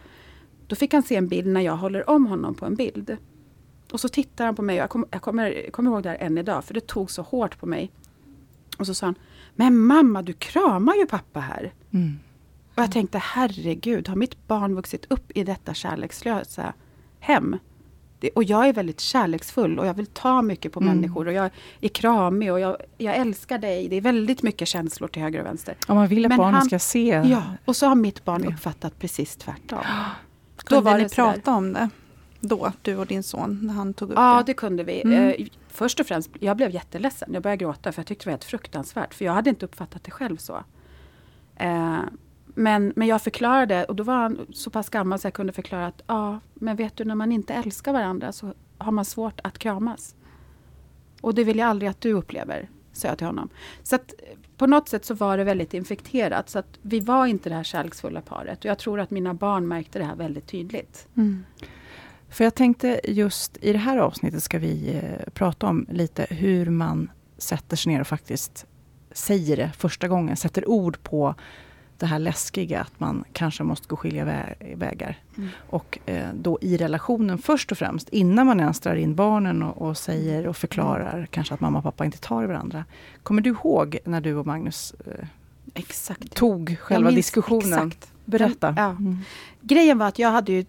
Då 0.67 0.75
fick 0.75 0.93
han 0.93 1.03
se 1.03 1.15
en 1.15 1.27
bild 1.27 1.47
när 1.47 1.61
jag 1.61 1.77
håller 1.77 2.09
om 2.09 2.25
honom 2.25 2.55
på 2.55 2.65
en 2.65 2.75
bild. 2.75 3.17
Och 3.91 3.99
så 3.99 4.09
tittar 4.09 4.45
han 4.45 4.55
på 4.55 4.61
mig, 4.61 4.75
jag, 4.75 4.89
kom, 4.89 5.05
jag 5.11 5.21
kommer, 5.21 5.71
kommer 5.71 5.91
ihåg 5.91 6.03
det 6.03 6.09
här 6.09 6.17
än 6.17 6.37
idag, 6.37 6.63
för 6.63 6.73
det 6.73 6.87
tog 6.87 7.11
så 7.11 7.21
hårt 7.21 7.59
på 7.59 7.65
mig. 7.65 7.91
Och 8.77 8.87
så 8.87 8.93
sa 8.93 9.05
han, 9.05 9.15
men 9.55 9.77
mamma 9.77 10.21
du 10.21 10.33
kramar 10.33 10.95
ju 10.95 11.05
pappa 11.05 11.39
här. 11.39 11.73
Mm. 11.91 12.19
Och 12.75 12.83
jag 12.83 12.91
tänkte, 12.91 13.17
herregud, 13.17 14.07
har 14.07 14.15
mitt 14.15 14.47
barn 14.47 14.75
vuxit 14.75 15.05
upp 15.09 15.31
i 15.37 15.43
detta 15.43 15.73
kärlekslösa 15.73 16.73
hem? 17.19 17.57
Det, 18.21 18.29
och 18.29 18.43
jag 18.43 18.67
är 18.67 18.73
väldigt 18.73 18.99
kärleksfull 18.99 19.79
och 19.79 19.87
jag 19.87 19.93
vill 19.93 20.05
ta 20.05 20.41
mycket 20.41 20.71
på 20.71 20.79
mm. 20.79 20.95
människor 20.95 21.27
och 21.27 21.33
jag 21.33 21.49
är 21.81 21.87
kramig 21.87 22.51
och 22.51 22.59
jag, 22.59 22.77
jag 22.97 23.15
älskar 23.15 23.57
dig. 23.57 23.87
Det 23.89 23.95
är 23.95 24.01
väldigt 24.01 24.43
mycket 24.43 24.67
känslor 24.67 25.07
till 25.07 25.21
höger 25.21 25.39
och 25.39 25.45
vänster. 25.45 25.75
Om 25.87 25.95
man 25.95 26.07
vill 26.07 26.25
att 26.25 26.29
Men 26.29 26.37
barnen 26.37 26.53
han, 26.53 26.65
ska 26.65 26.79
se. 26.79 27.21
Ja, 27.25 27.43
och 27.65 27.75
så 27.75 27.87
har 27.87 27.95
mitt 27.95 28.25
barn 28.25 28.45
uppfattat 28.45 28.99
precis 28.99 29.35
tvärtom. 29.35 29.79
Då 30.69 30.81
var 30.81 30.97
ni 30.97 31.09
prata 31.09 31.53
om 31.53 31.73
det? 31.73 31.89
Då, 32.39 32.71
du 32.81 32.97
och 32.97 33.07
din 33.07 33.23
son, 33.23 33.59
när 33.61 33.73
han 33.73 33.93
tog 33.93 34.09
upp 34.09 34.17
ja, 34.17 34.21
det? 34.21 34.37
Ja, 34.37 34.43
det 34.45 34.53
kunde 34.53 34.83
vi. 34.83 35.01
Mm. 35.01 35.29
Eh, 35.29 35.47
först 35.67 35.99
och 35.99 36.05
främst, 36.05 36.29
jag 36.39 36.57
blev 36.57 36.71
jätteledsen. 36.71 37.29
Jag 37.33 37.43
började 37.43 37.65
gråta 37.65 37.91
för 37.91 37.99
jag 37.99 38.07
tyckte 38.07 38.25
det 38.25 38.27
var 38.27 38.31
helt 38.31 38.43
fruktansvärt. 38.43 39.13
För 39.13 39.25
jag 39.25 39.33
hade 39.33 39.49
inte 39.49 39.65
uppfattat 39.65 40.03
det 40.03 40.11
själv 40.11 40.37
så. 40.37 40.63
Men, 42.55 42.93
men 42.95 43.07
jag 43.07 43.21
förklarade, 43.21 43.85
och 43.85 43.95
då 43.95 44.03
var 44.03 44.13
han 44.13 44.45
så 44.53 44.69
pass 44.69 44.89
gammal 44.89 45.19
så 45.19 45.25
jag 45.25 45.33
kunde 45.33 45.53
förklara 45.53 45.87
att 45.87 46.01
ja, 46.07 46.39
men 46.53 46.75
vet 46.75 46.97
du 46.97 47.05
när 47.05 47.15
man 47.15 47.31
inte 47.31 47.53
älskar 47.53 47.93
varandra 47.93 48.31
så 48.31 48.53
har 48.77 48.91
man 48.91 49.05
svårt 49.05 49.39
att 49.43 49.57
kramas. 49.57 50.15
Och 51.21 51.35
det 51.35 51.43
vill 51.43 51.57
jag 51.57 51.67
aldrig 51.67 51.89
att 51.89 52.01
du 52.01 52.13
upplever, 52.13 52.69
sa 52.91 53.07
jag 53.07 53.17
till 53.17 53.27
honom. 53.27 53.49
Så 53.83 53.95
att 53.95 54.13
på 54.57 54.67
något 54.67 54.89
sätt 54.89 55.05
så 55.05 55.13
var 55.13 55.37
det 55.37 55.43
väldigt 55.43 55.73
infekterat. 55.73 56.49
Så 56.49 56.59
att 56.59 56.79
vi 56.81 56.99
var 56.99 57.25
inte 57.25 57.49
det 57.49 57.55
här 57.55 57.63
kärleksfulla 57.63 58.21
paret. 58.21 58.59
Och 58.59 58.65
jag 58.65 58.79
tror 58.79 58.99
att 58.99 59.11
mina 59.11 59.33
barn 59.33 59.67
märkte 59.67 59.99
det 59.99 60.05
här 60.05 60.15
väldigt 60.15 60.47
tydligt. 60.47 61.07
Mm. 61.17 61.45
För 62.29 62.43
jag 62.43 62.55
tänkte 62.55 63.01
just 63.03 63.57
i 63.61 63.71
det 63.71 63.79
här 63.79 63.97
avsnittet 63.97 64.43
ska 64.43 64.59
vi 64.59 64.93
eh, 64.95 65.29
prata 65.33 65.67
om 65.67 65.85
lite 65.89 66.27
hur 66.29 66.69
man 66.69 67.11
sätter 67.37 67.77
sig 67.77 67.93
ner 67.93 68.01
och 68.01 68.07
faktiskt 68.07 68.65
säger 69.11 69.57
det 69.57 69.71
första 69.77 70.07
gången, 70.07 70.37
sätter 70.37 70.69
ord 70.69 71.03
på 71.03 71.35
det 72.01 72.07
här 72.07 72.19
läskiga 72.19 72.81
att 72.81 72.99
man 72.99 73.23
kanske 73.33 73.63
måste 73.63 73.87
gå 73.87 73.95
skilja 73.95 74.25
vä 74.25 74.55
vägar. 74.75 75.17
Mm. 75.37 75.49
Och 75.69 75.99
eh, 76.05 76.29
då 76.33 76.57
i 76.61 76.77
relationen 76.77 77.37
först 77.37 77.71
och 77.71 77.77
främst, 77.77 78.09
innan 78.09 78.47
man 78.47 78.59
ens 78.59 78.79
drar 78.79 78.95
in 78.95 79.15
barnen 79.15 79.63
och, 79.63 79.89
och 79.89 79.97
säger 79.97 80.47
och 80.47 80.57
förklarar 80.57 81.13
mm. 81.13 81.27
kanske 81.27 81.53
att 81.53 81.59
mamma 81.59 81.77
och 81.77 81.83
pappa 81.83 82.05
inte 82.05 82.17
tar 82.17 82.45
varandra. 82.45 82.85
Kommer 83.23 83.41
du 83.41 83.49
ihåg 83.49 83.97
när 84.05 84.21
du 84.21 84.35
och 84.35 84.47
Magnus 84.47 84.93
eh, 85.05 85.27
exakt. 85.73 86.35
tog 86.35 86.77
själva 86.79 87.11
diskussionen? 87.11 87.87
Exakt. 87.87 88.11
Berätta. 88.25 88.73
Ja. 88.77 88.89
Mm. 88.89 89.17
Grejen 89.61 89.97
var 89.97 90.07
att 90.07 90.19
jag 90.19 90.31
hade 90.31 90.51
ju 90.51 90.65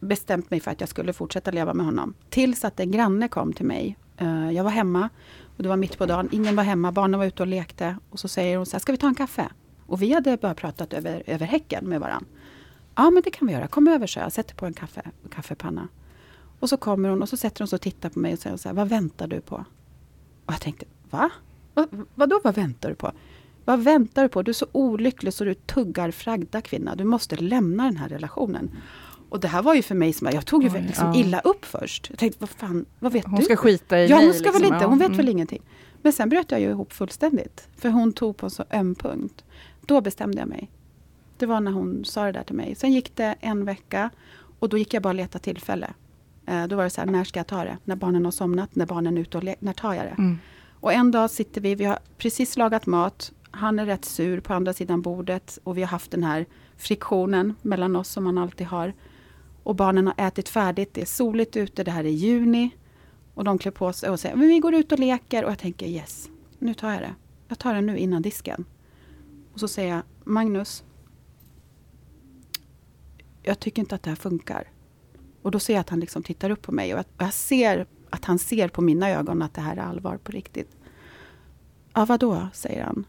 bestämt 0.00 0.50
mig 0.50 0.60
för 0.60 0.70
att 0.70 0.80
jag 0.80 0.88
skulle 0.88 1.12
fortsätta 1.12 1.50
leva 1.50 1.74
med 1.74 1.86
honom. 1.86 2.14
Tills 2.30 2.64
att 2.64 2.80
en 2.80 2.90
granne 2.90 3.28
kom 3.28 3.52
till 3.52 3.66
mig. 3.66 3.96
Uh, 4.22 4.52
jag 4.52 4.64
var 4.64 4.70
hemma 4.70 5.08
och 5.56 5.62
det 5.62 5.68
var 5.68 5.76
mitt 5.76 5.98
på 5.98 6.06
dagen. 6.06 6.28
Ingen 6.32 6.56
var 6.56 6.64
hemma, 6.64 6.92
barnen 6.92 7.20
var 7.20 7.26
ute 7.26 7.42
och 7.42 7.46
lekte. 7.46 7.96
Och 8.10 8.18
så 8.18 8.28
säger 8.28 8.56
hon 8.56 8.66
så 8.66 8.72
här, 8.72 8.80
ska 8.80 8.92
vi 8.92 8.98
ta 8.98 9.06
en 9.06 9.14
kaffe? 9.14 9.48
Och 9.86 10.02
vi 10.02 10.12
hade 10.12 10.36
bara 10.36 10.54
pratat 10.54 10.92
över, 10.92 11.22
över 11.26 11.46
häcken 11.46 11.88
med 11.88 12.00
varandra. 12.00 12.26
Ja 12.94 13.10
men 13.10 13.22
det 13.22 13.30
kan 13.30 13.48
vi 13.48 13.54
göra, 13.54 13.68
kom 13.68 13.88
över 13.88 14.06
så 14.06 14.18
jag 14.18 14.32
sätter 14.32 14.54
på 14.54 14.66
en 14.66 14.74
kaffe, 14.74 15.02
kaffepanna. 15.30 15.88
Och 16.60 16.68
så 16.68 16.76
kommer 16.76 17.08
hon 17.08 17.22
och 17.22 17.28
så 17.28 17.36
sätter 17.36 17.60
hon 17.60 17.68
sig 17.68 17.76
och 17.76 17.82
tittar 17.82 18.08
på 18.08 18.18
mig 18.18 18.32
och 18.32 18.38
säger 18.38 18.56
så 18.56 18.68
här, 18.68 18.76
vad 18.76 18.88
väntar 18.88 19.26
du 19.26 19.40
på? 19.40 19.64
Och 20.46 20.52
jag 20.52 20.60
tänkte, 20.60 20.86
va? 21.10 21.30
Vad, 21.74 22.06
vadå 22.14 22.40
vad 22.44 22.54
väntar 22.54 22.88
du 22.88 22.94
på? 22.94 23.12
Vad 23.64 23.80
väntar 23.80 24.22
du 24.22 24.28
på? 24.28 24.42
Du 24.42 24.50
är 24.50 24.54
så 24.54 24.66
olycklig 24.72 25.32
så 25.32 25.44
du 25.44 25.54
tuggar 25.54 26.10
fragda 26.10 26.60
kvinna. 26.60 26.94
Du 26.94 27.04
måste 27.04 27.36
lämna 27.36 27.84
den 27.84 27.96
här 27.96 28.08
relationen. 28.08 28.70
Och 29.28 29.40
det 29.40 29.48
här 29.48 29.62
var 29.62 29.74
ju 29.74 29.82
för 29.82 29.94
mig 29.94 30.12
som, 30.12 30.28
jag 30.32 30.46
tog 30.46 30.62
ju 30.62 30.70
Oj, 30.70 30.84
liksom 30.86 31.06
ja. 31.06 31.20
illa 31.20 31.40
upp 31.40 31.64
först. 31.64 32.06
Jag 32.10 32.18
tänkte, 32.18 32.40
vad 32.40 32.50
fan, 32.50 32.84
vad 32.98 33.12
vet 33.12 33.24
hon 33.24 33.34
du? 33.34 33.36
Hon 33.36 33.44
ska 33.44 33.56
skita 33.56 33.98
i 33.98 34.06
Ja, 34.06 34.16
hon 34.16 34.34
ska 34.34 34.42
liksom, 34.42 34.62
väl 34.62 34.72
inte, 34.72 34.86
hon 34.86 34.98
vet 34.98 35.06
mm. 35.06 35.16
väl 35.16 35.28
ingenting. 35.28 35.62
Men 36.02 36.12
sen 36.12 36.28
bröt 36.28 36.50
jag 36.50 36.60
ju 36.60 36.70
ihop 36.70 36.92
fullständigt. 36.92 37.68
För 37.76 37.88
hon 37.88 38.12
tog 38.12 38.36
på 38.36 38.46
en 38.46 38.50
så 38.50 38.64
öm 38.70 38.94
punkt. 38.94 39.44
Då 39.86 40.00
bestämde 40.00 40.38
jag 40.38 40.48
mig. 40.48 40.70
Det 41.38 41.46
var 41.46 41.60
när 41.60 41.72
hon 41.72 42.04
sa 42.04 42.24
det 42.24 42.32
där 42.32 42.42
till 42.42 42.54
mig. 42.54 42.74
Sen 42.74 42.92
gick 42.92 43.16
det 43.16 43.34
en 43.40 43.64
vecka 43.64 44.10
och 44.58 44.68
då 44.68 44.78
gick 44.78 44.94
jag 44.94 45.02
bara 45.02 45.08
och 45.08 45.14
letade 45.14 45.44
tillfälle. 45.44 45.94
Eh, 46.46 46.66
då 46.66 46.76
var 46.76 46.84
det 46.84 46.90
så 46.90 47.00
här, 47.00 47.08
när 47.08 47.24
ska 47.24 47.38
jag 47.38 47.46
ta 47.46 47.64
det? 47.64 47.78
När 47.84 47.96
barnen 47.96 48.24
har 48.24 48.32
somnat, 48.32 48.74
när 48.74 48.86
barnen 48.86 49.16
är 49.16 49.20
ute 49.20 49.36
och 49.36 49.44
leker, 49.44 49.64
när 49.64 49.72
tar 49.72 49.94
jag 49.94 50.04
det? 50.04 50.14
Mm. 50.18 50.38
Och 50.80 50.92
en 50.92 51.10
dag 51.10 51.30
sitter 51.30 51.60
vi, 51.60 51.74
vi 51.74 51.84
har 51.84 51.98
precis 52.18 52.56
lagat 52.56 52.86
mat. 52.86 53.32
Han 53.50 53.78
är 53.78 53.86
rätt 53.86 54.04
sur 54.04 54.40
på 54.40 54.54
andra 54.54 54.72
sidan 54.72 55.02
bordet 55.02 55.58
och 55.64 55.78
vi 55.78 55.82
har 55.82 55.88
haft 55.88 56.10
den 56.10 56.24
här 56.24 56.46
friktionen 56.76 57.54
mellan 57.62 57.96
oss 57.96 58.08
som 58.08 58.24
man 58.24 58.38
alltid 58.38 58.66
har. 58.66 58.94
Och 59.62 59.74
barnen 59.74 60.06
har 60.06 60.26
ätit 60.26 60.48
färdigt, 60.48 60.94
det 60.94 61.00
är 61.00 61.06
soligt 61.06 61.56
ute, 61.56 61.84
det 61.84 61.90
här 61.90 62.04
är 62.04 62.08
juni. 62.08 62.70
Och 63.34 63.44
de 63.44 63.58
klär 63.58 63.72
på 63.72 63.92
sig 63.92 64.10
och 64.10 64.20
säger, 64.20 64.36
men 64.36 64.48
vi 64.48 64.58
går 64.58 64.74
ut 64.74 64.92
och 64.92 64.98
leker. 64.98 65.44
Och 65.44 65.50
jag 65.50 65.58
tänker, 65.58 65.86
yes, 65.86 66.28
nu 66.58 66.74
tar 66.74 66.92
jag 66.92 67.00
det. 67.00 67.14
Jag 67.48 67.58
tar 67.58 67.74
det 67.74 67.80
nu 67.80 67.98
innan 67.98 68.22
disken. 68.22 68.64
Och 69.56 69.60
så 69.60 69.68
säger 69.68 69.94
jag, 69.94 70.02
Magnus, 70.24 70.84
jag 73.42 73.60
tycker 73.60 73.82
inte 73.82 73.94
att 73.94 74.02
det 74.02 74.10
här 74.10 74.16
funkar. 74.16 74.68
Och 75.42 75.50
då 75.50 75.58
ser 75.58 75.72
jag 75.72 75.80
att 75.80 75.90
han 75.90 76.00
liksom 76.00 76.22
tittar 76.22 76.50
upp 76.50 76.62
på 76.62 76.72
mig 76.72 76.94
och 76.94 77.04
jag 77.18 77.34
ser 77.34 77.86
att 78.10 78.24
han 78.24 78.38
ser 78.38 78.68
på 78.68 78.82
mina 78.82 79.10
ögon 79.10 79.42
att 79.42 79.54
det 79.54 79.60
här 79.60 79.76
är 79.76 79.80
allvar 79.80 80.16
på 80.16 80.32
riktigt. 80.32 80.76
Ja, 81.94 82.04
vadå, 82.04 82.48
säger 82.52 82.84
han. 82.84 83.04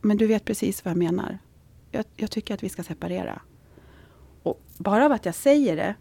Men 0.00 0.16
du 0.16 0.26
vet 0.26 0.44
precis 0.44 0.84
vad 0.84 0.90
jag 0.90 0.98
menar. 0.98 1.38
Jag, 1.90 2.04
jag 2.16 2.30
tycker 2.30 2.54
att 2.54 2.62
vi 2.62 2.68
ska 2.68 2.82
separera. 2.82 3.42
Och 4.42 4.62
bara 4.78 5.04
av 5.04 5.12
att 5.12 5.26
jag 5.26 5.34
säger 5.34 5.76
det, 5.76 5.94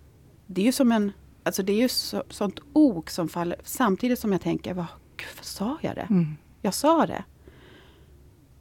det 0.48 0.62
är 0.62 0.66
ju 0.66 0.72
som 0.72 0.92
en... 0.92 1.12
Alltså 1.44 1.64
det 1.64 1.74
är 1.74 1.82
ju 1.82 1.90
så, 1.90 2.24
sånt 2.30 2.60
ok 2.74 3.10
som 3.10 3.30
faller, 3.30 3.58
samtidigt 3.64 4.20
som 4.20 4.32
jag 4.32 4.42
tänker, 4.42 4.74
vad, 4.74 4.88
gud, 5.18 5.30
vad 5.36 5.46
sa 5.46 5.78
jag 5.82 5.96
det? 5.96 6.08
Mm. 6.10 6.38
Jag 6.62 6.74
sa 6.74 7.06
det. 7.06 7.24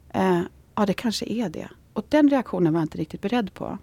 Eh, 0.09 0.41
ja, 0.81 0.85
det 0.85 0.93
kanske 0.93 1.25
är 1.25 1.49
det. 1.49 1.69
Och 1.93 2.05
den 2.09 2.29
reaktionen 2.29 2.73
var 2.73 2.79
jag 2.79 2.85
inte 2.85 2.97
riktigt 2.97 3.21
beredd 3.21 3.53
på. 3.53 3.77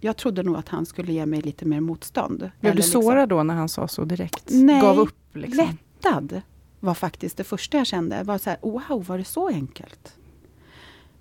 Jag 0.00 0.16
trodde 0.16 0.42
nog 0.42 0.56
att 0.56 0.68
han 0.68 0.86
skulle 0.86 1.12
ge 1.12 1.26
mig 1.26 1.40
lite 1.40 1.64
mer 1.64 1.80
motstånd. 1.80 2.50
Blev 2.60 2.72
du 2.72 2.76
liksom, 2.76 3.02
sårad 3.02 3.28
då 3.28 3.42
när 3.42 3.54
han 3.54 3.68
sa 3.68 3.88
så 3.88 4.04
direkt? 4.04 4.44
Nej, 4.50 4.80
Gav 4.80 4.98
upp? 4.98 5.14
Liksom. 5.32 5.66
lättad 5.66 6.42
var 6.80 6.94
faktiskt 6.94 7.36
det 7.36 7.44
första 7.44 7.78
jag 7.78 7.86
kände. 7.86 8.22
Var 8.22 8.38
så 8.38 8.50
här, 8.50 8.58
wow, 8.62 9.04
var 9.06 9.18
det 9.18 9.24
så 9.24 9.48
enkelt? 9.48 10.18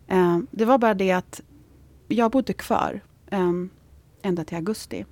Eh, 0.08 0.39
det 0.52 0.65
var 0.65 0.78
bara 0.78 0.94
det 0.94 1.12
att 1.12 1.41
jag 2.08 2.32
bodde 2.32 2.54
kvar 2.54 3.02
eh, 3.28 3.52
ända 4.22 4.44
till 4.44 4.58
augusti. 4.58 5.06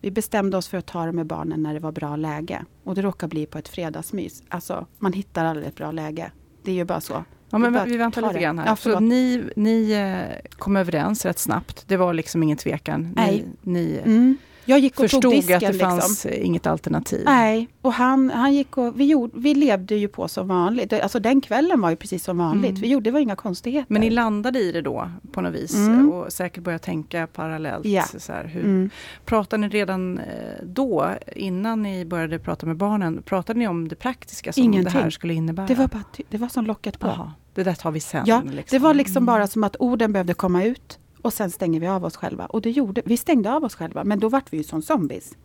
Vi 0.00 0.10
bestämde 0.10 0.56
oss 0.56 0.68
för 0.68 0.78
att 0.78 0.86
ta 0.86 1.06
det 1.06 1.12
med 1.12 1.26
barnen 1.26 1.62
när 1.62 1.74
det 1.74 1.80
var 1.80 1.92
bra 1.92 2.16
läge. 2.16 2.64
Och 2.84 2.94
det 2.94 3.02
råkade 3.02 3.30
bli 3.30 3.46
på 3.46 3.58
ett 3.58 3.68
fredagsmys. 3.68 4.42
Alltså, 4.48 4.86
man 4.98 5.12
hittar 5.12 5.44
aldrig 5.44 5.66
ett 5.66 5.76
bra 5.76 5.92
läge. 5.92 6.32
Det 6.62 6.70
är 6.70 6.76
ju 6.76 6.84
bara 6.84 7.00
så. 7.00 7.24
Ja, 7.50 7.58
men 7.58 7.88
vi 7.88 7.96
väntar 7.96 8.22
lite 8.22 8.40
grann 8.40 8.58
här. 8.58 8.66
Ja, 8.66 8.76
så 8.76 9.00
ni, 9.00 9.44
ni 9.56 9.92
eh, 9.92 10.50
kom 10.50 10.76
överens 10.76 11.24
rätt 11.24 11.38
snabbt. 11.38 11.84
Det 11.86 11.96
var 11.96 12.12
liksom 12.12 12.42
ingen 12.42 12.56
tvekan. 12.56 13.12
Nej. 13.16 13.44
Ni, 13.62 13.80
ni 13.80 14.00
mm. 14.04 14.36
Jag 14.68 14.78
gick 14.78 14.92
och 14.92 15.00
förstod 15.00 15.22
tog 15.22 15.32
disken, 15.32 15.56
att 15.56 15.60
det 15.60 15.74
fanns 15.74 16.24
liksom. 16.24 16.44
inget 16.44 16.66
alternativ. 16.66 17.22
Nej, 17.24 17.68
och 17.82 17.92
han, 17.92 18.30
han 18.30 18.54
gick 18.54 18.78
och, 18.78 19.00
vi, 19.00 19.04
gjorde, 19.04 19.32
vi 19.36 19.54
levde 19.54 19.94
ju 19.94 20.08
på 20.08 20.28
som 20.28 20.48
vanligt. 20.48 20.92
Alltså 20.92 21.20
den 21.20 21.40
kvällen 21.40 21.80
var 21.80 21.90
ju 21.90 21.96
precis 21.96 22.24
som 22.24 22.38
vanligt. 22.38 22.70
Mm. 22.70 22.80
Vi 22.80 22.88
gjorde, 22.88 23.04
det 23.04 23.10
var 23.10 23.20
inga 23.20 23.36
konstigheter. 23.36 23.92
Men 23.92 24.00
ni 24.00 24.10
landade 24.10 24.58
i 24.58 24.72
det 24.72 24.82
då 24.82 25.10
på 25.32 25.40
något 25.40 25.54
vis 25.54 25.74
mm. 25.74 26.10
och 26.12 26.32
säkert 26.32 26.64
började 26.64 26.84
tänka 26.84 27.26
parallellt. 27.26 27.86
Ja. 27.86 28.04
Så 28.18 28.32
här, 28.32 28.44
hur, 28.44 28.64
mm. 28.64 28.90
Pratade 29.24 29.60
ni 29.60 29.68
redan 29.68 30.18
eh, 30.18 30.24
då, 30.62 31.10
innan 31.36 31.82
ni 31.82 32.04
började 32.04 32.38
prata 32.38 32.66
med 32.66 32.76
barnen, 32.76 33.22
pratade 33.22 33.58
ni 33.58 33.68
om 33.68 33.88
det 33.88 33.96
praktiska 33.96 34.52
som 34.52 34.62
Ingenting. 34.62 34.84
det 34.84 34.90
här 34.90 35.10
skulle 35.10 35.34
innebära? 35.34 35.66
Det 35.66 35.74
var, 35.74 35.86
bara, 35.86 36.04
det 36.28 36.38
var 36.38 36.48
som 36.48 36.66
locket 36.66 36.98
på. 36.98 37.06
Aha, 37.06 37.32
det 37.54 37.62
där 37.62 37.74
tar 37.74 37.90
vi 37.90 38.00
sen. 38.00 38.24
Ja, 38.26 38.42
liksom. 38.44 38.78
det 38.78 38.78
var 38.78 38.94
liksom 38.94 39.26
bara 39.26 39.46
som 39.46 39.64
att 39.64 39.76
orden 39.78 40.12
behövde 40.12 40.34
komma 40.34 40.64
ut. 40.64 40.98
Och 41.22 41.32
sen 41.32 41.50
stänger 41.50 41.80
vi 41.80 41.86
av 41.86 42.04
oss 42.04 42.16
själva. 42.16 42.46
Och 42.46 42.62
det 42.62 42.70
gjorde, 42.70 43.02
vi 43.04 43.16
stängde 43.16 43.52
av 43.52 43.64
oss 43.64 43.74
själva, 43.74 44.04
men 44.04 44.20
då 44.20 44.28
vart 44.28 44.52
vi 44.52 44.56
ju 44.56 44.62
som 44.62 44.82
zombies. 44.82 45.36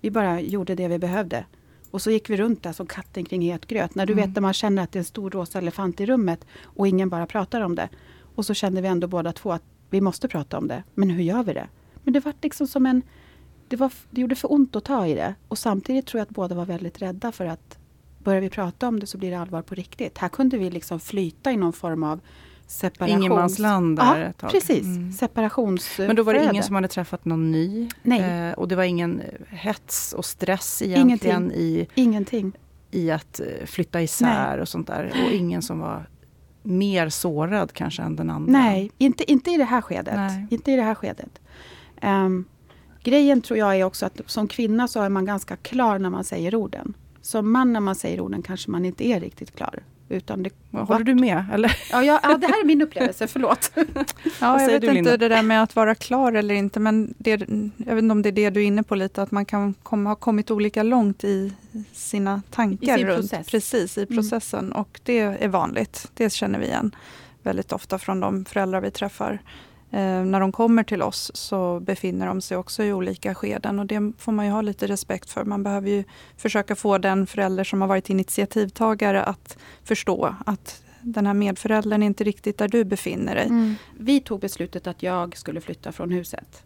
Vi 0.00 0.10
bara 0.10 0.40
gjorde 0.40 0.74
det 0.74 0.88
vi 0.88 0.98
behövde. 0.98 1.44
Och 1.90 2.02
så 2.02 2.10
gick 2.10 2.30
vi 2.30 2.36
runt 2.36 2.62
där 2.62 2.72
som 2.72 2.86
katten 2.86 3.24
kring 3.24 3.42
het 3.42 3.66
gröt. 3.66 3.94
När 3.94 4.06
du 4.06 4.12
mm. 4.12 4.26
vet 4.26 4.34
när 4.34 4.42
man 4.42 4.52
känner 4.52 4.82
att 4.82 4.92
det 4.92 4.96
är 4.96 5.00
en 5.00 5.04
stor 5.04 5.30
rosa 5.30 5.58
elefant 5.58 6.00
i 6.00 6.06
rummet 6.06 6.46
och 6.62 6.88
ingen 6.88 7.08
bara 7.08 7.26
pratar 7.26 7.60
om 7.60 7.74
det. 7.74 7.88
Och 8.34 8.46
så 8.46 8.54
kände 8.54 8.80
vi 8.80 8.88
ändå 8.88 9.06
båda 9.06 9.32
två 9.32 9.52
att 9.52 9.62
vi 9.90 10.00
måste 10.00 10.28
prata 10.28 10.58
om 10.58 10.68
det. 10.68 10.82
Men 10.94 11.10
hur 11.10 11.22
gör 11.22 11.42
vi 11.42 11.52
det? 11.52 11.68
Men 11.94 12.12
det 12.12 12.20
var 12.20 12.34
liksom 12.42 12.66
som 12.66 12.86
en... 12.86 13.02
Det, 13.68 13.76
var, 13.76 13.92
det 14.10 14.20
gjorde 14.20 14.34
för 14.34 14.52
ont 14.52 14.76
att 14.76 14.84
ta 14.84 15.06
i 15.06 15.14
det. 15.14 15.34
Och 15.48 15.58
samtidigt 15.58 16.06
tror 16.06 16.18
jag 16.18 16.22
att 16.22 16.34
båda 16.34 16.54
var 16.54 16.64
väldigt 16.64 17.02
rädda 17.02 17.32
för 17.32 17.46
att 17.46 17.78
börjar 18.18 18.40
vi 18.40 18.50
prata 18.50 18.88
om 18.88 19.00
det 19.00 19.06
så 19.06 19.18
blir 19.18 19.30
det 19.30 19.38
allvar 19.38 19.62
på 19.62 19.74
riktigt. 19.74 20.18
Här 20.18 20.28
kunde 20.28 20.58
vi 20.58 20.70
liksom 20.70 21.00
flyta 21.00 21.52
i 21.52 21.56
någon 21.56 21.72
form 21.72 22.02
av 22.02 22.20
separations... 22.68 23.18
Ingenmansland 23.18 23.96
där 23.96 24.20
ja, 24.20 24.26
ett 24.26 24.38
tag. 24.38 24.50
precis. 24.50 24.84
Mm. 24.84 25.12
Separations... 25.12 25.98
Men 25.98 26.16
då 26.16 26.22
var 26.22 26.34
det 26.34 26.44
ingen 26.44 26.62
som 26.62 26.74
hade 26.74 26.88
träffat 26.88 27.24
någon 27.24 27.50
ny? 27.50 27.88
Nej. 28.02 28.48
Eh, 28.48 28.52
och 28.52 28.68
det 28.68 28.76
var 28.76 28.84
ingen 28.84 29.22
hets 29.48 30.12
och 30.12 30.24
stress 30.24 30.82
egentligen 30.82 31.52
i, 31.52 31.88
Ingenting. 31.94 32.52
i 32.90 33.10
att 33.10 33.40
eh, 33.40 33.66
flytta 33.66 34.02
isär 34.02 34.52
Nej. 34.52 34.60
och 34.60 34.68
sånt 34.68 34.86
där? 34.86 35.12
Och 35.26 35.32
ingen 35.32 35.62
som 35.62 35.78
var 35.78 36.08
mer 36.62 37.08
sårad 37.08 37.72
kanske 37.72 38.02
än 38.02 38.16
den 38.16 38.30
andra? 38.30 38.52
Nej, 38.52 38.90
inte, 38.98 39.32
inte 39.32 39.50
i 39.50 39.56
det 39.56 39.64
här 39.64 39.80
skedet. 39.80 40.14
Nej. 40.16 40.46
Inte 40.50 40.72
i 40.72 40.76
det 40.76 40.82
här 40.82 40.94
skedet. 40.94 41.40
Ehm, 42.00 42.44
grejen 43.02 43.42
tror 43.42 43.58
jag 43.58 43.76
är 43.76 43.84
också 43.84 44.06
att 44.06 44.20
som 44.26 44.48
kvinna 44.48 44.88
så 44.88 45.02
är 45.02 45.08
man 45.08 45.24
ganska 45.24 45.56
klar 45.56 45.98
när 45.98 46.10
man 46.10 46.24
säger 46.24 46.54
orden. 46.54 46.94
Som 47.22 47.52
man 47.52 47.72
när 47.72 47.80
man 47.80 47.94
säger 47.94 48.20
orden 48.20 48.42
kanske 48.42 48.70
man 48.70 48.84
inte 48.84 49.06
är 49.06 49.20
riktigt 49.20 49.56
klar. 49.56 49.82
Utan 50.10 50.42
det, 50.42 50.50
Håller 50.70 51.04
du 51.04 51.14
med? 51.14 51.44
Eller? 51.52 51.68
ja, 51.90 52.02
ja, 52.04 52.20
ja, 52.22 52.36
det 52.38 52.46
här 52.46 52.60
är 52.60 52.64
min 52.64 52.82
upplevelse, 52.82 53.26
förlåt. 53.26 53.72
Ja, 54.40 54.60
jag 54.60 54.66
vet 54.68 54.80
du, 54.80 54.98
inte 54.98 55.16
det 55.16 55.28
där 55.28 55.42
med 55.42 55.62
att 55.62 55.76
vara 55.76 55.94
klar 55.94 56.32
eller 56.32 56.54
inte, 56.54 56.80
men 56.80 57.14
det, 57.18 57.30
jag 57.76 57.94
vet 57.94 58.02
inte 58.02 58.12
om 58.12 58.22
det 58.22 58.28
är 58.28 58.32
det 58.32 58.50
du 58.50 58.60
är 58.60 58.64
inne 58.66 58.82
på 58.82 58.94
lite, 58.94 59.22
att 59.22 59.30
man 59.30 59.44
kan 59.44 59.74
komma, 59.82 60.10
ha 60.10 60.14
kommit 60.14 60.50
olika 60.50 60.82
långt 60.82 61.24
i 61.24 61.52
sina 61.92 62.42
tankar 62.50 62.94
I 62.94 62.98
sin 62.98 63.06
runt 63.06 63.20
process. 63.30 63.46
precis 63.50 63.98
i 63.98 64.02
Mm. 64.02 64.16
processen. 64.16 64.72
Och 64.72 65.00
det 65.02 65.18
är 65.18 65.48
vanligt. 65.48 66.10
Det 66.14 66.32
känner 66.32 66.58
vi 66.58 66.66
igen 66.66 66.94
väldigt 67.42 67.72
ofta 67.72 67.98
från 67.98 68.20
de 68.20 68.44
föräldrar 68.44 68.80
vi 68.80 68.90
träffar. 68.90 69.38
Eh, 69.90 70.24
när 70.24 70.40
de 70.40 70.52
kommer 70.52 70.82
till 70.82 71.02
oss 71.02 71.30
så 71.34 71.80
befinner 71.80 72.26
de 72.26 72.40
sig 72.40 72.56
också 72.56 72.82
i 72.82 72.92
olika 72.92 73.34
skeden 73.34 73.78
och 73.78 73.86
det 73.86 74.12
får 74.18 74.32
man 74.32 74.46
ju 74.46 74.52
ha 74.52 74.60
lite 74.60 74.86
respekt 74.86 75.30
för. 75.30 75.44
Man 75.44 75.62
behöver 75.62 75.90
ju 75.90 76.04
försöka 76.36 76.76
få 76.76 76.98
den 76.98 77.26
förälder 77.26 77.64
som 77.64 77.80
har 77.80 77.88
varit 77.88 78.10
initiativtagare 78.10 79.22
att 79.22 79.58
förstå 79.84 80.34
att 80.46 80.82
den 81.00 81.26
här 81.26 81.34
medföräldern 81.34 82.02
är 82.02 82.06
inte 82.06 82.24
riktigt 82.24 82.58
där 82.58 82.68
du 82.68 82.84
befinner 82.84 83.34
dig. 83.34 83.46
Mm. 83.46 83.74
Vi 83.98 84.20
tog 84.20 84.40
beslutet 84.40 84.86
att 84.86 85.02
jag 85.02 85.36
skulle 85.36 85.60
flytta 85.60 85.92
från 85.92 86.10
huset. 86.10 86.62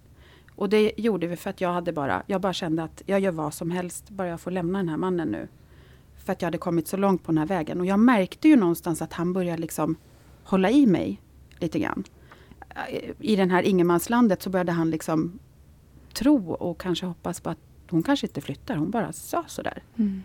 Och 0.57 0.69
det 0.69 0.93
gjorde 0.97 1.27
vi 1.27 1.37
för 1.37 1.51
att 1.51 1.61
jag 1.61 1.73
hade 1.73 1.93
bara, 1.93 2.23
jag 2.27 2.41
bara 2.41 2.53
kände 2.53 2.83
att 2.83 3.03
jag 3.07 3.21
gör 3.21 3.33
vad 3.33 3.55
som 3.55 3.71
helst, 3.71 4.11
bara 4.11 4.29
jag 4.29 4.41
får 4.41 4.51
lämna 4.51 4.79
den 4.79 4.89
här 4.89 4.97
mannen 4.97 5.29
nu. 5.29 5.49
För 6.25 6.33
att 6.33 6.43
jag 6.43 6.47
hade 6.47 6.59
kommit 6.59 6.89
så 6.89 6.97
långt 6.97 7.25
på 7.25 7.33
den 7.33 7.39
här 7.39 7.47
vägen. 7.47 7.81
Och 7.81 7.87
jag 7.87 7.99
märkte 7.99 8.49
ju 8.49 8.57
någonstans 8.57 9.03
att 9.03 9.13
han 9.13 9.33
började 9.33 9.61
liksom 9.61 9.97
hålla 10.45 10.71
i 10.71 10.87
mig 10.87 11.21
lite 11.59 11.79
grann. 11.79 12.05
I 13.19 13.37
den 13.37 13.51
här 13.51 13.63
ingenmanslandet 13.63 14.43
så 14.43 14.51
började 14.51 14.73
han 14.73 14.91
liksom 14.91 15.39
tro 16.13 16.53
och 16.53 16.81
kanske 16.81 17.07
hoppas 17.07 17.41
på 17.41 17.51
att 17.51 17.59
hon 17.91 18.03
kanske 18.03 18.27
inte 18.27 18.41
flyttar, 18.41 18.77
hon 18.77 18.91
bara 18.91 19.13
sa 19.13 19.45
sådär. 19.47 19.83
Mm. 19.97 20.23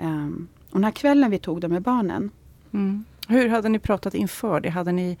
Um, 0.00 0.48
och 0.70 0.76
den 0.76 0.84
här 0.84 0.90
kvällen 0.90 1.30
vi 1.30 1.38
tog 1.38 1.60
det 1.60 1.68
med 1.68 1.82
barnen, 1.82 2.30
Mm. 2.74 3.04
Hur 3.28 3.48
hade 3.48 3.68
ni 3.68 3.78
pratat 3.78 4.14
inför 4.14 4.60
det? 4.60 4.68
Hade 4.68 4.92
ni 4.92 5.18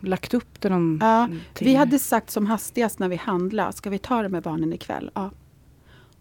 lagt 0.00 0.34
upp 0.34 0.60
det 0.60 0.68
någon 0.68 0.98
Ja? 1.02 1.28
Vi 1.60 1.74
hade 1.74 1.98
sagt 1.98 2.30
som 2.30 2.46
hastigast 2.46 2.98
när 2.98 3.08
vi 3.08 3.16
handlade, 3.16 3.72
ska 3.72 3.90
vi 3.90 3.98
ta 3.98 4.22
det 4.22 4.28
med 4.28 4.42
barnen 4.42 4.72
ikväll? 4.72 5.10
Ja. 5.14 5.30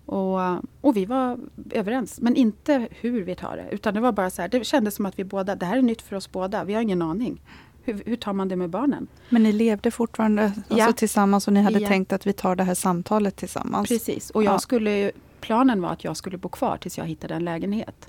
Och, 0.05 0.39
och 0.81 0.97
vi 0.97 1.05
var 1.05 1.39
överens, 1.71 2.21
men 2.21 2.35
inte 2.35 2.87
hur 2.91 3.23
vi 3.23 3.35
tar 3.35 3.57
det. 3.57 3.75
Utan 3.75 3.93
det 3.93 3.99
var 3.99 4.11
bara 4.11 4.29
så 4.29 4.41
här, 4.41 4.49
det 4.49 4.65
kändes 4.65 4.95
som 4.95 5.05
att 5.05 5.19
vi 5.19 5.23
båda, 5.23 5.55
det 5.55 5.65
här 5.65 5.77
är 5.77 5.81
nytt 5.81 6.01
för 6.01 6.15
oss 6.15 6.31
båda, 6.31 6.63
vi 6.63 6.73
har 6.73 6.81
ingen 6.81 7.01
aning. 7.01 7.41
Hur, 7.83 8.03
hur 8.05 8.15
tar 8.15 8.33
man 8.33 8.47
det 8.47 8.55
med 8.55 8.69
barnen? 8.69 9.07
Men 9.29 9.43
ni 9.43 9.51
levde 9.51 9.91
fortfarande 9.91 10.43
alltså, 10.43 10.77
Ja. 10.77 10.91
tillsammans 10.91 11.47
och 11.47 11.53
ni 11.53 11.61
hade 11.61 11.79
Ja. 11.79 11.87
tänkt 11.87 12.13
att 12.13 12.27
vi 12.27 12.33
tar 12.33 12.55
det 12.55 12.63
här 12.63 12.73
samtalet 12.73 13.35
tillsammans? 13.35 13.87
Precis, 13.89 14.29
och 14.29 14.43
jag 14.43 14.53
Ja. 14.53 14.59
skulle, 14.59 15.11
planen 15.41 15.81
var 15.81 15.89
att 15.89 16.03
jag 16.03 16.17
skulle 16.17 16.37
bo 16.37 16.49
kvar 16.49 16.77
tills 16.77 16.97
jag 16.97 17.05
hittade 17.05 17.33
en 17.33 17.45
lägenhet. 17.45 18.07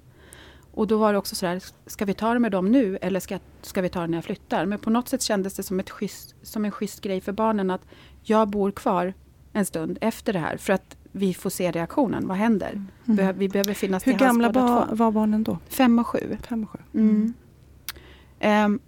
Och 0.73 0.87
då 0.87 0.99
var 0.99 1.13
det 1.13 1.19
också 1.19 1.35
så 1.35 1.47
här, 1.47 1.63
ska 1.87 2.05
vi 2.05 2.15
ta 2.15 2.33
det 2.33 2.39
med 2.39 2.53
dem 2.53 2.73
nu 2.73 2.99
eller 3.03 3.21
ska, 3.21 3.39
ska 3.63 3.83
vi 3.83 3.89
ta 3.89 4.01
det 4.01 4.07
när 4.07 4.17
jag 4.19 4.25
flyttar? 4.25 4.67
Men 4.67 4.79
på 4.79 4.91
något 4.91 5.09
sätt 5.09 5.23
kändes 5.23 5.55
det 5.55 5.63
som, 5.63 5.81
ett 5.81 5.91
schysst, 5.91 6.35
som 6.43 6.65
en 6.65 6.71
schysst 6.71 7.01
grej 7.01 7.21
för 7.21 7.33
barnen 7.33 7.71
att 7.71 7.83
jag 8.23 8.49
bor 8.49 8.71
kvar 8.71 9.15
en 9.53 9.67
stund 9.67 9.99
efter 10.01 10.33
det 10.33 10.39
här 10.39 10.57
för 10.57 10.73
att 10.73 10.97
vi 11.13 11.35
får 11.35 11.51
se 11.51 11.71
reaktionen. 11.71 12.29
Vad 12.29 12.37
händer? 12.37 12.85
Behö- 13.05 13.33
Vi 13.39 13.49
behöver 13.49 13.75
finnas 13.75 14.07
Hur 14.07 14.13
till 14.13 14.27
hands 14.27 14.33
gamla 14.43 14.53
båda 14.53 14.67
var, 14.75 14.87
två. 14.87 14.95
var 14.95 15.11
barnen 15.11 15.45
då? 15.45 15.59
Fem 15.69 15.99
och 15.99 16.07
sju. 16.07 16.37
Fem 16.49 16.63
och 16.65 16.71
sju? 16.71 16.79
Mm. 16.95 17.35
Ehm, 18.41 18.81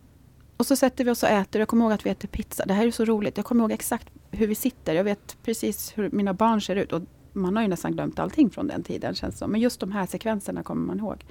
och 0.62 0.66
så 0.66 0.76
sätter 0.76 1.04
vi 1.04 1.10
oss 1.10 1.22
och 1.22 1.28
äter. 1.28 1.60
Jag 1.60 1.68
kommer 1.68 1.84
ihåg 1.84 1.92
att 1.92 2.06
vi 2.06 2.10
äter 2.10 2.28
pizza. 2.28 2.66
Det 2.66 2.74
här 2.74 2.86
är 2.86 2.90
så 2.90 3.04
roligt. 3.04 3.36
Jag 3.36 3.46
kommer 3.46 3.62
ihåg 3.62 3.72
exakt 3.72 4.08
hur 4.30 4.46
vi 4.46 4.54
sitter. 4.54 4.94
Jag 4.94 5.04
vet 5.04 5.36
precis 5.42 5.98
hur 5.98 6.10
mina 6.10 6.34
barn 6.34 6.60
ser 6.60 6.76
ut. 6.76 6.92
Och 6.92 7.02
man 7.32 7.56
har 7.56 7.62
ju 7.62 7.68
nästan 7.68 7.92
glömt 7.92 8.18
allting 8.18 8.50
från 8.50 8.66
den 8.66 8.82
tiden 8.82 9.14
känns 9.14 9.34
det 9.34 9.38
som. 9.38 9.50
Men 9.50 9.60
just 9.60 9.80
de 9.80 9.92
här 9.92 10.06
sekvenserna 10.06 10.62
kommer 10.62 10.86
man 10.86 10.98
ihåg. 10.98 11.24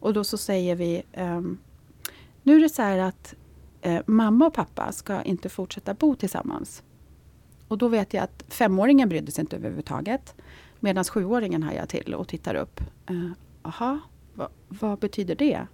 Och 0.00 0.12
då 0.12 0.24
så 0.24 0.38
säger 0.38 0.76
vi 0.76 1.02
um, 1.16 1.58
Nu 2.42 2.56
är 2.56 2.60
det 2.60 2.68
så 2.68 2.82
här 2.82 2.98
att 2.98 3.34
uh, 3.86 4.00
mamma 4.06 4.46
och 4.46 4.54
pappa 4.54 4.92
ska 4.92 5.22
inte 5.22 5.48
fortsätta 5.48 5.94
bo 5.94 6.14
tillsammans. 6.14 6.82
Och 7.68 7.78
då 7.78 7.88
vet 7.88 8.14
jag 8.14 8.24
att 8.24 8.44
femåringen 8.48 9.08
brydde 9.08 9.32
sig 9.32 9.42
inte 9.42 9.56
överhuvudtaget. 9.56 10.34
Medan 10.80 11.04
sjuåringen 11.04 11.62
hajar 11.62 11.86
till 11.86 12.14
och 12.14 12.28
tittar 12.28 12.54
upp. 12.54 12.80
Eh, 13.06 13.30
Jaha, 13.62 13.92
uh, 13.92 13.98
vad, 14.34 14.48
vad 14.68 14.98
betyder 14.98 15.34
det? 15.34 15.66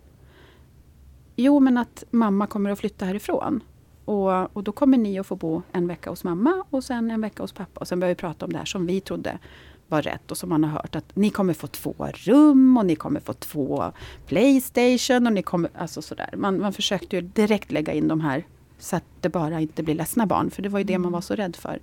Jo, 1.40 1.61
men 1.61 1.79
att 1.79 2.05
mamma 2.11 2.46
kommer 2.46 2.70
att 2.70 2.79
flytta 2.79 3.05
härifrån. 3.05 3.61
Och, 4.05 4.57
och 4.57 4.64
då 4.64 4.72
kommer 4.72 4.98
ni 4.98 5.18
att 5.18 5.27
få 5.27 5.37
bo 5.37 5.62
en 5.72 5.87
vecka 5.87 6.11
hos 6.11 6.24
mamma 6.24 6.64
och 6.70 6.85
sen 6.85 7.11
en 7.11 7.20
vecka 7.20 7.42
hos 7.42 7.53
pappa. 7.53 7.81
Och 7.81 7.88
sen 7.88 8.01
börjar 8.01 8.14
vi 8.14 8.20
prata 8.20 8.44
om 8.44 8.53
det 8.53 8.59
här 8.59 8.64
som 8.64 8.87
vi 8.87 9.01
trodde 9.01 9.38
var 9.88 10.03
rätt 10.03 10.31
och 10.31 10.38
som 10.38 10.48
man 10.48 10.64
har 10.64 10.70
hört 10.70 10.96
att 10.96 11.16
ni 11.16 11.31
kommer 11.31 11.55
få 11.55 11.66
två 11.66 11.94
rum 12.14 12.77
och 12.77 12.87
ni 12.87 12.96
kommer 12.96 13.20
få 13.20 13.33
två 13.33 13.92
Playstation 14.27 15.27
och 15.27 15.33
ni 15.33 15.42
kommer, 15.42 15.70
alltså 15.79 16.03
sådär. 16.03 16.35
Man, 16.37 16.61
man 16.61 16.72
försökte 16.72 17.16
ju 17.16 17.22
direkt 17.22 17.72
lägga 17.72 17.92
in 17.92 18.09
de 18.09 18.20
här 18.20 18.46
så 18.79 18.96
att 18.96 19.05
det 19.20 19.29
bara 19.29 19.61
inte 19.61 19.83
blir 19.83 19.94
ledsna 19.94 20.27
barn, 20.27 20.51
för 20.51 20.62
det 20.62 20.68
var 20.68 20.79
ju 20.79 20.85
det 20.85 20.98
man 20.98 21.12
var 21.12 21.20
så 21.20 21.35
rädd 21.35 21.57
för. 21.57 21.81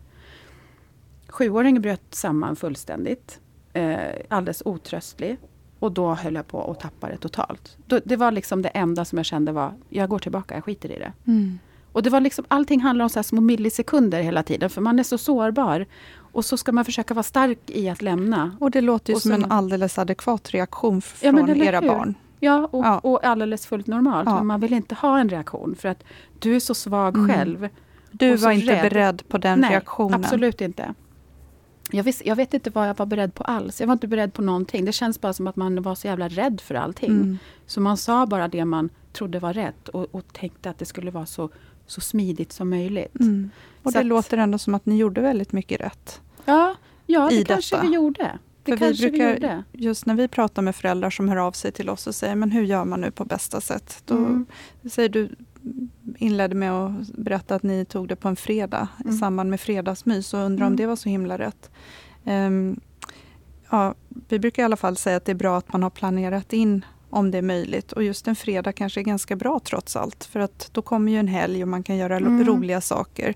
Sjuåringen 1.28 1.82
bröt 1.82 2.15
samman 2.15 2.56
fullständigt, 2.56 3.39
eh, 3.74 3.98
alldeles 4.30 4.62
otröstlig. 4.65 5.38
Och 5.86 5.91
då 5.91 6.13
höll 6.13 6.36
jag 6.36 6.48
på 6.48 6.71
att 6.71 6.80
tappa 6.80 7.08
det 7.10 7.17
totalt. 7.17 7.78
Då, 7.88 8.00
det 8.06 8.15
var 8.15 8.32
liksom 8.32 8.62
det 8.62 8.69
enda 8.69 9.06
som 9.06 9.17
jag 9.17 9.26
kände 9.26 9.52
var, 9.52 9.74
jag 9.89 10.10
går 10.10 10.19
tillbaka, 10.19 10.56
jag 10.56 10.63
skiter 10.63 10.91
i 10.91 11.00
det. 11.00 11.13
Mm. 11.28 11.60
Och 11.91 12.04
det 12.04 12.10
var 12.10 12.21
liksom, 12.21 12.45
allting 12.48 12.82
handlar 12.82 13.04
om 13.06 13.10
så 13.10 13.19
här 13.19 13.24
små 13.24 13.41
millisekunder 13.41 14.21
hela 14.21 14.43
tiden, 14.43 14.69
för 14.69 14.82
man 14.82 15.00
är 15.00 15.04
så 15.04 15.17
sårbar. 15.17 15.86
Och 16.17 16.45
så 16.45 16.58
ska 16.58 16.71
man 16.71 16.86
försöka 16.86 17.13
vara 17.13 17.24
stark 17.24 17.60
i 17.65 17.89
att 17.89 18.02
lämna. 18.02 18.56
Och 18.60 18.71
det 18.71 18.82
låter 18.82 19.10
ju 19.13 19.15
Och 19.15 19.21
som 19.21 19.32
sen- 19.32 19.43
en 19.43 19.52
alldeles 19.52 19.98
adekvat 20.00 20.50
reaktion 20.52 20.95
Ja, 21.21 21.32
från 21.32 21.50
eller 21.50 21.65
era 21.65 21.80
hur? 21.80 21.88
barn. 21.88 22.15
Ja, 22.39 22.69
och, 22.71 22.86
Ja. 22.86 23.00
och 23.00 23.24
alldeles 23.26 23.65
fullt 23.67 23.88
normalt. 23.88 24.30
Ja. 24.30 24.36
Men 24.36 24.48
man 24.48 24.60
vill 24.60 24.74
inte 24.74 24.95
ha 24.95 25.19
en 25.19 25.30
reaktion, 25.30 25.76
för 25.80 25.89
att 25.89 26.04
du 26.39 26.56
är 26.56 26.60
så 26.60 26.74
svag 26.74 27.15
Mm. 27.17 27.30
själv. 27.36 27.69
Du 28.12 28.36
var 28.36 28.52
inte 28.52 28.74
rädd. 28.74 28.82
beredd 28.91 29.24
på 29.28 29.38
den 29.38 29.60
Nej, 29.60 29.69
reaktionen. 29.71 30.24
absolut 30.26 30.62
inte. 30.62 30.93
Jag, 31.91 32.04
vis, 32.04 32.21
jag 32.26 32.36
vet 32.36 32.54
inte 32.54 32.69
vad 32.69 32.89
jag 32.89 32.98
var 32.98 33.06
beredd 33.06 33.34
på 33.34 33.43
alls. 33.43 33.80
Jag 33.80 33.88
var 33.88 33.93
inte 33.93 34.08
beredd 34.08 34.34
på 34.34 34.41
någonting. 34.41 34.86
Det 34.86 34.91
känns 34.91 35.21
bara 35.21 35.34
som 35.34 35.48
att 35.48 35.56
man 35.56 35.82
var 35.82 35.95
så 35.95 36.08
jävla 36.08 36.28
rädd 36.28 36.62
för 36.62 36.76
allting. 36.76 37.12
Mm. 37.12 37.38
Så 37.65 37.82
man 37.82 37.98
sa 37.98 38.26
bara 38.26 38.48
det 38.48 38.65
man 38.65 38.89
trodde 39.13 39.39
var 39.39 39.54
rätt 39.54 39.89
och, 39.89 40.08
och 40.15 40.34
tänkte 40.34 40.69
att 40.69 40.78
det 40.78 40.86
skulle 40.86 41.12
vara 41.12 41.26
så, 41.26 41.50
så 41.88 42.02
smidigt 42.02 42.52
som 42.54 42.69
möjligt. 42.69 43.19
Mm. 43.19 43.50
Och 43.84 43.91
Så 43.91 43.98
det 43.98 44.00
att- 44.00 44.06
låter 44.06 44.38
ändå 44.38 44.58
som 44.58 44.76
att 44.76 44.86
ni 44.86 44.98
gjorde 44.98 45.21
väldigt 45.21 45.52
mycket 45.52 45.82
rätt. 45.82 46.21
Ja, 46.45 46.76
ja 47.06 47.28
det 47.30 47.43
kanske 47.45 47.76
detta. 47.76 47.88
vi 47.88 47.93
gjorde. 47.93 48.39
Det 48.63 48.78
För 48.78 48.86
vi 48.88 48.93
vi, 48.93 49.10
brukar- 49.10 49.34
gjorde. 49.34 49.63
Just 49.71 50.06
när 50.06 50.15
vi 50.15 50.28
pratar 50.28 50.62
med 50.62 50.76
föräldrar 50.76 51.10
som 51.10 51.30
hör 51.30 51.38
av 51.38 51.52
sig 51.52 51.71
till 51.71 51.89
oss 51.89 52.08
och 52.08 52.15
säger 52.15 52.36
men 52.36 52.52
hur 52.52 52.63
gör 52.63 52.86
man 52.86 53.02
nu 53.02 53.12
på 53.12 53.26
bästa 53.26 53.62
sätt? 53.62 54.02
Då 54.06 54.15
Mm. 54.17 54.45
säger 54.91 55.10
du 55.10 55.30
inledde 56.17 56.56
med 56.56 56.71
att 56.71 57.08
berätta 57.08 57.56
att 57.56 57.63
ni 57.63 57.86
tog 57.86 58.08
det 58.08 58.15
på 58.15 58.28
en 58.28 58.36
fredag 58.36 58.88
i 58.99 59.08
Mm. 59.08 59.17
samband 59.17 59.49
med 59.49 59.60
fredagsmys 59.60 60.34
och 60.34 60.39
undrar 60.39 60.65
om 60.65 60.73
Mm. 60.73 60.78
det 60.78 60.86
var 60.86 60.95
så 60.95 61.10
himla 61.10 61.38
rätt. 61.38 61.69
Ehm, 62.25 62.80
ja, 63.69 63.95
vi 64.30 64.39
brukar 64.39 64.63
i 64.63 64.65
alla 64.65 64.75
fall 64.78 64.97
säga 64.97 65.17
att 65.17 65.25
det 65.25 65.32
är 65.32 65.36
bra 65.36 65.58
att 65.58 65.73
man 65.73 65.84
har 65.84 65.89
planerat 65.89 66.54
in 66.54 66.86
om 67.10 67.32
det 67.32 67.38
är 67.38 67.41
möjligt. 67.41 67.91
Och 67.91 68.04
just 68.04 68.28
en 68.28 68.36
fredag 68.36 68.71
kanske 68.73 68.99
är 68.99 69.04
ganska 69.04 69.36
bra 69.36 69.60
trots 69.63 69.95
allt. 69.95 70.23
För 70.25 70.39
att 70.39 70.69
då 70.71 70.82
kommer 70.82 71.12
ju 71.12 71.17
en 71.19 71.28
helg 71.28 71.62
och 71.62 71.67
man 71.69 71.84
kan 71.84 71.97
göra 71.97 72.17
Mm. 72.17 72.43
roliga 72.45 72.82
saker. 72.82 73.34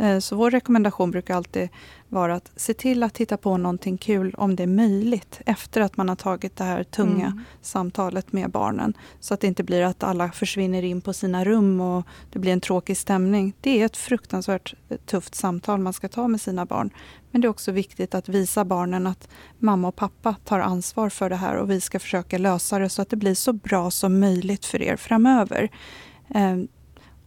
Eh, 0.00 0.18
Så 0.18 0.36
vår 0.36 0.50
rekommendation 0.50 1.10
brukar 1.10 1.34
alltid 1.36 1.68
vara 2.08 2.34
att 2.34 2.52
se 2.56 2.74
till 2.74 3.02
att 3.02 3.14
titta 3.14 3.36
på 3.36 3.56
någonting 3.56 3.98
kul 3.98 4.34
om 4.38 4.56
det 4.56 4.62
är 4.62 4.66
möjligt 4.66 5.40
efter 5.46 5.80
att 5.80 5.96
man 5.96 6.08
har 6.08 6.16
tagit 6.16 6.56
det 6.56 6.64
här 6.64 6.84
tunga 6.84 7.26
Mm. 7.26 7.40
samtalet 7.60 8.32
med 8.32 8.50
barnen. 8.50 8.94
Så 9.20 9.34
att 9.34 9.40
det 9.40 9.46
inte 9.46 9.62
blir 9.62 9.82
att 9.82 10.02
alla 10.02 10.32
försvinner 10.32 10.82
in 10.82 11.00
på 11.00 11.12
sina 11.12 11.44
rum 11.44 11.80
och 11.80 12.06
det 12.32 12.38
blir 12.38 12.52
en 12.52 12.60
tråkig 12.60 12.96
stämning. 12.96 13.52
Det 13.60 13.80
är 13.80 13.86
ett 13.86 13.96
fruktansvärt 13.96 14.74
eh, 14.88 14.96
tufft 14.96 15.34
samtal 15.34 15.80
man 15.80 15.92
ska 15.92 16.08
ta 16.08 16.28
med 16.28 16.40
sina 16.40 16.66
barn. 16.66 16.90
Men 17.30 17.40
det 17.40 17.46
är 17.46 17.50
också 17.50 17.72
viktigt 17.72 18.14
att 18.14 18.28
visa 18.28 18.64
barnen 18.64 19.06
att 19.06 19.28
mamma 19.58 19.88
och 19.88 19.96
pappa 19.96 20.34
tar 20.44 20.60
ansvar 20.60 21.08
för 21.08 21.30
det 21.30 21.36
här 21.36 21.56
och 21.56 21.70
vi 21.70 21.80
ska 21.80 21.98
försöka 21.98 22.38
lösa 22.38 22.78
det 22.78 22.88
så 22.88 23.02
att 23.02 23.08
det 23.08 23.16
blir 23.16 23.34
så 23.34 23.52
bra 23.52 23.90
som 23.90 24.20
möjligt 24.20 24.64
för 24.64 24.82
er 24.82 24.96
framöver. 24.96 25.70
Eh, 26.34 26.56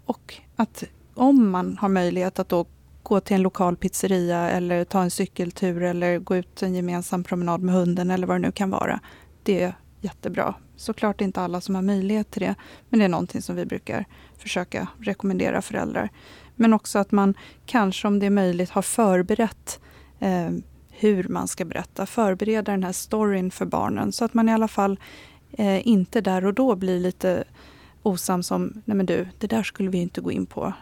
Och 0.05 0.33
att 0.55 0.83
om 1.13 1.49
man 1.49 1.77
har 1.77 1.89
möjlighet 1.89 2.39
att 2.39 2.49
då 2.49 2.65
gå 3.09 3.19
till 3.19 3.35
en 3.35 3.41
lokal 3.41 3.75
pizzeria 3.75 4.49
eller 4.49 4.83
ta 4.85 5.01
en 5.01 5.11
cykeltur 5.11 5.83
eller 5.83 6.19
gå 6.19 6.35
ut 6.35 6.63
en 6.63 6.75
gemensam 6.75 7.23
promenad 7.23 7.61
med 7.61 7.75
hunden 7.75 8.11
eller 8.11 8.27
vad 8.27 8.35
det 8.35 8.47
nu 8.47 8.51
kan 8.51 8.69
vara. 8.69 8.99
Det 9.43 9.73
jättebra. 10.01 10.55
Såklart 10.75 11.21
inte 11.21 11.41
alla 11.41 11.61
som 11.61 11.75
har 11.75 11.81
möjlighet 11.81 12.31
till 12.31 12.41
det, 12.41 12.55
men 12.89 12.99
det 12.99 13.05
är 13.05 13.09
någonting 13.09 13.41
som 13.41 13.55
vi 13.55 13.65
brukar 13.65 14.05
försöka 14.37 14.87
rekommendera 14.99 15.61
föräldrar. 15.61 16.09
Men 16.55 16.73
också 16.73 16.99
att 16.99 17.11
man 17.11 17.33
kanske 17.65 18.07
om 18.07 18.19
det 18.19 18.25
är 18.25 18.29
möjligt 18.29 18.69
har 18.69 18.81
förberett 18.81 19.79
eh, 20.19 20.49
hur 20.89 21.27
man 21.27 21.47
ska 21.47 21.65
berätta, 21.65 22.05
förbereda 22.05 22.71
den 22.71 22.83
här 22.83 22.91
storyn 22.91 23.51
för 23.51 23.65
barnen 23.65 24.11
så 24.11 24.25
att 24.25 24.33
man 24.33 24.49
i 24.49 24.53
alla 24.53 24.67
fall 24.67 24.99
eh, 25.51 25.87
inte 25.87 26.21
där 26.21 26.45
och 26.45 26.53
då 26.53 26.75
blir 26.75 26.99
lite 26.99 27.43
osams 28.03 28.51
om, 28.51 28.81
nej 28.85 28.97
men 28.97 29.05
du, 29.05 29.27
det 29.37 29.47
där 29.47 29.63
skulle 29.63 29.89
vi 29.89 29.97
inte 29.97 30.21
gå 30.21 30.31
in 30.31 30.45
på. 30.45 30.73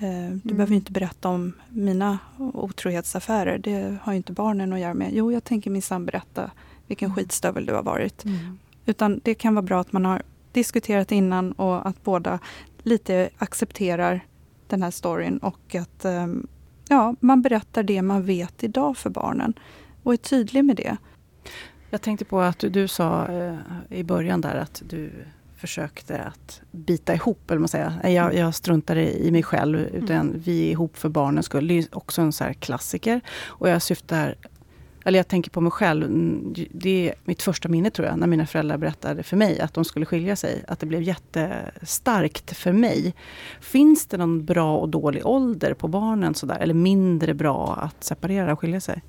Eh, 0.00 0.08
du 0.08 0.50
mm. 0.50 0.56
behöver 0.56 0.74
inte 0.74 0.92
berätta 0.92 1.28
om 1.28 1.52
mina 1.68 2.18
otrohetsaffärer, 2.38 3.58
det 3.58 3.96
har 4.02 4.12
inte 4.12 4.32
barnen 4.32 4.72
att 4.72 4.80
göra 4.80 4.94
med. 4.94 5.10
Jo, 5.12 5.32
jag 5.32 5.44
tänker 5.44 5.70
minsann 5.70 6.06
berätta 6.06 6.50
vilken 6.86 7.06
mm. 7.06 7.16
skitstövel 7.16 7.66
du 7.66 7.74
har 7.74 7.82
varit. 7.82 8.24
Mm. 8.24 8.58
Utan 8.86 9.20
det 9.24 9.34
kan 9.34 9.54
vara 9.54 9.62
bra 9.62 9.80
att 9.80 9.92
man 9.92 10.04
har 10.04 10.22
diskuterat 10.52 11.12
innan 11.12 11.52
och 11.52 11.88
att 11.88 12.04
båda 12.04 12.38
lite 12.82 13.30
accepterar 13.38 14.20
den 14.66 14.82
här 14.82 14.90
storyn 14.90 15.38
och 15.38 15.74
att 15.74 16.04
ehm, 16.04 16.46
ja, 16.88 17.14
man 17.20 17.42
berättar 17.42 17.82
det 17.82 18.02
man 18.02 18.24
vet 18.24 18.64
idag 18.64 18.96
för 18.96 19.10
barnen 19.10 19.54
och 20.02 20.12
är 20.12 20.16
tydlig 20.16 20.64
med 20.64 20.76
det. 20.76 20.96
Jag 21.90 22.02
tänkte 22.02 22.24
på 22.24 22.40
att 22.40 22.58
du, 22.58 22.68
du 22.68 22.88
sa 22.88 23.26
eh, 23.26 23.56
i 23.90 24.04
början 24.04 24.40
där 24.40 24.54
att 24.54 24.82
du 24.88 25.10
försökte 25.58 26.18
att 26.18 26.60
bita 26.70 27.14
ihop, 27.14 27.50
eller 27.50 27.58
man 27.58 27.68
säger. 27.68 28.08
Jag, 28.08 28.34
jag 28.34 28.54
struntar 28.54 28.96
i 28.96 29.30
mig 29.30 29.42
själv, 29.42 29.78
utan 29.78 30.16
mm. 30.16 30.40
vi 30.44 30.66
är 30.66 30.70
ihop 30.70 30.96
för 30.96 31.08
barnens 31.08 31.46
skull. 31.46 31.68
Det 31.68 31.78
är 31.78 31.86
också 31.92 32.22
en 32.22 32.32
så 32.32 32.44
klassiker. 32.60 33.20
Och 33.46 33.68
jag 33.68 33.82
syftar 33.82 34.34
eller 35.04 35.18
jag 35.18 35.28
tänker 35.28 35.50
på 35.50 35.60
mig 35.60 35.70
själv. 35.70 36.04
Mm, 36.04 36.54
det 36.70 37.08
är 37.08 37.14
mitt 37.24 37.42
första 37.42 37.68
minne 37.68 37.90
tror 37.90 38.08
jag, 38.08 38.18
när 38.18 38.26
mina 38.26 38.46
föräldrar 38.46 38.76
berättade 38.76 39.22
för 39.22 39.36
mig 39.36 39.60
att 39.60 39.74
de 39.74 39.84
skulle 39.84 40.06
skilja 40.06 40.36
sig. 40.36 40.64
Att 40.68 40.80
det 40.80 40.86
blev 40.86 41.02
jättestarkt 41.02 42.56
för 42.56 42.72
mig. 42.72 43.14
Finns 43.60 44.06
det 44.06 44.16
någon 44.16 44.44
bra 44.44 44.78
och 44.78 44.88
dålig 44.88 45.26
ålder 45.26 45.74
på 45.74 45.88
barnen? 45.88 46.34
Sådär, 46.34 46.58
eller 46.60 46.74
mindre 46.74 47.34
bra 47.34 47.78
att 47.82 48.04
separera 48.04 48.52
och 48.52 48.60
skilja 48.60 48.80
sig? 48.80 49.02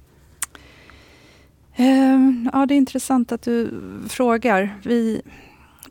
Ehm, 1.76 2.50
ja, 2.54 2.66
det 2.66 2.74
är 2.74 2.78
intressant 2.78 3.32
att 3.32 3.42
du 3.42 3.82
frågar. 4.10 4.80
Vi 4.84 5.22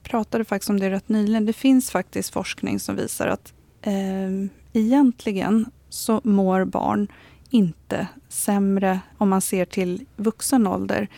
pratade 0.09 0.45
faktiskt 0.45 0.71
om 0.71 0.81
det 0.81 0.91
rätt 0.91 1.09
nyligen. 1.09 1.47
Det 1.47 1.53
finns 1.53 1.91
faktiskt 1.91 2.33
forskning 2.33 2.81
som 2.81 2.97
visar 2.97 3.27
att 3.27 3.53
eh, 3.83 4.49
egentligen 4.73 5.67
så 5.89 6.21
mår 6.25 6.65
barn 6.65 7.09
inte 7.51 8.07
sämre 8.29 9.01
om 9.19 9.29
man 9.29 9.41
ser 9.41 9.65
till 9.65 10.07
vuxen 10.17 10.67
ålder 10.67 11.09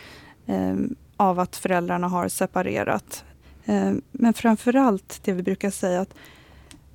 eh, 0.47 0.75
av 1.17 1.41
att 1.41 1.57
föräldrarna 1.57 2.09
har 2.09 2.29
separerat. 2.29 3.25
Eh, 3.65 3.93
men 4.13 4.35
framförallt 4.35 5.21
det 5.25 5.33
vi 5.33 5.43
brukar 5.43 5.71
säga 5.71 6.01
att 6.01 6.15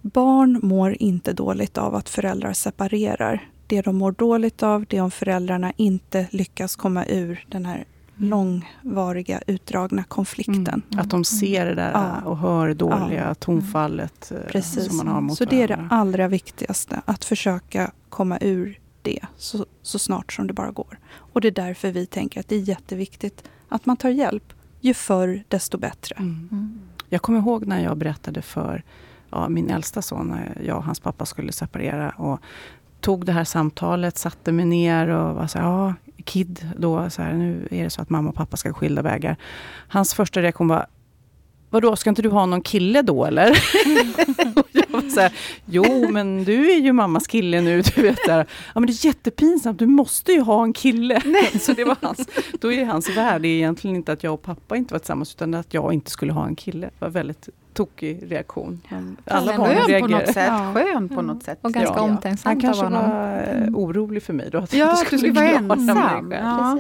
barn 0.02 0.60
mår 0.64 0.96
inte 1.00 1.34
dåligt 1.34 1.78
av 1.78 1.96
att 1.96 2.10
föräldrar 2.10 2.54
separerar. 2.54 3.50
Det 3.68 3.82
de 3.82 3.96
mår 3.96 4.12
dåligt 4.12 4.64
av 4.64 4.86
det 4.90 4.98
är 4.98 5.02
om 5.02 5.12
föräldrarna 5.12 5.74
inte 5.78 6.28
lyckas 6.32 6.76
komma 6.76 7.06
ur 7.06 7.46
den 7.50 7.66
här 7.66 7.86
långvariga 8.16 9.42
utdragna 9.48 10.04
konflikten. 10.04 10.82
Mm. 10.92 11.00
Att 11.00 11.10
de 11.10 11.24
ser 11.24 11.66
det 11.66 11.76
där 11.76 11.92
ja. 11.92 12.22
och 12.22 12.38
hör 12.38 12.74
dåliga 12.74 13.28
ja. 13.28 13.36
tonfallet 13.36 14.32
eh, 14.32 14.52
Precis. 14.52 14.88
som 14.88 14.98
man 14.98 15.08
har 15.08 15.22
mot 15.22 15.38
Så 15.38 15.46
det 15.46 15.62
är 15.62 15.68
det 15.68 15.88
allra 15.90 16.28
viktigaste, 16.28 17.02
att 17.06 17.26
försöka 17.26 17.92
komma 18.10 18.38
ur 18.42 18.80
det 19.02 19.20
så, 19.38 19.66
så 19.82 20.00
snart 20.00 20.34
som 20.34 20.48
det 20.48 20.54
bara 20.54 20.72
går. 20.72 21.00
Och 21.18 21.42
det 21.42 21.48
är 21.48 21.52
därför 21.52 21.92
vi 21.92 22.06
tänker 22.06 22.40
att 22.40 22.48
det 22.48 22.56
är 22.56 22.60
jätteviktigt 22.60 23.44
att 23.70 23.86
man 23.86 23.98
tar 23.98 24.10
hjälp. 24.10 24.54
Ju 24.82 24.94
förr, 24.94 25.44
desto 25.48 25.78
bättre. 25.78 26.16
Mm. 26.16 26.50
Mm. 26.52 26.80
Jag 27.10 27.22
kommer 27.22 27.40
ihåg 27.40 27.66
när 27.66 27.84
jag 27.84 27.98
berättade 27.98 28.42
för 28.42 28.84
ja, 29.30 29.50
min 29.50 29.70
äldsta 29.70 30.02
son, 30.02 30.28
när 30.28 30.62
jag 30.66 30.78
och 30.78 30.84
hans 30.84 31.00
pappa 31.00 31.26
skulle 31.26 31.52
separera. 31.52 32.10
Och 32.10 32.40
tog 33.06 33.26
det 33.26 33.32
här 33.32 33.44
samtalet, 33.44 34.18
satte 34.18 34.52
mig 34.52 34.66
ner 34.66 35.08
och 35.08 35.36
var 35.36 35.48
så 35.48 35.60
här, 35.60 35.66
ja, 35.66 35.94
Kid 36.24 36.68
då, 36.78 37.10
så 37.10 37.22
här, 37.22 37.34
nu 37.34 37.68
är 37.72 37.84
det 37.84 37.90
så 37.90 38.02
att 38.02 38.10
mamma 38.10 38.30
och 38.30 38.36
pappa 38.36 38.58
ska 38.58 38.74
skilda 38.74 39.02
vägar. 39.02 39.38
Hans 39.88 40.14
första 40.14 40.42
reaktion 40.42 40.68
var, 40.68 40.86
Vadå, 41.70 41.96
ska 41.96 42.10
inte 42.10 42.22
du 42.22 42.30
ha 42.30 42.46
någon 42.46 42.62
kille 42.62 43.02
då 43.02 43.26
eller? 43.26 43.46
jag 44.72 44.90
var 44.90 45.10
så 45.10 45.20
här, 45.20 45.34
jo 45.66 46.12
men 46.12 46.44
du 46.44 46.72
är 46.72 46.80
ju 46.80 46.94
mammas 46.94 47.28
kille 47.28 47.62
nu. 47.62 47.82
Du 47.82 48.02
vet, 48.02 48.20
där. 48.26 48.46
Ja 48.74 48.80
men 48.80 48.86
det 48.88 48.94
är 48.94 49.06
jättepinsamt, 49.06 49.80
du 49.80 49.86
måste 49.86 50.32
ju 50.32 50.42
ha 50.42 50.64
en 50.64 50.74
kille. 50.74 51.22
så 51.60 51.74
det 51.74 51.84
var 51.84 51.98
hans, 52.02 52.28
då 52.62 52.72
är 52.72 52.86
hans 52.86 53.18
värld 53.18 53.46
egentligen 53.46 53.96
inte 53.96 54.12
att 54.12 54.24
jag 54.24 54.34
och 54.34 54.42
pappa 54.42 54.76
inte 54.78 54.94
var 54.94 55.00
tillsammans, 55.00 55.36
utan 55.36 55.54
att 55.54 55.74
jag 55.74 55.94
inte 55.94 56.12
skulle 56.12 56.34
ha 56.34 56.46
en 56.46 56.56
kille. 56.56 56.88
Det 56.88 57.06
var 57.06 57.10
väldigt 57.10 57.50
tokig 57.76 58.32
reaktion. 58.32 58.82
Alla 59.26 59.58
barn 59.58 59.76
skön 59.76 60.02
på 60.02 60.08
något 60.08 60.28
sätt. 60.28 60.48
Ja. 60.48 60.74
Skön 60.74 61.10
på 61.10 61.22
något 61.22 61.44
sätt. 61.44 61.60
Och 61.62 61.74
ganska 61.74 61.96
ja. 61.96 62.02
omtänksam 62.02 62.50
Han 62.50 62.62
kanske 62.62 62.84
var 62.84 63.44
mm. 63.44 63.76
orolig 63.76 64.24
för 64.24 64.34
mig 64.34 64.50
då. 64.52 64.58
Att 64.58 64.74
ja, 64.74 64.98
du 65.02 65.18
skulle 65.18 65.32
vara 65.32 65.50
ensam. 65.50 66.32
Ja. 66.32 66.80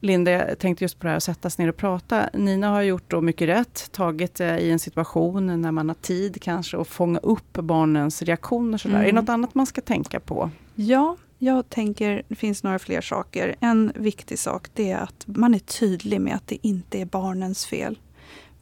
Linda, 0.00 0.30
jag 0.30 0.58
tänkte 0.58 0.84
just 0.84 0.98
på 0.98 1.04
det 1.04 1.10
här 1.10 1.16
att 1.16 1.22
sätta 1.22 1.50
sig 1.50 1.64
ner 1.64 1.68
och 1.68 1.76
prata. 1.76 2.30
Nina 2.32 2.68
har 2.68 2.82
gjort 2.82 3.10
då 3.10 3.20
mycket 3.20 3.48
rätt, 3.48 3.92
tagit 3.92 4.40
eh, 4.40 4.58
i 4.58 4.70
en 4.70 4.78
situation 4.78 5.62
när 5.62 5.72
man 5.72 5.88
har 5.88 5.96
tid 5.96 6.42
kanske 6.42 6.80
att 6.80 6.88
fånga 6.88 7.18
upp 7.18 7.52
barnens 7.52 8.22
reaktioner. 8.22 8.78
Sådär. 8.78 8.94
Mm. 8.94 9.00
Är 9.00 9.04
det 9.04 9.10
mm. 9.10 9.24
något 9.24 9.28
annat 9.28 9.54
man 9.54 9.66
ska 9.66 9.80
tänka 9.80 10.20
på? 10.20 10.50
Ja, 10.74 11.16
jag 11.38 11.70
tänker, 11.70 12.22
det 12.28 12.34
finns 12.34 12.62
några 12.62 12.78
fler 12.78 13.00
saker. 13.00 13.54
En 13.60 13.92
viktig 13.94 14.38
sak 14.38 14.68
det 14.74 14.90
är 14.90 14.98
att 14.98 15.24
man 15.26 15.54
är 15.54 15.58
tydlig 15.58 16.20
med 16.20 16.34
att 16.34 16.46
det 16.46 16.58
inte 16.66 17.00
är 17.00 17.04
barnens 17.04 17.66
fel. 17.66 17.98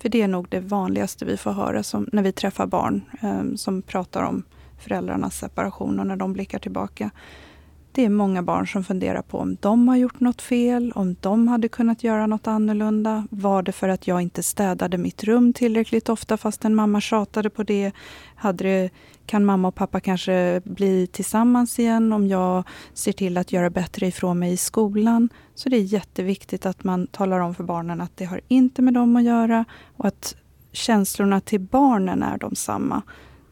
För 0.07 0.11
det 0.11 0.23
är 0.23 0.29
nog 0.29 0.47
det 0.49 0.61
vanligaste 0.61 1.25
vi 1.25 1.37
får 1.37 1.51
höra 1.51 1.83
som, 1.83 2.09
när 2.13 2.23
vi 2.23 2.33
träffar 2.33 2.67
barn 2.67 3.05
eh, 3.23 3.57
som 3.57 3.83
pratar 3.83 4.23
om 4.23 4.43
föräldrarnas 4.79 5.39
separation 5.39 6.01
och 6.01 6.07
när 6.07 6.17
de 6.17 6.33
blickar 6.33 6.59
tillbaka. 6.59 7.11
Det 7.97 8.05
är 8.05 8.09
många 8.09 8.43
barn 8.43 8.67
som 8.67 8.85
funderar 8.85 9.23
på 9.23 9.39
om 9.39 9.57
de 9.61 9.89
har 9.89 9.97
gjort 9.97 10.21
något 10.21 10.43
fel, 10.43 10.93
om 10.95 11.17
de 11.21 11.49
hade 11.49 11.69
kunnat 11.69 12.05
göra 12.05 12.27
något 12.27 12.47
annorlunda. 12.47 13.27
Var 13.31 13.63
det 13.63 13.73
för 13.73 13.89
att 13.89 14.07
jag 14.07 14.23
inte 14.23 14.43
städade 14.43 14.99
mitt 14.99 15.25
rum 15.25 15.53
tillräckligt 15.53 16.09
ofta 16.09 16.37
fast 16.37 16.65
en 16.65 16.75
mamma 16.75 17.01
tjatade 17.01 17.51
på 17.51 17.63
det? 17.63 17.93
Hade 18.35 18.65
det 18.65 18.91
kan 19.27 19.45
mamma 19.45 19.69
och 19.69 19.75
pappa 19.75 20.01
kanske 20.01 20.61
bli 20.65 21.07
tillsammans 21.07 21.79
igen 21.79 22.13
om 22.13 22.27
jag 22.27 22.65
ser 22.95 23.13
till 23.13 23.39
att 23.39 23.53
göra 23.53 23.71
bättre 23.71 24.07
ifrån 24.07 24.39
mig 24.39 24.53
i 24.53 24.57
skolan. 24.57 25.29
Så 25.55 25.69
det 25.69 25.77
är 25.77 25.83
jätteviktigt 25.83 26.67
att 26.67 26.85
man 26.85 27.07
talar 27.07 27.41
om 27.41 27.55
för 27.55 27.65
barnen 27.65 28.01
att 28.01 28.17
det 28.17 28.25
har 28.25 28.41
inte 28.49 28.83
med 28.83 28.95
dem 28.95 29.17
att 29.17 29.25
göra 29.25 29.65
och 29.97 30.07
att 30.07 30.37
känslorna 30.73 31.41
till 31.41 31.61
barnen 31.61 32.23
är 32.23 32.39
de 32.39 32.55
samma. 32.55 33.03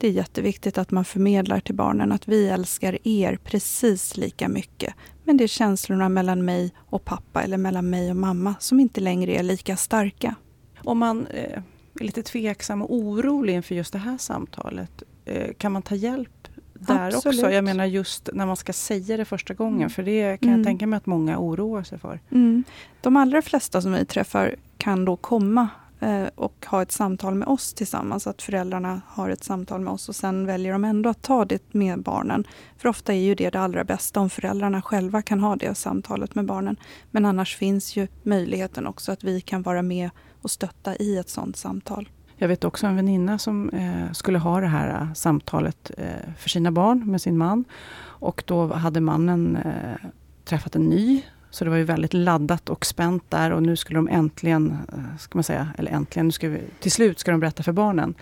Det 0.04 0.08
är 0.08 0.12
jätteviktigt 0.12 0.78
att 0.78 0.90
man 0.90 1.04
förmedlar 1.04 1.60
till 1.60 1.74
barnen 1.74 2.12
att 2.12 2.28
vi 2.28 2.48
älskar 2.48 2.98
er 3.08 3.38
precis 3.44 4.16
lika 4.16 4.48
mycket. 4.48 4.94
Men 5.24 5.36
det 5.36 5.44
är 5.44 5.48
känslorna 5.48 6.08
mellan 6.08 6.44
mig 6.44 6.72
och 6.76 7.04
pappa 7.04 7.42
eller 7.42 7.56
mellan 7.56 7.90
mig 7.90 8.10
och 8.10 8.16
mamma 8.16 8.54
som 8.58 8.80
inte 8.80 9.00
längre 9.00 9.34
är 9.34 9.42
lika 9.42 9.76
starka. 9.76 10.34
Om 10.78 10.98
man 10.98 11.26
eh, 11.26 11.62
är 12.00 12.04
lite 12.04 12.22
tveksam 12.22 12.82
och 12.82 12.94
orolig 12.94 13.54
inför 13.54 13.74
just 13.74 13.92
det 13.92 13.98
här 13.98 14.18
samtalet, 14.18 15.02
eh, 15.24 15.54
kan 15.58 15.72
man 15.72 15.82
ta 15.82 15.94
hjälp 15.94 16.48
där 16.74 17.06
Absolut. 17.06 17.38
också? 17.38 17.50
Jag 17.50 17.64
menar 17.64 17.84
just 17.84 18.28
när 18.32 18.46
man 18.46 18.56
ska 18.56 18.72
säga 18.72 19.16
det 19.16 19.24
första 19.24 19.54
gången, 19.54 19.78
mm. 19.78 19.90
för 19.90 20.02
det 20.02 20.36
kan 20.40 20.48
jag 20.48 20.54
mm. 20.54 20.64
tänka 20.64 20.86
mig 20.86 20.96
att 20.96 21.06
många 21.06 21.38
oroar 21.38 21.82
sig 21.82 21.98
för. 21.98 22.20
Mm. 22.30 22.64
De 23.00 23.16
allra 23.16 23.42
flesta 23.42 23.82
som 23.82 23.92
vi 23.92 24.04
träffar 24.04 24.54
kan 24.78 25.04
då 25.04 25.16
komma 25.16 25.68
Eh, 26.04 26.28
och 26.34 26.66
ha 26.66 26.82
ett 26.82 26.92
samtal 26.92 27.34
med 27.34 27.48
oss 27.48 27.74
tillsammans, 27.74 28.26
att 28.26 28.42
föräldrarna 28.42 29.00
har 29.06 29.30
ett 29.30 29.44
samtal 29.44 29.80
med 29.80 29.92
oss 29.92 30.08
och 30.08 30.16
sen 30.16 30.46
väljer 30.46 30.72
de 30.72 30.84
ändå 30.84 31.10
att 31.10 31.22
ta 31.22 31.44
det 31.44 31.74
med 31.74 32.02
barnen. 32.02 32.44
För 32.78 32.88
ofta 32.88 33.14
är 33.14 33.18
ju 33.18 33.34
det 33.34 33.50
det 33.50 33.60
allra 33.60 33.84
bästa 33.84 34.20
om 34.20 34.30
föräldrarna 34.30 34.82
själva 34.82 35.22
kan 35.22 35.40
ha 35.40 35.56
det 35.56 35.74
samtalet 35.74 36.34
med 36.34 36.44
barnen. 36.46 36.76
Men 37.10 37.24
annars 37.24 37.56
finns 37.56 37.96
ju 37.96 38.08
möjligheten 38.22 38.86
också 38.86 39.12
att 39.12 39.24
vi 39.24 39.40
kan 39.40 39.62
vara 39.62 39.82
med 39.82 40.10
och 40.42 40.50
stötta 40.50 40.96
i 40.96 41.18
ett 41.18 41.28
sådant 41.28 41.56
samtal. 41.56 42.08
Jag 42.36 42.48
vet 42.48 42.64
också 42.64 42.86
en 42.86 42.96
väninna 42.96 43.38
som 43.38 43.70
eh, 43.70 44.12
skulle 44.12 44.38
ha 44.38 44.60
det 44.60 44.66
här 44.66 45.00
eh, 45.00 45.12
samtalet 45.12 45.90
eh, 45.98 46.32
för 46.38 46.48
sina 46.48 46.72
barn 46.72 47.10
med 47.10 47.20
sin 47.20 47.38
man. 47.38 47.64
Och 48.02 48.42
då 48.46 48.72
hade 48.72 49.00
mannen 49.00 49.56
eh, 49.56 50.08
träffat 50.44 50.76
en 50.76 50.84
ny. 50.84 51.22
Så 51.54 51.64
det 51.64 51.70
var 51.70 51.76
ju 51.76 51.84
väldigt 51.84 52.14
laddat 52.14 52.68
och 52.68 52.86
spänt 52.86 53.24
där 53.28 53.50
och 53.50 53.62
nu 53.62 53.76
skulle 53.76 53.98
de 53.98 54.08
äntligen, 54.08 54.78
ska 55.18 55.38
man 55.38 55.44
säga, 55.44 55.68
eller 55.78 55.92
äntligen, 55.92 56.26
nu 56.26 56.32
ska 56.32 56.48
vi, 56.48 56.60
till 56.80 56.92
slut 56.92 57.18
ska 57.18 57.30
de 57.30 57.40
berätta 57.40 57.62
för 57.62 57.72
barnen. 57.72 58.14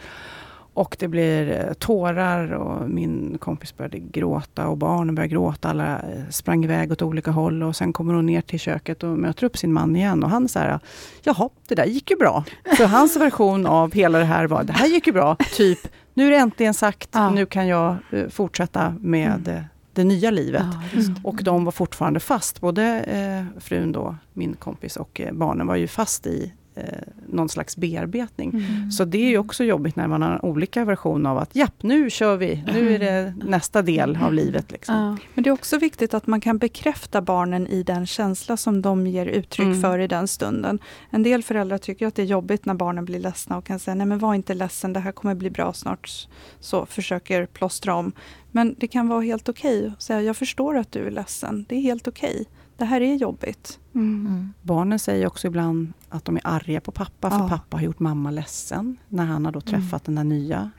Och 0.75 0.97
det 0.99 1.09
blir 1.09 1.51
eh, 1.51 1.73
tårar 1.73 2.53
och 2.53 2.91
min 2.91 3.39
kompis 3.41 3.77
började 3.77 3.99
gråta 3.99 4.67
och 4.67 4.77
barnen 4.77 5.15
började 5.15 5.33
gråta. 5.33 5.69
Alla 5.69 5.99
eh, 5.99 6.29
sprang 6.31 6.65
iväg 6.65 6.93
åt 6.93 7.03
olika 7.03 7.31
håll 7.31 7.63
och 7.63 7.77
sen 7.77 7.93
kommer 7.93 8.15
hon 8.15 8.27
ner 8.27 8.41
till 8.41 8.61
köket 8.61 9.03
och 9.03 9.19
möter 9.19 9.45
upp 9.45 9.59
sin 9.59 9.73
man 9.73 9.97
igen 9.97 10.25
och 10.25 10.31
han 10.31 10.49
säger 10.49 10.81
Jaha, 11.23 11.49
det 11.69 11.75
där 11.75 11.85
gick 11.85 12.11
ju 12.11 12.17
bra. 12.17 12.45
Så 12.77 12.87
hans 12.87 13.17
version 13.17 13.67
av 13.67 13.93
hela 13.93 14.19
det 14.19 14.25
här 14.25 14.47
var, 14.47 14.65
det 14.65 14.73
här 14.73 14.87
gick 14.87 15.07
ju 15.07 15.13
bra. 15.13 15.37
Typ, 15.57 15.89
nu 16.15 16.27
är 16.27 16.31
det 16.31 16.37
äntligen 16.37 16.75
sagt, 16.75 17.09
ja. 17.13 17.31
nu 17.31 17.47
kan 17.47 17.67
jag 17.67 17.97
eh, 18.11 18.29
fortsätta 18.29 18.95
med 19.01 19.49
mm. 19.49 19.65
Det 19.93 20.05
nya 20.05 20.31
livet. 20.31 20.67
Ja, 20.93 21.15
och 21.23 21.43
de 21.45 21.65
var 21.65 21.73
fortfarande 21.73 22.21
fast, 22.21 22.61
både 22.61 23.01
eh, 23.01 23.61
frun 23.61 23.93
då, 23.93 24.17
min 24.33 24.55
kompis 24.55 24.97
och 24.97 25.21
eh, 25.21 25.33
barnen 25.33 25.67
var 25.67 25.77
ju 25.77 25.87
fast 25.89 26.27
i 26.27 26.53
eh, 26.75 26.85
någon 27.29 27.49
slags 27.49 27.77
bearbetning. 27.77 28.51
Mm. 28.51 28.91
Så 28.91 29.05
det 29.05 29.19
är 29.19 29.29
ju 29.29 29.39
också 29.39 29.65
jobbigt 29.65 29.97
när 29.97 30.09
man 30.09 30.23
har 30.23 30.45
olika 30.45 30.85
versioner 30.85 31.31
av 31.31 31.39
att 31.39 31.57
japp, 31.57 31.83
nu 31.83 32.11
kör 32.11 32.37
vi, 32.37 32.65
nu 32.67 32.95
är 32.95 32.99
det 32.99 33.35
nästa 33.45 33.83
del 33.83 34.19
av 34.23 34.35
livet. 34.35 34.73
Liksom. 34.73 34.95
Ja. 34.95 35.17
Men 35.35 35.45
det 35.45 35.51
är 35.51 35.53
också 35.53 35.79
viktigt 35.79 36.15
att 36.15 36.27
man 36.27 36.41
kan 36.41 36.59
bekräfta 36.59 37.21
barnen 37.21 37.67
i 37.67 37.83
den 37.83 38.07
känsla 38.07 38.57
som 38.57 38.83
de 38.83 39.07
ger 39.07 39.27
uttryck 39.27 39.67
mm. 39.67 39.81
för 39.81 39.99
i 39.99 40.07
den 40.07 40.29
stunden. 40.29 40.79
En 41.11 41.23
del 41.23 41.43
föräldrar 41.43 41.79
tycker 41.79 42.07
att 42.07 42.15
det 42.15 42.23
är 42.23 42.27
jobbigt 42.27 42.65
när 42.65 42.75
barnen 42.75 43.05
blir 43.05 43.19
ledsna 43.19 43.57
och 43.57 43.65
kan 43.65 43.79
säga 43.79 43.95
nej 43.95 44.07
men 44.07 44.19
var 44.19 44.35
inte 44.35 44.55
ledsen, 44.55 44.93
det 44.93 45.01
här 45.01 45.13
kommer 45.13 45.35
bli 45.35 45.51
bra 45.51 45.73
snart. 45.73 46.29
Så 46.61 46.87
försöker 46.87 47.47
plåstra 47.47 47.95
om. 47.95 48.13
Men 48.51 48.75
det 48.79 48.87
kan 48.87 49.09
vara 49.09 49.21
helt 49.21 49.49
okej 49.49 49.79
okay 49.79 49.91
att 49.91 50.03
säga 50.03 50.23
jag 50.23 50.37
förstår 50.37 50.79
att 50.79 50.93
du 50.93 51.07
är 51.07 51.11
ledsen, 51.11 51.67
det 51.69 51.77
är 51.77 51.81
helt 51.81 52.09
okej. 52.09 52.31
Okay 52.31 52.45
det 52.83 52.87
här 52.87 53.01
är 53.01 53.15
jobbigt. 53.15 53.79
Mm. 53.95 54.27
Mm. 54.27 54.53
Barnen 54.63 54.99
säger 54.99 55.27
också 55.27 55.47
ibland 55.47 55.93
att 56.09 56.25
de 56.25 56.37
är 56.37 56.43
arga 56.45 56.81
på 56.81 56.93
pappa, 56.93 57.31
för 57.31 57.39
ja. 57.39 57.49
pappa 57.49 57.77
har 57.77 57.85
gjort 57.85 57.99
mamma 57.99 58.31
ledsen, 58.31 58.97
när 59.09 59.25
han 59.25 59.45
har 59.45 59.53
då 59.53 59.61
mm. 59.67 59.71
träffat 59.71 60.09
mm. 60.09 60.17
den 60.17 60.29
där 60.29 60.37
nya. 60.37 60.71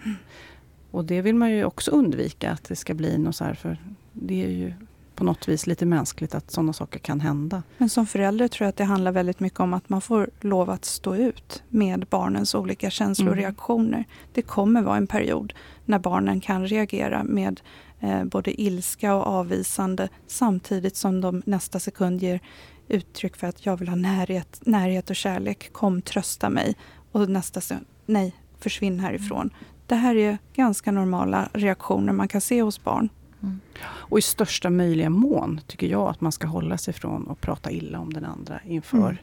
Och 0.92 1.06
det 1.06 1.22
vill 1.22 1.36
man 1.36 1.52
ju 1.52 1.66
också 1.66 1.92
undvika, 1.92 2.52
att 2.52 2.64
det 2.64 2.76
ska 2.76 2.94
bli 2.94 3.18
något 3.18 3.36
så 3.36 3.44
här, 3.44 3.54
för 3.54 3.78
det 4.14 4.44
är 4.44 4.50
ju 4.50 4.74
på 5.16 5.24
något 5.24 5.48
vis 5.48 5.68
lite 5.68 5.86
mänskligt 5.86 6.36
att 6.36 6.52
sådana 6.52 6.74
saker 6.74 7.00
kan 7.00 7.20
hända. 7.20 7.64
Men 7.78 7.90
som 7.90 8.06
förälder 8.06 8.48
tror 8.48 8.66
jag 8.66 8.70
att 8.70 8.78
det 8.78 8.84
handlar 8.84 9.12
väldigt 9.12 9.40
mycket 9.40 9.60
om 9.60 9.74
att 9.74 9.90
man 9.90 10.02
får 10.02 10.30
lov 10.42 10.70
att 10.70 10.86
stå 10.86 11.16
ut 11.16 11.64
med 11.70 12.06
barnens 12.10 12.56
olika 12.56 12.90
känsloreaktioner. 12.90 13.98
Mm. 13.98 14.10
Det 14.34 14.42
kommer 14.42 14.82
vara 14.82 14.98
en 14.98 15.08
period 15.08 15.54
när 15.86 16.00
barnen 16.00 16.42
kan 16.42 16.68
reagera 16.68 17.24
med 17.24 17.62
eh, 17.62 17.66
både 18.26 18.62
ilska 18.62 19.16
och 19.16 19.28
avvisande 19.28 20.10
samtidigt 20.28 20.96
som 20.96 21.22
de 21.22 21.44
nästa 21.46 21.80
sekund 21.80 22.22
ger 22.22 22.40
uttryck 22.88 23.36
för 23.36 23.48
att 23.48 23.66
jag 23.66 23.78
vill 23.78 23.88
ha 23.88 23.96
närhet, 23.96 24.62
närhet 24.66 25.10
och 25.10 25.16
kärlek. 25.16 25.70
Kom, 25.74 26.02
trösta 26.02 26.50
mig. 26.50 26.76
Och 27.12 27.30
nästa 27.30 27.62
sekund, 27.62 27.86
nej, 28.06 28.36
försvinn 28.60 29.00
härifrån. 29.00 29.50
Det 29.88 29.96
här 29.96 30.16
är 30.16 30.38
ganska 30.54 30.92
normala 30.92 31.50
reaktioner 31.54 32.14
man 32.14 32.28
kan 32.28 32.42
se 32.42 32.62
hos 32.62 32.84
barn. 32.84 33.10
Mm. 33.44 33.60
Och 33.86 34.20
i 34.20 34.22
största 34.22 34.70
möjliga 34.70 35.10
mån 35.10 35.62
tycker 35.68 35.88
jag 35.88 36.10
att 36.10 36.22
man 36.22 36.32
ska 36.32 36.48
hålla 36.48 36.78
sig 36.78 36.94
från 36.94 37.30
att 37.30 37.42
prata 37.42 37.72
illa 37.72 38.00
om 38.00 38.14
den 38.14 38.26
andra 38.26 38.60
inför 38.66 38.98
mm. 38.98 39.18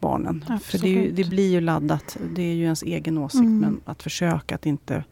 barnen. 0.00 0.44
Absolut. 0.48 0.62
För 0.64 0.78
det, 0.78 1.22
det, 1.22 1.30
blir 1.30 1.50
ju 1.50 1.60
laddat. 1.60 2.16
Det 2.34 2.42
är 2.42 2.54
ju 2.54 2.64
ens 2.64 2.82
egen 2.82 3.18
åsikt. 3.18 3.40
Mm. 3.40 3.58
Men 3.58 3.80
att 3.84 4.02
försöka 4.02 4.54
att 4.54 4.66
inte 4.66 5.04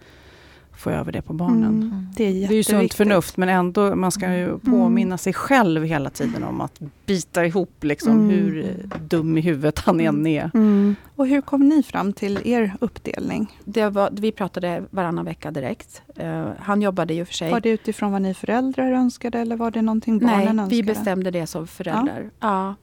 få 0.77 0.91
över 0.91 1.13
det 1.13 1.23
på 1.23 1.33
barnen. 1.33 1.65
Mm. 1.65 2.07
Det, 2.17 2.25
är 2.25 2.49
det 2.49 2.55
är 2.55 2.57
ju 2.57 2.63
sunt 2.63 2.95
förnuft 2.95 3.37
men 3.37 3.49
ändå, 3.49 3.97
man 3.97 4.11
ska 4.11 4.35
ju 4.35 4.45
mm. 4.45 4.61
påminna 4.61 5.19
sig 5.19 5.33
själv 5.33 5.85
hela 5.85 6.11
tiden 6.11 6.45
om 6.45 6.61
att 6.61 6.81
bita 7.07 7.47
ihop 7.47 7.85
liksom, 7.85 8.13
mm. 8.13 8.31
hur 8.31 8.77
dum 9.01 9.39
i 9.39 9.41
huvudet 9.41 9.79
han 9.79 10.01
än 10.01 10.07
mm. 10.07 10.27
är. 10.27 10.51
Mm. 10.55 10.97
Och 11.17 11.27
hur 11.27 11.41
kom 11.41 11.69
ni 11.69 11.83
fram 11.83 12.13
till 12.13 12.41
er 12.45 12.73
uppdelning? 12.81 13.59
Det 13.65 13.89
var, 13.89 14.11
vi 14.13 14.33
pratade 14.33 14.83
varannan 14.91 15.25
vecka 15.25 15.51
direkt. 15.51 16.03
Uh, 16.21 16.47
han 16.59 16.83
jobbade 16.83 17.15
ju 17.15 17.25
för 17.25 17.35
sig... 17.35 17.51
Var 17.51 17.61
det 17.61 17.71
utifrån 17.71 18.13
vad 18.13 18.23
ni 18.23 18.35
föräldrar 18.35 18.93
önskade 18.93 19.39
eller 19.39 19.57
var 19.57 19.71
det 19.71 19.83
någonting 19.83 20.19
barnen 20.19 20.39
Nej, 20.39 20.49
önskade? 20.49 20.69
vi 20.69 20.83
bestämde 20.83 21.31
det 21.31 21.47
som 21.47 21.67
föräldrar. 21.67 22.31
Ja. 22.41 22.75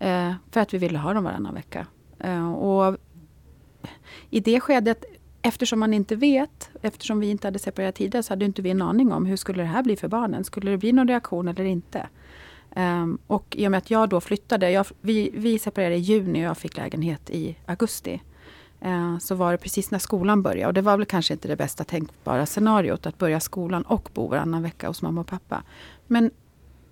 ja. 0.00 0.28
Uh, 0.28 0.34
för 0.50 0.60
att 0.60 0.74
vi 0.74 0.78
ville 0.78 0.98
ha 0.98 1.14
dem 1.14 1.24
varannan 1.24 1.54
vecka. 1.54 1.86
Uh, 2.24 2.52
och 2.52 2.96
i 4.30 4.40
det 4.40 4.60
skedet 4.60 5.04
eftersom 5.44 5.80
man 5.80 5.94
inte 5.94 6.16
vet, 6.16 6.70
eftersom 6.82 7.20
vi 7.20 7.30
inte 7.30 7.46
hade 7.46 7.58
separerat 7.58 7.94
tidigare, 7.94 8.22
så 8.22 8.32
hade 8.32 8.44
inte 8.44 8.62
vi 8.62 8.70
en 8.70 8.82
aning 8.82 9.12
om 9.12 9.26
hur 9.26 9.36
skulle 9.36 9.62
det 9.62 9.68
här 9.68 9.82
bli 9.82 9.96
för 9.96 10.08
barnen. 10.08 10.44
Skulle 10.44 10.70
det 10.70 10.78
bli 10.78 10.92
någon 10.92 11.08
reaktion 11.08 11.48
eller 11.48 11.64
inte? 11.64 12.08
Um, 12.76 13.18
och 13.26 13.56
i 13.56 13.66
och 13.66 13.70
med 13.70 13.78
att 13.78 13.90
jag 13.90 14.08
då 14.08 14.20
flyttade, 14.20 14.70
jag, 14.70 14.86
vi, 15.00 15.30
vi 15.34 15.58
separerade 15.58 15.96
i 15.96 15.98
juni 15.98 16.40
och 16.40 16.48
jag 16.48 16.58
fick 16.58 16.76
lägenhet 16.76 17.30
i 17.30 17.56
augusti. 17.66 18.22
Uh, 18.86 19.18
så 19.18 19.34
var 19.34 19.52
det 19.52 19.58
precis 19.58 19.90
när 19.90 19.98
skolan 19.98 20.42
började 20.42 20.66
och 20.66 20.74
det 20.74 20.80
var 20.80 20.96
väl 20.96 21.06
kanske 21.06 21.34
inte 21.34 21.48
det 21.48 21.56
bästa 21.56 21.84
tänkbara 21.84 22.46
scenariot 22.46 23.06
att 23.06 23.18
börja 23.18 23.40
skolan 23.40 23.82
och 23.82 24.10
bo 24.14 24.28
varannan 24.28 24.62
vecka 24.62 24.88
hos 24.88 25.02
mamma 25.02 25.20
och 25.20 25.26
pappa. 25.26 25.62
Men 26.06 26.30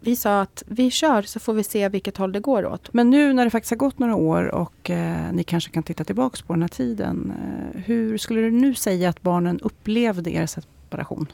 vi 0.04 0.16
sa 0.16 0.40
att 0.40 0.62
vi 0.66 0.90
kör 0.90 1.22
så 1.22 1.40
får 1.40 1.54
vi 1.54 1.64
se 1.64 1.88
vilket 1.88 2.16
håll 2.16 2.32
det 2.32 2.40
går 2.40 2.66
åt. 2.66 2.92
Men 2.92 3.10
nu 3.10 3.32
när 3.32 3.44
det 3.44 3.50
faktiskt 3.50 3.70
har 3.70 3.76
gått 3.76 3.98
några 3.98 4.14
år 4.14 4.54
och 4.54 4.90
eh, 4.90 5.32
ni 5.32 5.44
kanske 5.44 5.70
kan 5.70 5.82
titta 5.82 6.04
tillbaks 6.04 6.42
på 6.42 6.52
den 6.52 6.62
här 6.62 6.68
tiden. 6.68 7.32
Eh, 7.36 7.80
hur 7.80 8.18
skulle 8.18 8.40
du 8.40 8.50
nu 8.50 8.74
säga 8.74 9.08
att 9.08 9.22
barnen 9.22 9.60
upplevde 9.60 10.30
er 10.30 10.46
separation? 10.46 11.26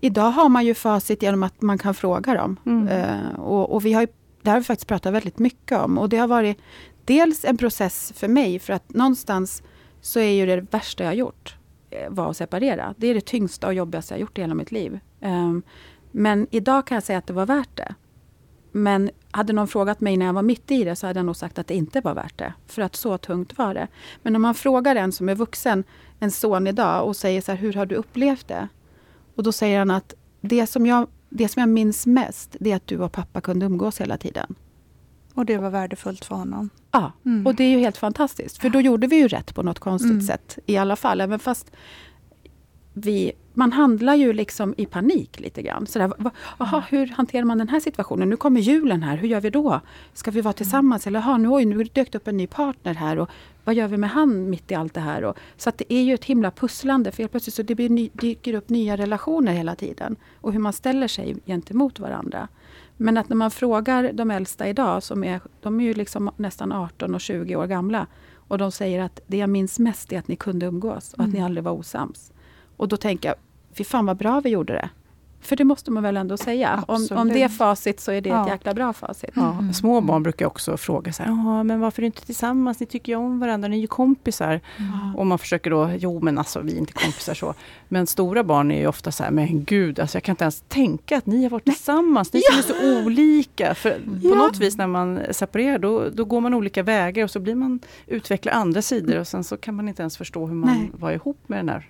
Idag 0.00 0.30
har 0.30 0.48
man 0.48 0.66
ju 0.66 0.74
facit 0.74 1.22
genom 1.22 1.42
att 1.42 1.62
man 1.62 1.78
kan 1.78 1.94
fråga 1.94 2.34
dem. 2.34 2.56
Mm. 2.66 2.88
Eh, 2.88 3.40
och, 3.40 3.74
och, 3.74 3.84
vi 3.84 3.92
har 3.92 4.00
ju, 4.00 4.08
det 4.42 4.50
har 4.50 4.58
vi 4.58 4.64
faktiskt 4.64 4.88
pratat 4.88 5.12
väldigt 5.12 5.38
mycket 5.38 5.78
om. 5.78 5.98
Och 5.98 6.08
det 6.08 6.16
har 6.16 6.28
varit 6.28 6.58
dels 7.04 7.44
en 7.44 7.56
process 7.56 8.12
för 8.16 8.28
mig, 8.28 8.58
för 8.58 8.72
att 8.72 8.94
någonstans 8.94 9.62
så 10.00 10.20
är 10.20 10.30
ju 10.30 10.46
det 10.46 10.60
värsta 10.60 11.04
jag 11.04 11.14
gjort 11.14 11.56
eh, 11.90 12.10
var 12.10 12.30
att 12.30 12.36
separera. 12.36 12.94
Det 12.96 13.06
är 13.06 13.14
det 13.14 13.26
tyngsta 13.26 13.66
och 13.66 13.74
jobbigaste 13.74 14.14
jag 14.14 14.20
gjort 14.20 14.38
i 14.38 14.40
hela 14.40 14.54
mitt 14.54 14.72
liv. 14.72 15.00
Um, 15.20 15.62
men 16.18 16.46
idag 16.50 16.86
kan 16.86 16.94
jag 16.94 17.04
säga 17.04 17.18
att 17.18 17.26
det 17.26 17.32
var 17.32 17.46
värt 17.46 17.76
det. 17.76 17.94
Men 18.72 19.10
hade 19.30 19.52
någon 19.52 19.68
frågat 19.68 20.00
mig 20.00 20.16
när 20.16 20.26
jag 20.26 20.32
var 20.32 20.42
mitt 20.42 20.70
i 20.70 20.84
det 20.84 20.96
så 20.96 21.06
hade 21.06 21.18
jag 21.18 21.26
nog 21.26 21.36
sagt 21.36 21.58
att 21.58 21.66
det 21.66 21.74
inte 21.74 22.00
var 22.00 22.14
värt 22.14 22.38
det. 22.38 22.52
För 22.66 22.82
att 22.82 22.96
så 22.96 23.18
tungt 23.18 23.58
var 23.58 23.74
det. 23.74 23.88
Men 24.22 24.36
om 24.36 24.42
man 24.42 24.54
frågar 24.54 24.96
en 24.96 25.12
som 25.12 25.28
är 25.28 25.34
vuxen, 25.34 25.84
en 26.18 26.30
son 26.30 26.66
idag 26.66 27.06
och 27.06 27.16
säger 27.16 27.40
så 27.40 27.52
här, 27.52 27.58
hur 27.58 27.72
har 27.72 27.86
du 27.86 27.94
upplevt 27.94 28.48
det? 28.48 28.68
Och 29.34 29.42
då 29.42 29.52
säger 29.52 29.78
han 29.78 29.90
att 29.90 30.14
det 30.40 30.66
som 30.66 30.86
jag, 30.86 31.06
det 31.28 31.48
som 31.48 31.60
jag 31.60 31.68
minns 31.68 32.06
mest, 32.06 32.56
det 32.60 32.72
är 32.72 32.76
att 32.76 32.86
du 32.86 32.98
och 32.98 33.12
pappa 33.12 33.40
kunde 33.40 33.66
umgås 33.66 34.00
hela 34.00 34.18
tiden. 34.18 34.54
Och 35.34 35.46
det 35.46 35.58
var 35.58 35.70
värdefullt 35.70 36.24
för 36.24 36.34
honom? 36.34 36.70
Ja, 36.90 37.12
mm. 37.24 37.46
och 37.46 37.54
det 37.54 37.64
är 37.64 37.70
ju 37.70 37.78
helt 37.78 37.96
fantastiskt. 37.96 38.58
För 38.58 38.70
då 38.70 38.80
gjorde 38.80 39.06
vi 39.06 39.16
ju 39.16 39.28
rätt 39.28 39.54
på 39.54 39.62
något 39.62 39.78
konstigt 39.78 40.10
mm. 40.10 40.26
sätt 40.26 40.58
i 40.66 40.76
alla 40.76 40.96
fall. 40.96 41.20
Även 41.20 41.38
fast 41.38 41.70
vi, 42.92 43.32
man 43.58 43.72
handlar 43.72 44.14
ju 44.14 44.32
liksom 44.32 44.74
i 44.76 44.86
panik 44.86 45.40
lite 45.40 45.62
grann. 45.62 45.86
Sådär, 45.86 46.12
aha, 46.58 46.84
hur 46.88 47.06
hanterar 47.06 47.44
man 47.44 47.58
den 47.58 47.68
här 47.68 47.80
situationen? 47.80 48.30
Nu 48.30 48.36
kommer 48.36 48.60
julen 48.60 49.02
här, 49.02 49.16
hur 49.16 49.28
gör 49.28 49.40
vi 49.40 49.50
då? 49.50 49.80
Ska 50.14 50.30
vi 50.30 50.40
vara 50.40 50.52
tillsammans? 50.52 51.06
Eller 51.06 51.18
aha, 51.18 51.36
nu, 51.36 51.48
oj, 51.48 51.64
nu 51.64 51.84
dök 51.84 52.14
upp 52.14 52.28
en 52.28 52.36
ny 52.36 52.46
partner 52.46 52.94
här. 52.94 53.18
Och 53.18 53.30
vad 53.64 53.74
gör 53.74 53.88
vi 53.88 53.96
med 53.96 54.10
han 54.10 54.50
mitt 54.50 54.70
i 54.70 54.74
allt 54.74 54.94
det 54.94 55.00
här? 55.00 55.24
Och, 55.24 55.36
så 55.56 55.68
att 55.68 55.78
det 55.78 55.92
är 55.92 56.02
ju 56.02 56.14
ett 56.14 56.24
himla 56.24 56.50
pusslande. 56.50 57.12
För 57.12 57.22
helt 57.22 57.30
plötsligt 57.30 57.54
så 57.54 57.62
det 57.62 57.74
blir 57.74 57.88
ny, 57.88 58.10
dyker 58.12 58.54
upp 58.54 58.68
nya 58.68 58.96
relationer 58.96 59.52
hela 59.52 59.74
tiden. 59.74 60.16
Och 60.40 60.52
hur 60.52 60.60
man 60.60 60.72
ställer 60.72 61.08
sig 61.08 61.36
gentemot 61.46 61.98
varandra. 61.98 62.48
Men 62.96 63.18
att 63.18 63.28
när 63.28 63.36
man 63.36 63.50
frågar 63.50 64.12
de 64.12 64.30
äldsta 64.30 64.68
idag, 64.68 65.02
som 65.02 65.24
är, 65.24 65.40
de 65.60 65.80
är 65.80 65.84
ju 65.84 65.94
liksom 65.94 66.30
nästan 66.36 66.72
18 66.72 67.14
och 67.14 67.20
20 67.20 67.56
år 67.56 67.66
gamla. 67.66 68.06
Och 68.34 68.58
de 68.58 68.72
säger 68.72 69.00
att 69.00 69.20
det 69.26 69.36
jag 69.36 69.50
minns 69.50 69.78
mest 69.78 70.12
är 70.12 70.18
att 70.18 70.28
ni 70.28 70.36
kunde 70.36 70.66
umgås 70.66 71.12
och 71.12 71.20
att 71.20 71.26
mm. 71.26 71.38
ni 71.38 71.44
aldrig 71.44 71.64
var 71.64 71.72
osams. 71.72 72.32
Och 72.78 72.88
då 72.88 72.96
tänker 72.96 73.28
jag, 73.28 73.36
fy 73.74 73.84
fan 73.84 74.06
vad 74.06 74.16
bra 74.16 74.40
vi 74.40 74.50
gjorde 74.50 74.72
det. 74.72 74.88
För 75.40 75.56
det 75.56 75.64
måste 75.64 75.90
man 75.90 76.02
väl 76.02 76.16
ändå 76.16 76.36
säga. 76.36 76.84
Om, 76.88 77.08
om 77.10 77.28
det 77.28 77.42
är 77.42 77.48
facit 77.48 78.00
så 78.00 78.12
är 78.12 78.20
det 78.20 78.28
ja. 78.28 78.42
ett 78.42 78.48
jäkla 78.48 78.74
bra 78.74 78.92
facit. 78.92 79.30
Ja. 79.34 79.52
Mm. 79.52 79.72
Små 79.72 80.00
barn 80.00 80.22
brukar 80.22 80.46
också 80.46 80.76
fråga 80.76 81.12
så 81.12 81.22
här, 81.22 81.64
men 81.64 81.80
varför 81.80 82.02
inte 82.02 82.26
tillsammans? 82.26 82.80
Ni 82.80 82.86
tycker 82.86 83.12
ju 83.12 83.16
om 83.16 83.40
varandra, 83.40 83.68
ni 83.68 83.76
är 83.76 83.80
ju 83.80 83.86
kompisar. 83.86 84.60
Mm. 84.76 85.16
Och 85.16 85.26
man 85.26 85.38
försöker 85.38 85.70
då, 85.70 85.90
jo 85.98 86.20
men 86.20 86.38
alltså 86.38 86.60
vi 86.60 86.72
är 86.72 86.78
inte 86.78 86.92
kompisar 86.92 87.34
så. 87.34 87.54
Men 87.88 88.06
stora 88.06 88.44
barn 88.44 88.70
är 88.70 88.80
ju 88.80 88.86
ofta 88.86 89.12
så 89.12 89.24
här, 89.24 89.30
men 89.30 89.64
gud, 89.64 90.00
alltså 90.00 90.16
jag 90.16 90.22
kan 90.22 90.32
inte 90.32 90.44
ens 90.44 90.64
tänka 90.68 91.18
att 91.18 91.26
ni 91.26 91.42
har 91.42 91.50
varit 91.50 91.64
tillsammans. 91.64 92.32
Ni 92.32 92.42
ja. 92.50 92.58
är 92.58 92.62
så 92.62 93.04
olika. 93.04 93.74
För 93.74 94.00
ja. 94.22 94.30
på 94.30 94.36
något 94.36 94.58
vis 94.58 94.76
när 94.76 94.86
man 94.86 95.20
separerar, 95.30 95.78
då, 95.78 96.08
då 96.08 96.24
går 96.24 96.40
man 96.40 96.54
olika 96.54 96.82
vägar 96.82 97.24
och 97.24 97.30
så 97.30 97.40
blir 97.40 97.54
man 97.54 97.80
utvecklar 98.06 98.52
andra 98.52 98.82
sidor 98.82 99.18
och 99.18 99.26
sen 99.26 99.44
så 99.44 99.56
kan 99.56 99.74
man 99.74 99.88
inte 99.88 100.02
ens 100.02 100.16
förstå 100.16 100.46
hur 100.46 100.54
man 100.54 100.78
Nej. 100.78 100.90
var 100.94 101.12
ihop 101.12 101.38
med 101.46 101.58
den 101.58 101.66
där 101.66 101.86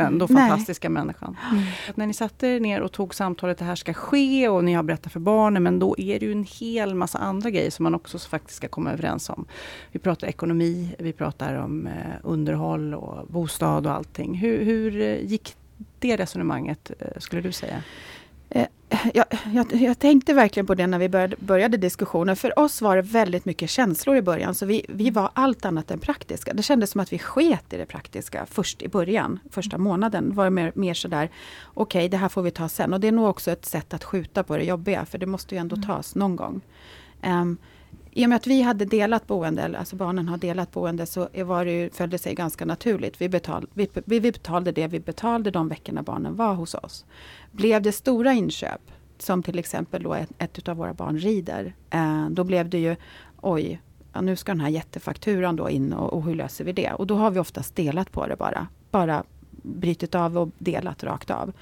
ändå 0.00 0.28
fantastiska 0.28 0.88
Nej. 0.88 1.02
människan. 1.02 1.36
Mm. 1.52 1.64
När 1.94 2.06
ni 2.06 2.14
satte 2.14 2.46
er 2.46 2.60
ner 2.60 2.80
och 2.80 2.92
tog 2.92 3.14
samtalet, 3.14 3.58
det 3.58 3.64
här 3.64 3.74
ska 3.74 3.94
ske 3.94 4.48
och 4.48 4.64
ni 4.64 4.72
har 4.72 4.82
berättat 4.82 5.12
för 5.12 5.20
barnen, 5.20 5.62
men 5.62 5.78
då 5.78 5.94
är 5.98 6.20
det 6.20 6.26
ju 6.26 6.32
en 6.32 6.46
hel 6.60 6.94
massa 6.94 7.18
andra 7.18 7.50
grejer 7.50 7.70
som 7.70 7.82
man 7.82 7.94
också 7.94 8.18
faktiskt 8.18 8.56
ska 8.56 8.68
komma 8.68 8.92
överens 8.92 9.30
om. 9.30 9.44
Vi 9.92 9.98
pratar 9.98 10.26
ekonomi, 10.26 10.94
vi 10.98 11.12
pratar 11.12 11.54
om 11.54 11.86
eh, 11.86 11.92
underhåll 12.22 12.94
och 12.94 13.26
bostad 13.26 13.86
och 13.86 13.92
allting. 13.92 14.34
Hur, 14.34 14.64
hur 14.64 15.00
eh, 15.00 15.24
gick 15.24 15.56
det 15.98 16.16
resonemanget, 16.16 16.90
eh, 16.98 17.18
skulle 17.18 17.42
du 17.42 17.52
säga? 17.52 17.82
Jag, 19.14 19.26
jag, 19.52 19.72
jag, 19.72 19.98
tänkte 19.98 20.34
verkligen 20.34 20.66
på 20.66 20.74
det 20.74 20.86
när 20.86 20.98
vi 20.98 21.08
började, 21.08 21.36
började, 21.38 21.76
diskussionen. 21.76 22.36
För 22.36 22.58
oss 22.58 22.82
var 22.82 22.96
det 22.96 23.02
väldigt 23.02 23.44
mycket 23.44 23.70
känslor 23.70 24.16
i 24.16 24.22
början. 24.22 24.54
Så 24.54 24.66
vi, 24.66 24.86
vi 24.88 25.10
var 25.10 25.30
allt 25.34 25.64
annat 25.64 25.90
än 25.90 25.98
praktiska. 25.98 26.54
Det 26.54 26.62
kändes 26.62 26.90
som 26.90 27.00
att 27.00 27.12
vi 27.12 27.18
sket 27.18 27.72
i 27.72 27.76
det 27.76 27.86
praktiska 27.86 28.46
först 28.46 28.82
i 28.82 28.88
början. 28.88 29.38
Första 29.50 29.78
månaden 29.78 30.34
var 30.34 30.44
det 30.44 30.50
mer, 30.50 30.72
mer 30.74 30.94
sådär, 30.94 31.30
okej 31.74 31.98
okay, 31.98 32.08
det 32.08 32.16
här 32.16 32.28
får 32.28 32.42
vi 32.42 32.50
ta 32.50 32.68
sen. 32.68 32.92
Och 32.92 33.00
det 33.00 33.08
är 33.08 33.12
nog 33.12 33.28
också 33.28 33.50
ett 33.50 33.64
sätt 33.64 33.94
att 33.94 34.04
skjuta 34.04 34.42
på 34.42 34.56
det 34.56 34.64
jobbiga. 34.64 35.04
För 35.04 35.18
det 35.18 35.26
måste 35.26 35.54
ju 35.54 35.58
ändå 35.58 35.76
mm. 35.76 35.86
tas 35.86 36.14
någon 36.14 36.36
gång. 36.36 36.60
Um, 37.22 37.58
i 38.12 38.24
och 38.24 38.28
med 38.28 38.36
att 38.36 38.46
vi 38.46 38.62
hade 38.62 38.84
delat 38.84 39.26
boende, 39.26 39.78
alltså 39.78 39.96
barnen 39.96 40.28
har 40.28 40.38
delat 40.38 40.72
boende, 40.72 41.06
så 41.06 41.28
var 41.44 41.64
det 41.64 41.72
ju, 41.72 41.90
följde 41.90 42.18
sig 42.18 42.34
ganska 42.34 42.64
naturligt. 42.64 43.20
Vi, 43.20 43.28
betal, 43.28 43.66
vi, 43.74 43.88
vi 44.04 44.20
betalade 44.20 44.72
det 44.72 44.86
vi 44.86 45.00
betalade 45.00 45.50
de 45.50 45.68
veckorna 45.68 46.02
barnen 46.02 46.36
var 46.36 46.54
hos 46.54 46.74
oss. 46.74 47.04
Blev 47.50 47.82
det 47.82 47.92
stora 47.92 48.32
inköp, 48.32 48.80
som 49.18 49.42
till 49.42 49.58
exempel 49.58 50.02
då 50.02 50.14
ett, 50.14 50.30
ett 50.38 50.68
av 50.68 50.76
våra 50.76 50.94
barn 50.94 51.18
rider, 51.18 51.74
eh, 51.90 52.28
då 52.30 52.44
blev 52.44 52.68
det 52.68 52.78
ju, 52.78 52.96
oj, 53.40 53.80
ja, 54.12 54.20
nu 54.20 54.36
ska 54.36 54.52
den 54.52 54.60
här 54.60 54.68
jättefakturan 54.68 55.56
då 55.56 55.70
in 55.70 55.92
och, 55.92 56.12
och 56.12 56.22
hur 56.22 56.34
löser 56.34 56.64
vi 56.64 56.72
det? 56.72 56.92
Och 56.92 57.06
då 57.06 57.16
har 57.16 57.30
vi 57.30 57.40
oftast 57.40 57.76
delat 57.76 58.12
på 58.12 58.26
det 58.26 58.36
bara. 58.36 58.66
Bara 58.90 59.24
brutit 59.62 60.14
av 60.14 60.38
och 60.38 60.48
delat 60.58 61.04
rakt 61.04 61.30
av. 61.30 61.52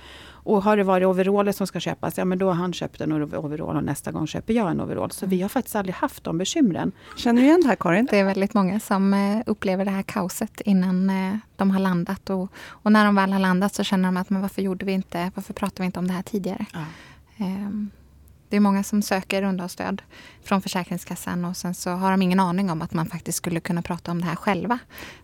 Och 0.49 0.63
har 0.63 0.77
det 0.77 0.85
varit 0.85 1.07
overaller 1.07 1.53
som 1.53 1.67
ska 1.67 1.81
köpas, 1.81 2.19
ja 2.19 2.25
men 2.25 2.39
då 2.39 2.47
har 2.47 2.55
han 2.55 2.73
köpt 2.73 3.01
en 3.01 3.13
overall 3.13 3.77
och 3.77 3.85
nästa 3.85 4.13
gång 4.13 4.27
köper 4.27 4.55
jag 4.55 4.71
en 4.71 4.81
overall. 4.81 5.11
Så 5.11 5.27
vi 5.27 5.43
har 5.43 5.49
faktiskt 5.49 5.77
aldrig 5.77 5.95
haft 5.95 6.25
de 6.25 6.39
bekymren. 6.39 6.93
Känner 7.17 7.43
du 7.43 7.47
igen 7.47 7.61
det 7.63 7.69
här 7.69 7.77
Karin? 7.77 8.09
Det 8.11 8.19
är 8.19 8.25
väldigt 8.25 8.55
många 8.55 8.81
som 8.81 9.15
eh, 9.15 9.43
upplever 9.47 9.85
det 9.85 9.91
här 9.91 10.03
kaoset 10.03 10.61
innan 10.61 11.11
eh, 11.11 11.37
de 11.57 11.71
har 11.71 11.81
landat. 11.81 12.31
Och, 12.31 12.53
och, 12.69 12.93
när 12.93 13.05
de 13.05 13.15
väl 13.15 13.33
har 13.33 13.41
landat 13.41 13.75
så 13.75 13.85
känner 13.85 14.09
de 14.09 14.17
att 14.17 14.31
men 14.31 14.43
varför 14.43 14.63
gjorde 14.63 14.87
vi 14.87 14.93
inte, 14.93 15.31
varför 15.35 15.53
pratade 15.53 15.83
vi 15.83 15.87
inte 15.87 15.99
om 15.99 16.07
det 16.07 16.13
här 16.13 16.23
tidigare? 16.23 16.67
Ja. 16.73 16.85
Um, 17.47 17.91
det 18.49 18.57
är 18.57 18.61
många 18.61 18.83
som 18.83 19.03
söker 19.03 19.43
underhållsstöd 19.43 20.03
från 20.49 20.63
Försäkringskassan 20.63 21.45
och 21.45 21.57
sen 21.57 21.75
så 21.75 21.91
har 21.91 22.11
de 22.11 22.23
ingen 22.23 22.41
aning 22.41 22.71
om 22.71 22.83
att 22.83 22.93
man 22.93 23.07
faktiskt 23.07 23.39
skulle 23.39 23.61
kunna 23.61 23.83
prata 23.83 24.11
om 24.11 24.21
det 24.21 24.27
här 24.27 24.37
själva. 24.37 24.79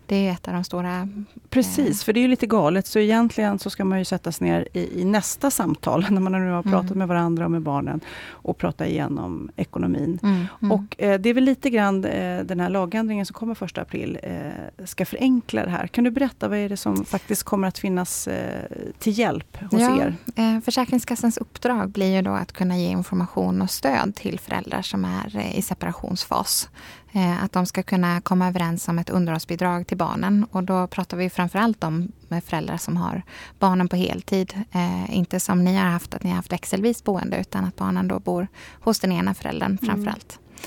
Det 0.05 0.27
är 0.27 0.31
ett 0.31 0.47
av 0.47 0.53
de 0.53 0.63
stora... 0.63 1.09
Precis, 1.49 2.01
eh, 2.01 2.05
för 2.05 2.13
det 2.13 2.19
är 2.19 2.21
ju 2.21 2.27
lite 2.27 2.47
galet. 2.47 2.87
Så 2.87 2.99
egentligen 2.99 3.59
så 3.59 3.69
ska 3.69 3.85
man 3.85 3.99
ju 3.99 4.05
sättas 4.05 4.41
ner 4.41 4.67
i, 4.73 5.01
i 5.01 5.05
nästa 5.05 5.51
samtal, 5.51 6.05
när 6.09 6.21
man 6.21 6.31
nu 6.31 6.51
har 6.51 6.63
pratat 6.63 6.85
mm. 6.85 6.97
med 6.97 7.07
varandra 7.07 7.45
och 7.45 7.51
med 7.51 7.61
barnen, 7.61 8.01
och 8.29 8.57
prata 8.57 8.87
igenom 8.87 9.49
ekonomin. 9.55 10.19
Mm, 10.23 10.45
mm. 10.61 10.71
Och 10.71 11.01
eh, 11.01 11.19
det 11.19 11.29
är 11.29 11.33
väl 11.33 11.43
lite 11.43 11.69
grann 11.69 12.05
eh, 12.05 12.43
den 12.43 12.59
här 12.59 12.69
lagändringen 12.69 13.25
som 13.25 13.33
kommer 13.33 13.55
första 13.55 13.81
april, 13.81 14.19
eh, 14.23 14.85
ska 14.85 15.05
förenkla 15.05 15.65
det 15.65 15.71
här. 15.71 15.87
Kan 15.87 16.03
du 16.03 16.11
berätta, 16.11 16.47
vad 16.47 16.57
är 16.57 16.69
det 16.69 16.77
som 16.77 17.05
faktiskt 17.05 17.43
kommer 17.43 17.67
att 17.67 17.79
finnas 17.79 18.27
eh, 18.27 18.61
till 18.99 19.19
hjälp 19.19 19.57
hos 19.71 19.81
ja, 19.81 20.01
er? 20.01 20.15
Eh, 20.35 20.59
Försäkringskassans 20.59 21.37
uppdrag 21.37 21.89
blir 21.89 22.15
ju 22.15 22.21
då 22.21 22.31
att 22.31 22.51
kunna 22.51 22.77
ge 22.77 22.87
information 22.87 23.61
och 23.61 23.71
stöd 23.71 24.15
till 24.15 24.39
föräldrar 24.39 24.81
som 24.81 25.05
är 25.05 25.14
i 25.53 25.61
separationsfas. 25.61 26.69
Eh, 27.11 27.43
att 27.43 27.51
de 27.51 27.65
ska 27.65 27.83
kunna 27.83 28.21
komma 28.21 28.47
överens 28.47 28.87
om 28.87 28.99
ett 28.99 29.09
underhållsbidrag 29.09 29.87
till 29.87 29.97
barnen. 29.97 30.45
Och 30.51 30.63
då 30.63 30.87
pratar 30.87 31.17
vi 31.17 31.29
framförallt 31.29 31.83
om 31.83 32.11
föräldrar 32.45 32.77
som 32.77 32.97
har 32.97 33.21
barnen 33.59 33.87
på 33.87 33.95
heltid. 33.95 34.53
Eh, 34.71 35.15
inte 35.15 35.39
som 35.39 35.63
ni 35.63 35.75
har 35.75 35.85
haft, 35.85 36.13
att 36.13 36.23
ni 36.23 36.29
har 36.29 36.35
haft 36.35 36.51
växelvis 36.51 37.03
boende, 37.03 37.37
utan 37.37 37.65
att 37.65 37.75
barnen 37.75 38.07
då 38.07 38.19
bor 38.19 38.47
hos 38.79 38.99
den 38.99 39.11
ena 39.11 39.33
föräldern 39.33 39.77
framförallt. 39.77 40.39
Mm. 40.39 40.65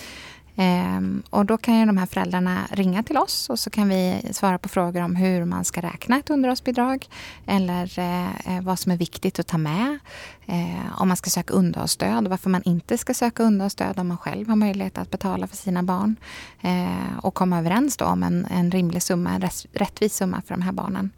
Ehm, 0.60 1.22
och 1.30 1.46
då 1.46 1.58
kan 1.58 1.78
ju 1.78 1.86
de 1.86 1.96
här 1.98 2.06
föräldrarna 2.06 2.66
ringa 2.70 3.02
till 3.02 3.16
oss 3.16 3.50
och 3.50 3.58
så 3.58 3.70
kan 3.70 3.88
vi 3.88 4.22
svara 4.32 4.58
på 4.58 4.68
frågor 4.68 5.02
om 5.02 5.16
hur 5.16 5.44
man 5.44 5.64
ska 5.64 5.80
räkna 5.80 6.18
ett 6.18 6.30
underhållsbidrag 6.30 7.06
eller 7.46 7.98
eh, 7.98 8.56
eh, 8.56 8.62
vad 8.62 8.78
som 8.78 8.92
är 8.92 8.96
viktigt 8.96 9.38
att 9.38 9.46
ta 9.46 9.58
med. 9.58 9.98
Eh, 10.46 11.00
om 11.00 11.08
man 11.08 11.16
ska 11.16 11.30
söka 11.30 11.54
underhållsstöd, 11.54 12.24
och 12.24 12.30
varför 12.30 12.50
man 12.50 12.62
inte 12.62 12.98
ska 12.98 13.14
söka 13.14 13.42
underhållsstöd 13.42 13.98
om 13.98 14.08
man 14.08 14.18
själv 14.18 14.48
har 14.48 14.56
möjlighet 14.56 14.98
att 14.98 15.10
betala 15.10 15.46
för 15.46 15.56
sina 15.56 15.82
barn. 15.82 16.16
Eh, 16.60 17.18
och 17.22 17.34
komma 17.34 17.58
överens 17.58 17.96
då 17.96 18.04
om 18.04 18.22
en, 18.22 18.46
en 18.50 18.70
rimlig 18.70 19.02
summa, 19.02 19.30
en 19.30 19.50
rättvis 19.72 20.14
summa 20.14 20.42
för 20.46 20.54
de 20.54 20.62
här 20.62 20.72
barnen. 20.72 21.10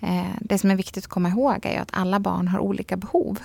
Eh, 0.00 0.26
det 0.40 0.58
som 0.58 0.70
är 0.70 0.76
viktigt 0.76 1.04
att 1.04 1.10
komma 1.10 1.28
ihåg 1.28 1.66
är 1.66 1.80
att 1.80 1.90
alla 1.92 2.20
barn 2.20 2.48
har 2.48 2.58
olika 2.58 2.96
behov. 2.96 3.38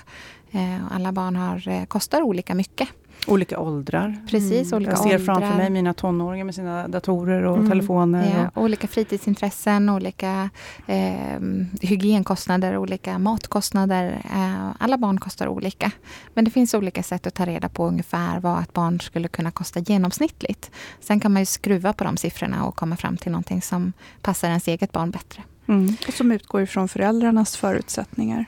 Eh, 0.51 0.93
alla 0.93 1.11
barn 1.11 1.35
har, 1.35 1.67
eh, 1.67 1.85
kostar 1.85 2.21
olika 2.21 2.55
mycket. 2.55 2.89
Olika 3.27 3.59
åldrar. 3.59 4.15
Precis, 4.29 4.71
mm. 4.71 4.77
olika 4.77 4.91
Jag 4.91 4.99
ser 4.99 5.05
åldrar. 5.05 5.25
framför 5.25 5.57
mig 5.57 5.69
mina 5.69 5.93
tonåringar 5.93 6.45
med 6.45 6.55
sina 6.55 6.87
datorer 6.87 7.43
och 7.43 7.57
mm. 7.57 7.69
telefoner. 7.69 8.33
Ja, 8.37 8.49
och... 8.53 8.63
Olika 8.63 8.87
fritidsintressen, 8.87 9.89
olika 9.89 10.49
eh, 10.87 11.39
hygienkostnader, 11.81 12.77
olika 12.77 13.19
matkostnader. 13.19 14.21
Eh, 14.33 14.71
alla 14.79 14.97
barn 14.97 15.19
kostar 15.19 15.47
olika. 15.47 15.91
Men 16.33 16.45
det 16.45 16.51
finns 16.51 16.73
olika 16.73 17.03
sätt 17.03 17.27
att 17.27 17.33
ta 17.33 17.45
reda 17.45 17.69
på 17.69 17.87
ungefär 17.87 18.39
vad 18.39 18.61
ett 18.61 18.73
barn 18.73 18.99
skulle 18.99 19.27
kunna 19.27 19.51
kosta 19.51 19.79
genomsnittligt. 19.79 20.71
Sen 20.99 21.19
kan 21.19 21.33
man 21.33 21.41
ju 21.41 21.45
skruva 21.45 21.93
på 21.93 22.03
de 22.03 22.17
siffrorna 22.17 22.65
och 22.65 22.75
komma 22.75 22.95
fram 22.97 23.17
till 23.17 23.31
någonting 23.31 23.61
som 23.61 23.93
passar 24.21 24.47
ens 24.47 24.67
eget 24.67 24.91
barn 24.91 25.11
bättre. 25.11 25.43
Mm. 25.67 25.95
Och 26.07 26.13
som 26.13 26.31
utgår 26.31 26.61
ifrån 26.61 26.87
föräldrarnas 26.87 27.57
förutsättningar. 27.57 28.45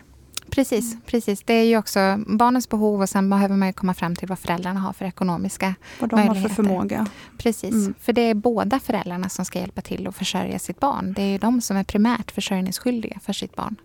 Precis, 0.55 0.91
mm. 0.91 1.01
precis. 1.05 1.43
Det 1.43 1.53
är 1.53 1.63
ju 1.63 1.77
också 1.77 1.99
barnens 2.27 2.69
behov 2.69 3.01
och 3.01 3.09
sen 3.09 3.29
behöver 3.29 3.55
man 3.55 3.73
komma 3.73 3.93
fram 3.93 4.15
till 4.15 4.27
vad 4.27 4.39
föräldrarna 4.39 4.79
har 4.79 4.93
för 4.93 5.05
ekonomiska 5.05 5.75
vad 5.99 6.09
de 6.09 6.15
möjligheter. 6.15 6.41
har 6.41 6.49
för 6.49 6.55
förmåga. 6.55 7.07
Precis, 7.37 7.73
mm. 7.73 7.93
för 7.99 8.13
det 8.13 8.21
är 8.21 8.33
båda 8.33 8.79
föräldrarna 8.79 9.29
som 9.29 9.45
ska 9.45 9.59
hjälpa 9.59 9.81
till 9.81 10.07
att 10.07 10.15
försörja 10.15 10.59
sitt 10.59 10.79
barn. 10.79 11.13
Det 11.13 11.21
är 11.21 11.31
ju 11.31 11.37
de 11.37 11.61
som 11.61 11.77
är 11.77 11.83
primärt 11.83 12.31
försörjningsskyldiga 12.31 13.19
för 13.19 13.33
sitt 13.33 13.55
barn. 13.55 13.75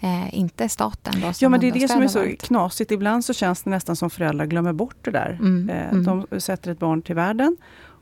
Eh, 0.00 0.38
inte 0.38 0.68
staten. 0.68 1.20
Då, 1.20 1.32
ja, 1.40 1.48
men 1.48 1.60
det 1.60 1.68
är 1.68 1.72
det 1.72 1.88
som 1.88 2.02
är 2.02 2.08
så 2.08 2.18
varit. 2.18 2.42
knasigt. 2.42 2.90
Ibland 2.90 3.24
så 3.24 3.32
känns 3.32 3.62
det 3.62 3.70
nästan 3.70 3.96
som 3.96 4.10
föräldrar 4.10 4.46
glömmer 4.46 4.72
bort 4.72 4.96
det 5.02 5.10
där. 5.10 5.38
Mm. 5.40 5.70
Eh, 5.70 5.90
mm. 5.90 6.26
de 6.30 6.40
sätter 6.40 6.70
ett 6.70 6.78
barn 6.78 7.02
till 7.02 7.14
världen 7.14 7.56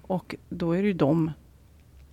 och 0.07 0.35
då 0.49 0.73
är 0.73 0.83
det 0.83 0.89
ju 0.89 0.95
de 0.95 1.31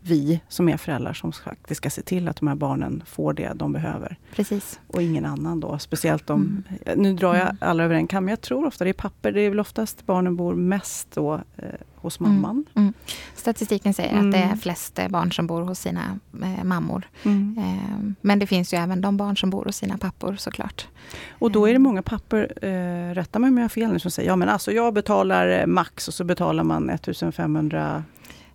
vi 0.02 0.42
som 0.48 0.70
är 0.70 0.78
föräldrar 0.78 1.14
som 1.14 1.32
faktiskt 1.32 1.78
ska 1.78 1.90
se 1.90 2.02
till 2.02 2.28
att 2.28 2.36
de 2.36 2.48
här 2.48 2.56
barnen 2.56 3.04
får 3.06 3.34
det 3.34 3.52
de 3.56 3.74
behöver. 3.74 4.18
Precis. 4.36 4.80
Och 4.88 5.02
ingen 5.02 5.26
annan 5.26 5.60
då. 5.60 5.80
Speciellt 5.80 6.30
om, 6.30 6.64
mm. 6.86 7.00
nu 7.02 7.14
drar 7.14 7.36
jag 7.36 7.44
mm. 7.44 7.58
alla 7.60 7.84
över 7.84 7.96
en 7.96 8.08
kam, 8.08 8.26
men 8.26 8.30
jag 8.30 8.42
tror 8.42 8.66
ofta 8.66 8.84
det 8.84 8.90
är 8.90 8.94
papper. 8.94 9.32
Det 9.32 9.42
är 9.42 9.50
väl 9.50 9.60
oftast 9.60 10.06
barnen 10.06 10.36
bor 10.36 10.56
mest 10.56 11.08
då 11.12 11.34
eh, 11.58 11.70
hos 11.96 12.20
mm. 12.20 12.32
mamman. 12.32 12.52
Mm. 12.52 12.66
Mm. 12.76 12.94
Statistiken 13.36 13.94
säger 13.94 14.18
att 14.18 14.32
det 14.32 14.38
är 14.38 14.46
mm. 14.46 14.58
flest 14.58 15.00
barn 15.10 15.32
som 15.32 15.48
bor 15.48 15.62
hos 15.62 15.80
sina 15.80 16.20
eh, 16.44 16.64
mammor. 16.64 17.08
Eh, 17.24 18.14
men 18.22 18.40
det 18.40 18.48
finns 18.48 18.74
ju 18.74 18.78
även 18.78 19.02
de 19.02 19.18
barn 19.18 19.38
som 19.38 19.50
bor 19.50 19.66
hos 19.66 19.76
sina 19.76 19.98
pappor 19.98 20.36
såklart. 20.36 20.88
Och 21.30 21.52
då 21.52 21.66
är 21.66 21.70
det 21.70 21.76
eh. 21.76 21.80
många 21.80 22.02
pappor, 22.02 22.66
eh, 22.66 23.14
rätta 23.14 23.40
mig 23.40 23.48
om 23.48 23.58
jag 23.58 23.64
har 23.64 23.70
fel 23.70 23.92
nu, 23.92 24.00
som 24.00 24.12
säger 24.12 24.30
ja 24.30 24.36
men 24.36 24.50
alltså 24.50 24.72
jag 24.72 24.94
betalar 24.94 25.60
eh, 25.60 25.66
max 25.66 26.08
och 26.08 26.14
så 26.14 26.24
betalar 26.24 26.64
man 26.64 26.90
1500 26.90 28.04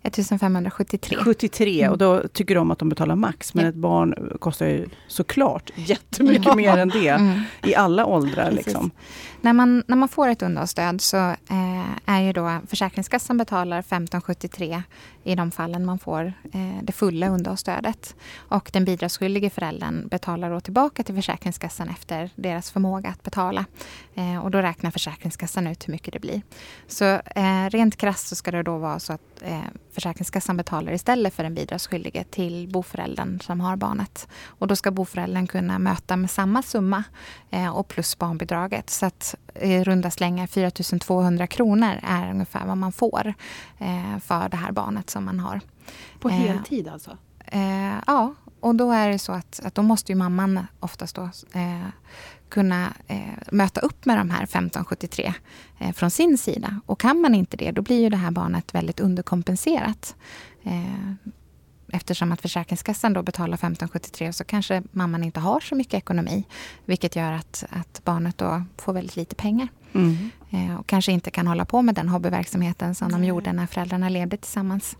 1573. 0.07 1.17
73 1.23 1.81
mm. 1.81 1.91
och 1.91 1.97
då 1.97 2.23
tycker 2.33 2.55
de 2.55 2.71
att 2.71 2.79
de 2.79 2.89
betalar 2.89 3.15
max. 3.15 3.53
Men 3.53 3.63
ja. 3.63 3.69
ett 3.69 3.75
barn 3.75 4.37
kostar 4.39 4.65
ju 4.65 4.89
såklart 5.07 5.71
jättemycket 5.75 6.45
ja. 6.45 6.55
mer 6.55 6.77
än 6.77 6.89
det. 6.89 7.07
Mm. 7.07 7.39
I 7.63 7.75
alla 7.75 8.05
åldrar. 8.05 8.51
Liksom. 8.51 8.91
När, 9.41 9.53
man, 9.53 9.83
när 9.87 9.95
man 9.95 10.09
får 10.09 10.27
ett 10.27 10.41
underhållsstöd 10.41 11.01
så 11.01 11.17
eh, 11.27 11.87
är 12.05 12.21
ju 12.21 12.33
då 12.33 12.59
Försäkringskassan 12.67 13.37
betalar 13.37 13.79
1573 13.79 14.83
i 15.27 15.35
de 15.35 15.51
fallen 15.51 15.85
man 15.85 15.99
får 15.99 16.33
eh, 16.53 16.83
det 16.83 16.91
fulla 16.91 17.29
underhållsstödet. 17.29 18.15
Och 18.35 18.69
den 18.73 18.85
bidragsskyldige 18.85 19.49
föräldern 19.49 20.07
betalar 20.07 20.51
då 20.51 20.59
tillbaka 20.59 21.03
till 21.03 21.15
Försäkringskassan 21.15 21.89
efter 21.89 22.29
deras 22.35 22.71
förmåga 22.71 23.09
att 23.09 23.23
betala. 23.23 23.65
Eh, 24.15 24.37
och 24.37 24.51
då 24.51 24.57
räknar 24.57 24.91
Försäkringskassan 24.91 25.67
ut 25.67 25.87
hur 25.87 25.91
mycket 25.91 26.13
det 26.13 26.19
blir. 26.19 26.41
Så 26.87 27.05
eh, 27.35 27.69
rent 27.69 27.97
krasst 27.97 28.27
så 28.27 28.35
ska 28.35 28.51
det 28.51 28.63
då 28.63 28.77
vara 28.77 28.99
så 28.99 29.13
att 29.13 29.41
eh, 29.41 29.59
Försäkringskassan 29.91 30.57
betalar 30.57 30.91
istället 30.91 31.33
för 31.33 31.43
den 31.43 31.55
bidragsskyldige 31.55 32.23
till 32.23 32.67
boföräldern 32.67 33.39
som 33.39 33.61
har 33.61 33.75
barnet. 33.75 34.27
Och 34.45 34.67
då 34.67 34.75
ska 34.75 34.91
boföräldern 34.91 35.47
kunna 35.47 35.79
möta 35.79 36.17
med 36.17 36.29
samma 36.31 36.61
summa 36.61 37.03
eh, 37.49 37.77
och 37.77 37.87
plus 37.87 38.17
barnbidraget. 38.17 38.89
Så 38.89 39.05
att 39.05 39.35
i 39.61 39.83
runda 39.83 40.11
slängar 40.11 40.47
4 40.47 40.71
200 40.99 41.47
kronor 41.47 41.99
är 42.03 42.29
ungefär 42.31 42.65
vad 42.65 42.77
man 42.77 42.91
får 42.91 43.33
eh, 43.77 44.19
för 44.19 44.49
det 44.49 44.57
här 44.57 44.71
barnet 44.71 45.09
som 45.17 45.25
man 45.25 45.39
har. 45.39 45.61
På 46.19 46.29
eh, 46.29 46.35
heltid 46.35 46.87
alltså? 46.87 47.17
Eh, 47.45 47.95
ja, 48.07 48.33
och 48.59 48.75
då 48.75 48.91
är 48.91 49.09
det 49.09 49.19
så 49.19 49.31
att, 49.31 49.59
att 49.65 49.75
då 49.75 49.81
måste 49.81 50.11
ju 50.11 50.15
mamman 50.15 50.67
oftast 50.79 51.15
då 51.15 51.23
eh, 51.53 51.87
kunna 52.49 52.93
eh, 53.07 53.17
möta 53.51 53.81
upp 53.81 54.05
med 54.05 54.17
de 54.17 54.29
här 54.29 54.43
1573 54.43 55.33
eh, 55.79 55.91
från 55.91 56.11
sin 56.11 56.37
sida. 56.37 56.81
Och 56.85 56.99
kan 56.99 57.21
man 57.21 57.35
inte 57.35 57.57
det, 57.57 57.71
då 57.71 57.81
blir 57.81 57.99
ju 57.99 58.09
det 58.09 58.17
här 58.17 58.31
barnet 58.31 58.75
väldigt 58.75 58.99
underkompenserat. 58.99 60.15
Eh, 60.63 61.11
eftersom 61.93 62.31
att 62.31 62.41
Försäkringskassan 62.41 63.13
då 63.13 63.23
betalar 63.23 63.53
1573 63.53 64.33
så 64.33 64.43
kanske 64.43 64.83
mamman 64.91 65.23
inte 65.23 65.39
har 65.39 65.59
så 65.59 65.75
mycket 65.75 65.93
ekonomi. 65.93 66.43
Vilket 66.85 67.15
gör 67.15 67.31
att, 67.31 67.65
att 67.69 68.01
barnet 68.03 68.37
då 68.37 68.63
får 68.77 68.93
väldigt 68.93 69.15
lite 69.15 69.35
pengar. 69.35 69.67
Mm. 69.93 70.29
Eh, 70.49 70.79
och 70.79 70.87
kanske 70.87 71.11
inte 71.11 71.31
kan 71.31 71.47
hålla 71.47 71.65
på 71.65 71.81
med 71.81 71.95
den 71.95 72.09
hobbyverksamheten 72.09 72.95
som 72.95 73.07
Nej. 73.07 73.21
de 73.21 73.27
gjorde 73.27 73.53
när 73.53 73.67
föräldrarna 73.67 74.09
levde 74.09 74.37
tillsammans. 74.37 74.97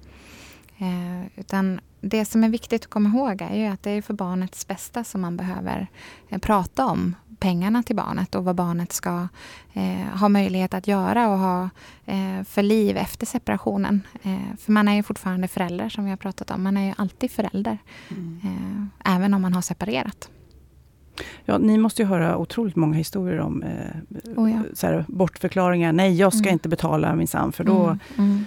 Eh, 0.78 1.28
utan 1.36 1.80
det 2.02 2.26
som 2.26 2.44
är 2.44 2.50
viktigt 2.50 2.84
att 2.84 2.90
komma 2.90 3.10
ihåg 3.10 3.42
är 3.42 3.56
ju 3.56 3.66
att 3.66 3.84
det 3.84 3.92
är 3.92 4.02
för 4.02 4.14
barnets 4.14 4.68
bästa 4.68 5.04
som 5.04 5.22
man 5.22 5.38
behöver 5.38 5.88
eh, 6.30 6.40
prata 6.40 6.86
om 6.86 7.16
pengarna 7.40 7.84
till 7.84 7.96
barnet 7.96 8.36
och 8.36 8.44
vad 8.44 8.56
barnet 8.56 8.94
ska 8.94 9.28
eh, 9.74 10.18
ha 10.20 10.30
möjlighet 10.30 10.74
att 10.74 10.88
göra 10.88 11.30
och 11.30 11.38
ha 11.38 11.70
eh, 12.06 12.44
för 12.44 12.64
liv 12.64 12.98
efter 12.98 13.26
separationen. 13.26 14.02
Eh, 14.24 14.56
för 14.60 14.72
man 14.72 14.88
är 14.88 14.96
ju 14.96 15.04
fortfarande 15.04 15.48
förälder 15.48 15.90
som 15.90 16.04
vi 16.04 16.10
har 16.10 16.18
pratat 16.18 16.52
om. 16.52 16.64
Man 16.64 16.78
är 16.78 16.86
ju 16.86 16.94
alltid 16.98 17.32
förälder. 17.32 17.78
Mm. 18.10 18.42
Eh, 18.44 19.16
även 19.16 19.34
om 19.34 19.42
man 19.42 19.54
har 19.54 19.62
separerat. 19.62 20.30
Ja, 21.46 21.58
ni 21.58 21.78
måste 21.78 22.02
ju 22.02 22.08
höra 22.08 22.38
otroligt 22.38 22.76
många 22.76 22.98
historier 22.98 23.40
om 23.40 23.64
oh 24.36 24.52
ja. 24.52 24.62
så 24.74 24.88
här, 24.88 25.06
bortförklaringar. 25.08 25.94
Nej, 25.94 26.16
jag 26.16 26.34
ska 26.34 26.44
mm. 26.44 26.54
inte 26.54 26.70
betala 26.70 27.16
minsann 27.16 27.52
för 27.52 27.64
då 27.64 27.98
mm. 28.18 28.46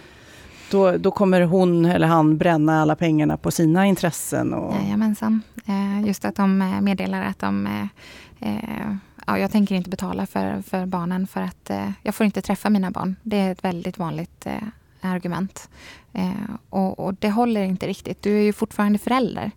Då, 0.71 0.97
då 0.97 1.11
kommer 1.11 1.41
hon 1.41 1.85
eller 1.85 2.07
han 2.07 2.39
bränna 2.39 2.83
alla 2.83 2.97
pengarna 2.97 3.37
på 3.37 3.51
sina 3.51 3.87
intressen. 3.87 4.55
Och... 4.55 4.75
Jajamensan. 4.75 5.43
Eh, 5.67 6.07
just 6.07 6.25
att 6.25 6.37
de 6.37 6.79
meddelar 6.83 7.23
att 7.23 7.39
de 7.39 7.67
eh, 8.41 8.93
ja, 9.27 9.39
jag 9.39 9.51
tänker 9.51 9.75
inte 9.75 9.91
betala 9.91 10.27
för, 10.27 10.63
för 10.63 10.87
barnen 10.87 11.27
för 11.27 11.41
att 11.41 11.71
eh, 11.71 11.91
jag 12.03 12.15
får 12.15 12.27
inte 12.27 12.43
träffa 12.43 12.71
mina 12.71 12.91
barn. 12.91 13.17
Det 13.23 13.37
är 13.37 13.53
ett 13.53 13.65
väldigt 13.65 13.99
vanligt 13.99 14.47
eh, 14.47 14.63
argument. 15.01 15.69
Eh, 16.13 16.31
och, 16.69 16.99
och, 16.99 17.15
det 17.15 17.31
håller 17.31 17.63
inte 17.63 17.87
riktigt. 17.87 18.23
Du 18.23 18.39
är 18.39 18.43
ju 18.43 18.53
fortfarande 18.53 18.99
förälder. 18.99 19.51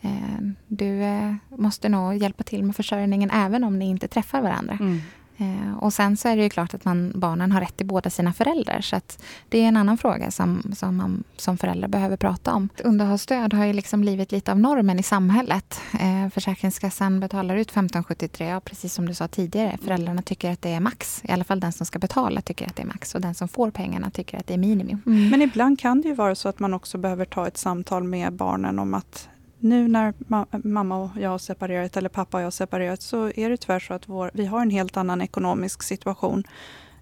Eh, 0.00 0.38
du 0.66 1.02
eh, 1.02 1.34
måste 1.48 1.88
nog 1.88 2.14
hjälpa 2.14 2.42
till 2.42 2.64
med 2.64 2.76
försörjningen 2.76 3.30
även 3.30 3.64
om 3.64 3.78
ni 3.78 3.88
inte 3.88 4.08
träffar 4.08 4.42
varandra. 4.42 4.78
Mm. 4.80 5.00
Eh, 5.40 5.78
och 5.78 5.92
sen 5.92 6.16
så 6.16 6.28
är 6.28 6.36
det 6.36 6.42
ju 6.42 6.48
klart 6.48 6.74
att 6.74 6.84
man, 6.84 7.12
barnen 7.14 7.52
har 7.52 7.60
rätt 7.60 7.76
till 7.76 7.86
båda 7.86 8.10
sina 8.10 8.32
föräldrar. 8.32 8.80
Så 8.80 8.96
att 8.96 9.22
det 9.48 9.58
är 9.58 9.68
en 9.68 9.76
annan 9.76 9.98
fråga 9.98 10.30
som, 10.30 10.72
som 10.76 10.96
man 10.96 11.24
som 11.36 11.58
förälder 11.58 11.88
behöver 11.88 12.16
prata 12.16 12.54
om. 12.54 12.68
Underhållsstöd 12.84 13.54
har 13.54 13.64
ju 13.64 13.72
liksom 13.72 14.00
blivit 14.00 14.32
lite 14.32 14.52
av 14.52 14.60
normen 14.60 14.98
i 14.98 15.02
samhället. 15.02 15.80
Eh, 16.00 16.30
Försäkringskassan 16.30 17.20
betalar 17.20 17.56
ut 17.56 17.70
1573, 17.70 18.48
ja, 18.48 18.60
precis 18.60 18.94
som 18.94 19.08
du 19.08 19.14
sa 19.14 19.28
tidigare. 19.28 19.78
Föräldrarna 19.84 20.22
tycker 20.22 20.52
att 20.52 20.62
det 20.62 20.70
är 20.70 20.80
max. 20.80 21.24
I 21.24 21.32
alla 21.32 21.44
fall 21.44 21.60
den 21.60 21.72
som 21.72 21.86
ska 21.86 21.98
betala 21.98 22.40
tycker 22.40 22.66
att 22.66 22.76
det 22.76 22.82
är 22.82 22.86
max. 22.86 23.14
Och 23.14 23.20
den 23.20 23.34
som 23.34 23.48
får 23.48 23.70
pengarna 23.70 24.10
tycker 24.10 24.38
att 24.38 24.46
det 24.46 24.54
är 24.54 24.58
minimum. 24.58 25.02
Mm. 25.06 25.28
Men 25.28 25.42
ibland 25.42 25.80
kan 25.80 26.00
det 26.00 26.08
ju 26.08 26.14
vara 26.14 26.34
så 26.34 26.48
att 26.48 26.58
man 26.58 26.74
också 26.74 26.98
behöver 26.98 27.24
ta 27.24 27.46
ett 27.46 27.56
samtal 27.56 28.04
med 28.04 28.32
barnen 28.32 28.78
om 28.78 28.94
att 28.94 29.28
nu 29.58 29.88
när 29.88 30.14
ma 30.18 30.46
mamma 30.64 30.96
och 30.96 31.10
jag 31.20 31.30
har 31.30 31.38
separerat, 31.38 31.96
eller 31.96 32.08
pappa 32.08 32.36
och 32.36 32.40
jag 32.40 32.46
har 32.46 32.50
separerat, 32.50 33.02
så 33.02 33.32
är 33.36 33.50
det 33.50 33.56
tyvärr 33.56 33.80
så 33.80 33.94
att 33.94 34.08
vår, 34.08 34.30
vi 34.34 34.46
har 34.46 34.62
en 34.62 34.70
helt 34.70 34.96
annan 34.96 35.20
ekonomisk 35.22 35.82
situation. 35.82 36.44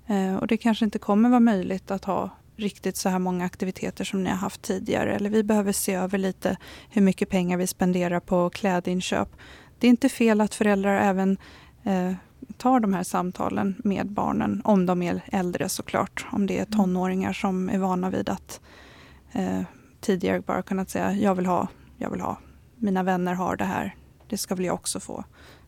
Eh, 0.07 0.37
och 0.37 0.47
det 0.47 0.57
kanske 0.57 0.85
inte 0.85 0.99
kommer 0.99 1.29
vara 1.29 1.41
möjligt 1.41 1.91
att 1.91 2.05
ha 2.05 2.31
riktigt 2.57 2.97
så 2.97 3.09
här 3.09 3.19
många 3.19 3.45
aktiviteter 3.45 4.05
som 4.05 4.25
ni 4.25 4.31
har 4.31 4.37
haft 4.37 4.63
tidigare. 4.63 5.15
Eller 5.15 5.31
vi 5.31 5.43
behöver 5.43 5.73
se 5.73 5.95
över 5.95 6.19
lite 6.19 6.57
hur 6.91 7.03
mycket 7.03 7.29
pengar 7.29 7.57
vi 7.57 7.67
spenderar 7.67 8.21
på 8.21 8.51
klädinköp. 8.51 9.29
Det 9.79 9.87
är 9.87 9.91
inte 9.91 10.09
fel 10.09 10.41
att 10.41 10.55
föräldrar 10.55 11.01
även 11.01 11.39
eh, 11.85 12.13
tar 12.57 12.81
de 12.81 12.95
här 12.95 13.03
samtalen 13.03 13.75
med 13.85 14.07
barnen, 14.07 14.63
om 14.65 14.87
de 14.87 15.03
är 15.03 15.21
äldre 15.33 15.69
såklart. 15.69 16.27
Om 16.33 16.47
det 16.47 16.59
är 16.59 16.67
mm. 16.67 16.79
tonåringar 16.79 17.33
som 17.33 17.69
är 17.69 17.79
vana 17.79 18.11
vid 18.11 18.29
att 18.29 18.61
eh, 19.33 19.63
tidigare 20.01 20.41
bara 20.41 20.63
kunnat 20.63 20.91
säga 20.91 21.13
jag 21.13 21.35
vill 21.35 21.47
ha, 21.47 21.69
jag 21.97 22.11
vill 22.11 22.21
ha 22.21 22.39
mina 22.77 23.03
vänner 23.03 23.35
har 23.35 23.57
det 23.57 23.65
här, 23.65 23.97
det 24.29 24.37
ska 24.37 24.55
väl 24.55 24.65
jag 24.65 24.75
också 24.75 25.01
få. 25.01 25.25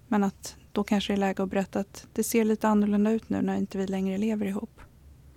Men 0.09 0.25
att 0.25 0.57
då 0.73 0.85
kanske 0.85 1.13
det 1.13 1.15
är 1.15 1.19
läge 1.19 1.43
att 1.43 1.51
berätta 1.51 1.81
att 1.81 2.07
det 2.13 2.23
ser 2.23 2.45
lite 2.45 2.69
annorlunda 2.69 3.11
ut 3.11 3.29
nu 3.29 3.43
när 3.43 3.57
inte 3.57 3.79
vi 3.79 3.87
längre 3.87 4.19
lever 4.19 4.47
ihop. 4.47 4.81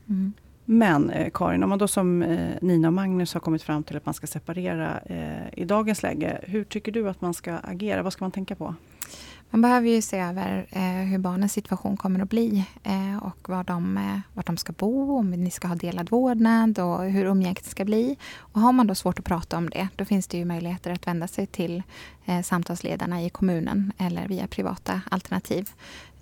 Mm. 0.09 0.34
Men 0.65 1.09
eh, 1.09 1.30
Karin, 1.34 1.63
om 1.63 1.69
man 1.69 1.80
då 1.80 1.88
som 1.88 2.22
eh, 2.22 2.55
Nina 2.61 2.88
och 2.88 2.93
Magnus 2.93 3.34
har 3.34 3.41
kommit 3.41 3.63
fram 3.63 3.84
till 3.84 3.97
att 3.97 4.05
man 4.05 4.13
ska 4.13 4.28
separera 4.28 4.99
eh, 4.99 5.59
i 5.59 5.65
dagens 5.65 6.03
läge. 6.03 6.39
Hur 6.43 6.63
tycker 6.63 6.91
du 6.91 7.09
att 7.09 7.22
man 7.22 7.34
ska 7.34 7.53
agera? 7.53 8.03
Vad 8.03 8.13
ska 8.13 8.24
man 8.24 8.32
tänka 8.32 8.55
på? 8.55 8.76
Man 9.54 9.62
behöver 9.62 9.89
ju 9.89 10.02
se 10.02 10.20
över 10.20 10.68
eh, 10.70 10.82
hur 10.82 11.18
barnens 11.18 11.54
situation 11.54 11.97
kommer 11.97 12.20
att 12.20 12.30
bli 12.30 12.66
eh, 12.84 13.24
och 13.24 13.49
var 13.49 13.64
de, 13.64 13.97
eh, 13.97 14.20
var 14.34 14.43
de 14.43 14.58
ska 14.58 14.74
bo, 14.74 15.18
om 15.18 15.32
ni 15.32 15.52
ska 15.52 15.68
ha 15.68 15.76
delad 15.76 16.10
vårdnad 16.10 16.80
och 16.80 17.04
hur 17.04 17.26
umgänget 17.26 17.66
ska 17.66 17.86
bli. 17.86 18.18
Och 18.38 18.62
har 18.62 18.72
man 18.72 18.88
då 18.88 18.95
svårt 18.95 19.20
att 19.20 19.26
prata 19.26 19.58
om 19.58 19.70
det, 19.70 19.88
då 19.95 20.06
finns 20.06 20.28
det 20.28 20.38
ju 20.38 20.45
möjligheter 20.45 20.91
att 20.91 21.08
vända 21.08 21.28
sig 21.28 21.47
till 21.47 21.84
eh, 22.26 22.41
samtalsledarna 22.41 23.24
i 23.24 23.30
kommunen 23.30 23.93
eller 23.97 24.28
via 24.28 24.47
privata 24.47 25.02
alternativ. 25.12 25.70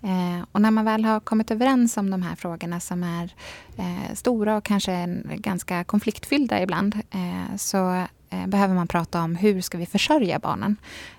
Eh, 0.02 0.46
och 0.52 0.62
när 0.62 0.72
man 0.72 0.86
väl 0.86 1.06
har 1.06 1.20
kommit 1.20 1.52
överens 1.52 1.98
om 1.98 2.12
de 2.12 2.22
här 2.22 2.36
frågorna 2.36 2.80
som 2.80 3.04
är 3.04 3.34
eh, 3.78 4.14
stora 4.14 4.58
och 4.58 4.64
kanske 4.64 5.22
ganska 5.36 5.84
konfliktfyllda 5.84 6.62
ibland, 6.62 6.96
eh, 6.96 7.56
så 7.58 8.06
Eh, 8.30 8.48
behöver 8.48 8.76
man 8.76 8.88
prata 8.88 9.22
om 9.22 9.36
hur 9.36 9.62
ska 9.62 9.78
vi 9.78 9.86
försörja 9.86 10.40
barnen. 10.40 10.76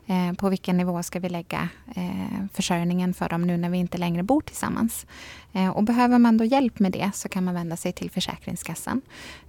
Eh, 0.06 0.32
på 0.32 0.48
vilken 0.48 0.76
nivå 0.76 1.02
ska 1.02 1.20
vi 1.20 1.28
lägga 1.28 1.68
eh, 1.96 2.44
försörjningen 2.52 3.14
för 3.14 3.28
dem 3.28 3.42
nu 3.46 3.56
när 3.56 3.70
vi 3.70 3.78
inte 3.78 3.98
längre 3.98 4.22
bor 4.22 4.40
tillsammans. 4.40 5.06
Eh, 5.52 5.68
och 5.68 5.84
behöver 5.84 6.18
man 6.18 6.36
då 6.36 6.44
hjälp 6.44 6.78
med 6.78 6.92
det 6.92 7.10
så 7.14 7.28
kan 7.28 7.44
man 7.44 7.54
vända 7.54 7.76
sig 7.76 7.92
till 7.92 8.10
Försäkringskassan. 8.10 9.02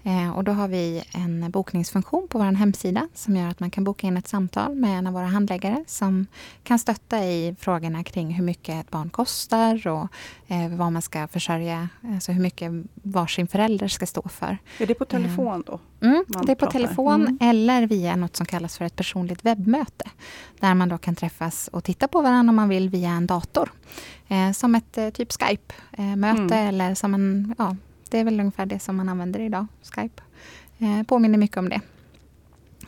Eh, 0.04 0.38
och 0.38 0.44
då 0.44 0.52
har 0.52 0.68
vi 0.68 1.04
en 1.12 1.52
bokningsfunktion 1.52 2.28
på 2.28 2.38
vår 2.38 2.46
hemsida 2.46 3.08
som 3.14 3.36
gör 3.36 3.48
att 3.48 3.60
man 3.60 3.72
kan 3.72 3.84
boka 3.84 4.08
in 4.08 4.18
ett 4.18 4.28
samtal 4.28 4.76
med 4.76 4.98
en 4.98 5.08
av 5.08 5.14
våra 5.14 5.26
handläggare 5.26 5.84
som 5.88 6.26
kan 6.64 6.80
stötta 6.80 7.26
i 7.26 7.56
frågorna 7.60 8.04
kring 8.04 8.34
hur 8.34 8.44
mycket 8.44 8.86
ett 8.86 8.92
barn 8.92 9.10
kostar 9.10 9.88
och 9.88 10.08
eh, 10.48 10.70
vad 10.70 10.92
man 10.92 11.02
ska 11.02 11.28
försörja, 11.28 11.90
alltså 12.02 12.32
hur 12.32 12.42
mycket 12.42 12.72
varsin 12.94 13.48
förälder 13.48 13.88
ska 13.88 14.06
stå 14.06 14.30
för. 14.30 14.58
Är 14.78 14.88
det 14.88 14.94
på 14.94 15.06
telefon 15.06 15.64
då? 15.66 15.80
Mm, 16.02 16.26
det 16.46 16.52
är 16.52 16.56
på 16.56 16.66
telefon 16.66 17.22
mm. 17.22 17.38
eller 17.42 17.88
via 17.88 18.16
något 18.16 18.36
som 18.36 18.46
kallas 18.46 18.78
för 18.78 18.86
ett 18.86 18.96
personligt 18.96 19.46
webbmöte. 19.46 20.10
Där 20.60 20.74
man 20.74 20.90
då 20.90 20.98
kan 20.98 21.16
träffas 21.16 21.68
och 21.68 21.84
titta 21.84 22.08
på 22.08 22.22
varandra 22.22 22.50
om 22.50 22.56
man 22.56 22.70
vill 22.70 22.90
via 22.90 23.10
en 23.10 23.28
dator. 23.28 23.72
Eh, 24.32 24.52
som 24.52 24.76
ett 24.76 24.98
eh, 24.98 25.10
typ 25.10 25.32
Skype-möte 25.32 26.56
mm. 26.56 26.68
eller 26.68 26.96
som 26.96 27.14
en, 27.14 27.56
ja, 27.58 27.76
det 28.10 28.20
är 28.20 28.24
väl 28.24 28.40
ungefär 28.40 28.66
det 28.66 28.80
som 28.80 28.98
man 28.98 29.10
använder 29.10 29.40
idag, 29.40 29.68
Skype. 29.84 30.22
Eh, 30.78 31.04
påminner 31.04 31.38
mycket 31.38 31.58
om 31.58 31.70
det. 31.70 31.82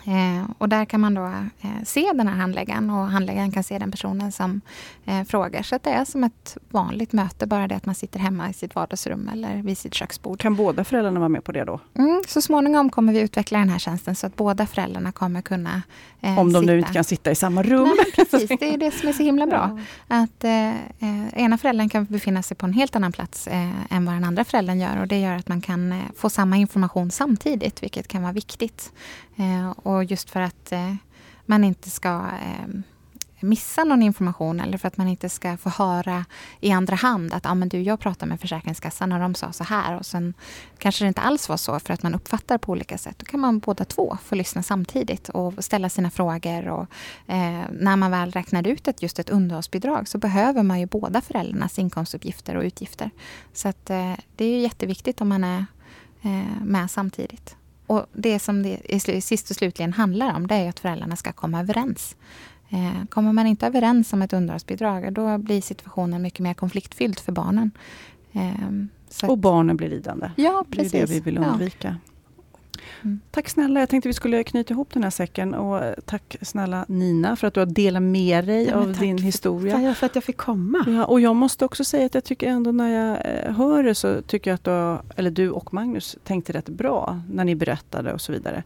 Eh, 0.05 0.45
och 0.57 0.69
där 0.69 0.85
kan 0.85 1.01
man 1.01 1.13
då 1.13 1.25
eh, 1.61 1.83
se 1.85 2.11
den 2.13 2.27
här 2.27 2.35
handläggaren 2.35 2.89
och 2.89 3.07
handläggaren 3.07 3.51
kan 3.51 3.63
se 3.63 3.77
den 3.79 3.91
personen 3.91 4.31
som 4.31 4.61
eh, 5.05 5.23
frågar. 5.23 5.63
Så 5.63 5.79
det 5.83 5.89
är 5.89 6.05
som 6.05 6.23
ett 6.23 6.57
vanligt 6.69 7.13
möte, 7.13 7.47
bara 7.47 7.67
det 7.67 7.75
att 7.75 7.85
man 7.85 7.95
sitter 7.95 8.19
hemma 8.19 8.49
i 8.49 8.53
sitt 8.53 8.75
vardagsrum 8.75 9.29
eller 9.33 9.61
vid 9.61 9.77
sitt 9.77 9.93
köksbord. 9.93 10.39
Kan 10.39 10.55
båda 10.55 10.83
föräldrarna 10.83 11.19
vara 11.19 11.29
med 11.29 11.43
på 11.43 11.51
det 11.51 11.63
då? 11.63 11.79
Mm, 11.97 12.23
så 12.27 12.41
småningom 12.41 12.89
kommer 12.89 13.13
vi 13.13 13.19
utveckla 13.19 13.59
den 13.59 13.69
här 13.69 13.79
tjänsten 13.79 14.15
så 14.15 14.27
att 14.27 14.35
båda 14.35 14.65
föräldrarna 14.67 15.11
kommer 15.11 15.41
kunna 15.41 15.81
eh, 16.21 16.39
Om 16.39 16.53
de 16.53 16.59
sitta. 16.61 16.71
nu 16.73 16.79
inte 16.79 16.93
kan 16.93 17.03
sitta 17.03 17.31
i 17.31 17.35
samma 17.35 17.63
rum. 17.63 17.89
Nej, 17.97 18.27
precis, 18.27 18.59
det 18.59 18.73
är 18.73 18.77
det 18.77 18.91
som 18.91 19.09
är 19.09 19.13
så 19.13 19.23
himla 19.23 19.47
bra. 19.47 19.79
Ja. 20.07 20.23
Att 20.23 20.43
eh, 20.43 20.69
eh, 20.69 21.33
ena 21.33 21.57
föräldern 21.57 21.89
kan 21.89 22.05
befinna 22.05 22.43
sig 22.43 22.57
på 22.57 22.65
en 22.65 22.73
helt 22.73 22.95
annan 22.95 23.11
plats 23.11 23.47
än 23.89 24.05
vad 24.05 24.15
den 24.15 24.23
andra 24.23 24.43
föräldern 24.43 24.79
gör 24.79 25.01
och 25.01 25.07
det 25.07 25.19
gör 25.19 25.35
att 25.35 25.47
man 25.47 25.61
kan 25.61 26.01
få 26.17 26.29
samma 26.29 26.57
information 26.57 27.11
samtidigt, 27.11 27.83
vilket 27.83 28.07
kan 28.07 28.21
vara 28.21 28.31
viktigt. 28.33 28.91
Eh, 29.35 29.69
och 29.69 30.03
just 30.03 30.29
för 30.29 30.41
att 30.41 30.71
eh, 30.71 30.95
man 31.45 31.63
inte 31.63 31.89
ska 31.89 32.09
eh, 32.41 32.67
missa 33.43 33.83
någon 33.83 34.03
information 34.03 34.59
eller 34.59 34.77
för 34.77 34.87
att 34.87 34.97
man 34.97 35.07
inte 35.07 35.29
ska 35.29 35.57
få 35.57 35.69
höra 35.69 36.25
i 36.59 36.71
andra 36.71 36.95
hand 36.95 37.33
att 37.33 37.45
ah, 37.45 37.55
men 37.55 37.69
du, 37.69 37.81
jag 37.81 37.99
pratade 37.99 38.29
med 38.29 38.39
Försäkringskassan 38.39 39.11
och 39.11 39.19
de 39.19 39.35
sa 39.35 39.51
så 39.51 39.63
här 39.63 39.97
och 39.97 40.05
sen 40.05 40.33
kanske 40.77 41.03
det 41.03 41.07
inte 41.07 41.21
alls 41.21 41.49
var 41.49 41.57
så 41.57 41.79
för 41.79 41.93
att 41.93 42.03
man 42.03 42.15
uppfattar 42.15 42.57
på 42.57 42.71
olika 42.71 42.97
sätt. 42.97 43.19
Då 43.19 43.25
kan 43.25 43.39
man 43.39 43.59
båda 43.59 43.85
två 43.85 44.17
få 44.23 44.35
lyssna 44.35 44.63
samtidigt 44.63 45.29
och 45.29 45.63
ställa 45.63 45.89
sina 45.89 46.09
frågor. 46.09 46.67
Och, 46.67 46.87
eh, 47.27 47.61
när 47.71 47.95
man 47.95 48.11
väl 48.11 48.31
räknar 48.31 48.67
ut 48.67 48.87
ett, 48.87 49.01
just 49.01 49.19
ett 49.19 49.29
underhållsbidrag 49.29 50.07
så 50.07 50.17
behöver 50.17 50.63
man 50.63 50.79
ju 50.79 50.85
båda 50.85 51.21
föräldrarnas 51.21 51.79
inkomstuppgifter 51.79 52.55
och 52.55 52.63
utgifter. 52.63 53.09
Så 53.53 53.67
att, 53.67 53.89
eh, 53.89 54.13
det 54.35 54.45
är 54.45 54.59
jätteviktigt 54.59 55.21
om 55.21 55.29
man 55.29 55.43
är 55.43 55.65
eh, 56.21 56.63
med 56.63 56.91
samtidigt. 56.91 57.55
Och 57.93 58.05
det 58.13 58.39
som 58.39 58.63
det 58.63 59.21
sist 59.23 59.49
och 59.49 59.55
slutligen 59.55 59.93
handlar 59.93 60.35
om, 60.35 60.47
det 60.47 60.55
är 60.55 60.69
att 60.69 60.79
föräldrarna 60.79 61.15
ska 61.15 61.31
komma 61.31 61.59
överens. 61.59 62.15
Eh, 62.69 63.05
kommer 63.09 63.33
man 63.33 63.47
inte 63.47 63.67
överens 63.67 64.13
om 64.13 64.21
ett 64.21 64.33
underhållsbidrag, 64.33 65.13
då 65.13 65.37
blir 65.37 65.61
situationen 65.61 66.21
mycket 66.21 66.39
mer 66.39 66.53
konfliktfylld 66.53 67.19
för 67.19 67.31
barnen. 67.31 67.71
Eh, 68.31 69.27
och 69.29 69.37
barnen 69.37 69.77
blir 69.77 69.89
lidande. 69.89 70.31
Ja, 70.35 70.65
precis. 70.71 70.91
Det 70.91 70.97
är 70.97 71.07
det 71.07 71.13
vi 71.13 71.19
vill 71.19 71.37
undvika. 71.37 71.87
Ja. 71.87 72.12
Mm. 73.01 73.19
Tack 73.31 73.49
snälla, 73.49 73.79
jag 73.79 73.89
tänkte 73.89 74.09
vi 74.09 74.13
skulle 74.13 74.43
knyta 74.43 74.73
ihop 74.73 74.93
den 74.93 75.03
här 75.03 75.09
säcken. 75.09 75.53
Och 75.53 75.81
tack 76.05 76.35
snälla 76.41 76.85
Nina 76.87 77.35
för 77.35 77.47
att 77.47 77.53
du 77.53 77.59
har 77.59 77.65
delat 77.65 78.03
med 78.03 78.45
dig 78.45 78.67
ja, 78.67 78.75
av 78.75 78.93
din 78.93 79.17
historia. 79.17 79.79
Tack 79.79 79.97
för 79.97 80.05
att 80.05 80.15
jag 80.15 80.23
fick 80.23 80.37
komma. 80.37 80.85
Ja, 80.87 81.05
och 81.05 81.21
jag 81.21 81.35
måste 81.35 81.65
också 81.65 81.83
säga 81.83 82.05
att 82.05 82.13
jag 82.13 82.23
tycker 82.23 82.47
ändå 82.47 82.71
när 82.71 82.89
jag 82.89 83.17
eh, 83.25 83.55
hör 83.55 83.83
det 83.83 83.95
så 83.95 84.21
tycker 84.21 84.51
jag 84.51 84.55
att 84.55 84.63
du, 84.63 84.97
eller 85.15 85.31
du 85.31 85.49
och 85.49 85.73
Magnus 85.73 86.17
tänkte 86.23 86.53
rätt 86.53 86.69
bra 86.69 87.21
när 87.29 87.45
ni 87.45 87.55
berättade 87.55 88.13
och 88.13 88.21
så 88.21 88.31
vidare. 88.31 88.63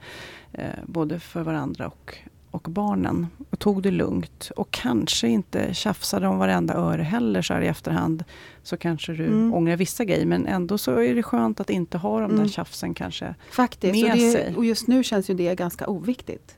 Eh, 0.54 0.66
både 0.86 1.20
för 1.20 1.42
varandra 1.42 1.88
och 1.88 2.18
och 2.58 2.72
barnen 2.72 3.28
och 3.50 3.60
tog 3.60 3.84
det 3.84 3.92
lugnt 3.92 4.52
och 4.56 4.72
kanske 4.72 5.28
inte 5.28 5.74
tjafsade 5.74 6.28
om 6.28 6.38
varenda 6.38 6.74
öre 6.74 7.04
heller 7.04 7.42
så 7.42 7.54
här 7.54 7.62
i 7.62 7.68
efterhand. 7.68 8.24
Så 8.64 8.78
kanske 8.78 9.14
du 9.14 9.26
mm. 9.26 9.54
ångrar 9.54 9.76
vissa 9.76 10.06
grejer 10.06 10.26
men 10.26 10.48
ändå 10.48 10.78
så 10.78 10.98
är 10.98 11.16
det 11.16 11.24
skönt 11.24 11.60
att 11.60 11.70
inte 11.70 11.98
ha 11.98 12.20
de 12.20 12.32
där 12.32 12.38
mm. 12.38 12.50
tjafsen 12.50 12.94
kanske 12.94 13.36
Faktiskt, 13.52 13.94
med 13.94 14.12
och 14.12 14.18
det, 14.18 14.32
sig. 14.32 14.56
Och 14.56 14.66
just 14.66 14.88
nu 14.88 15.04
känns 15.04 15.30
ju 15.30 15.34
det 15.34 15.56
ganska 15.56 15.88
oviktigt 15.88 16.58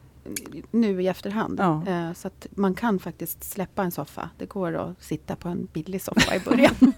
nu 0.72 1.02
i 1.02 1.08
efterhand. 1.08 1.60
Ja. 1.60 1.84
Eh, 1.88 2.14
så 2.14 2.28
att 2.28 2.48
man 2.52 2.74
kan 2.74 3.00
faktiskt 3.00 3.44
släppa 3.44 3.84
en 3.84 3.92
soffa. 3.92 4.30
Det 4.38 4.46
går 4.46 4.76
att 4.76 5.04
sitta 5.04 5.36
på 5.36 5.50
en 5.50 5.68
billig 5.74 6.02
soffa 6.02 6.36
i 6.36 6.40
början. 6.40 6.76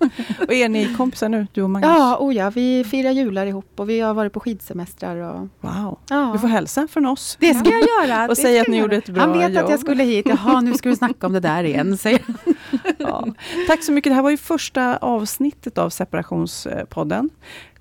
och 0.47 0.53
är 0.53 0.69
ni 0.69 0.95
kompisar 0.95 1.29
nu, 1.29 1.47
du 1.51 1.61
och 1.61 1.69
Magnus? 1.69 1.89
Ja, 1.89 2.17
oh 2.19 2.35
ja, 2.35 2.49
vi 2.49 2.83
firar 2.83 3.11
jular 3.11 3.45
ihop 3.45 3.79
och 3.79 3.89
vi 3.89 3.99
har 3.99 4.13
varit 4.13 4.33
på 4.33 4.39
skidsemestrar. 4.39 5.15
Och... 5.15 5.47
Wow! 5.59 5.99
Ja. 6.09 6.29
Du 6.33 6.39
får 6.39 6.47
hälsa 6.47 6.87
från 6.87 7.05
oss. 7.05 7.37
Det 7.39 7.53
ska 7.53 7.69
jag 7.69 7.81
göra! 7.81 8.27
och 8.29 8.37
säga 8.37 8.61
att 8.61 8.67
ni 8.67 8.77
gjorde 8.77 8.95
ett 8.95 9.09
bra 9.09 9.23
jobb. 9.23 9.29
Han 9.29 9.39
vet 9.39 9.53
jobb. 9.53 9.63
att 9.63 9.71
jag 9.71 9.79
skulle 9.79 10.03
hit. 10.03 10.25
Jaha, 10.29 10.61
nu 10.61 10.73
ska 10.73 10.89
du 10.89 10.95
snacka 10.95 11.27
om 11.27 11.33
det 11.33 11.39
där 11.39 11.63
igen, 11.63 11.97
säger 11.97 12.21
ja. 12.97 13.27
Tack 13.67 13.83
så 13.83 13.91
mycket. 13.91 14.11
Det 14.11 14.15
här 14.15 14.21
var 14.21 14.29
ju 14.29 14.37
första 14.37 14.97
avsnittet 14.97 15.77
av 15.77 15.89
Separationspodden. 15.89 17.29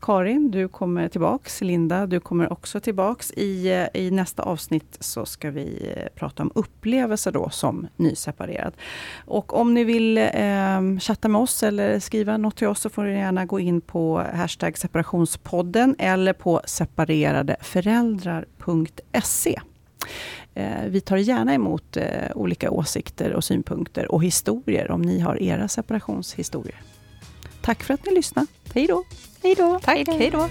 Karin, 0.00 0.50
du 0.50 0.68
kommer 0.68 1.08
tillbaks. 1.08 1.60
Linda, 1.60 2.06
du 2.06 2.20
kommer 2.20 2.52
också 2.52 2.80
tillbaks. 2.80 3.30
I, 3.30 3.68
eh, 3.68 3.86
I 4.02 4.10
nästa 4.10 4.42
avsnitt 4.42 4.96
så 5.00 5.26
ska 5.26 5.50
vi 5.50 5.92
eh, 5.96 6.02
prata 6.14 6.42
om 6.42 6.52
upplevelser 6.54 7.32
då 7.32 7.50
som 7.50 7.86
nyseparerad. 7.96 8.74
Och 9.24 9.60
om 9.60 9.74
ni 9.74 9.84
vill 9.84 10.18
eh, 10.18 10.98
chatta 11.00 11.28
med 11.28 11.40
oss 11.40 11.62
eller 11.62 12.00
skriva 12.00 12.36
något 12.36 12.56
till 12.56 12.66
oss 12.66 12.80
så 12.80 12.90
får 12.90 13.02
ni 13.02 13.12
gärna 13.12 13.44
gå 13.44 13.60
in 13.60 13.80
på 13.80 14.26
hashtag 14.34 14.78
separationspodden 14.78 15.96
eller 15.98 16.32
på 16.32 16.60
separeradeföräldrar.se. 16.64 19.60
Eh, 20.54 20.84
vi 20.88 21.00
tar 21.00 21.16
gärna 21.16 21.54
emot 21.54 21.96
olika 22.34 22.70
åsikter 22.70 23.32
och 23.32 23.44
synpunkter 23.44 24.12
och 24.12 24.24
historier 24.24 24.90
om 24.90 25.02
ni 25.02 25.20
har 25.20 25.42
era 25.42 25.68
separationshistorier. 25.68 26.80
Tack 27.62 27.82
för 27.82 27.94
att 27.94 28.06
ni 28.06 28.14
lyssnade. 28.14 28.46
Hej 28.74 28.86
då! 28.86 29.04
Hej 29.42 29.54
då! 29.54 29.78
Tack, 29.82 30.08
hej 30.08 30.30
då! 30.30 30.48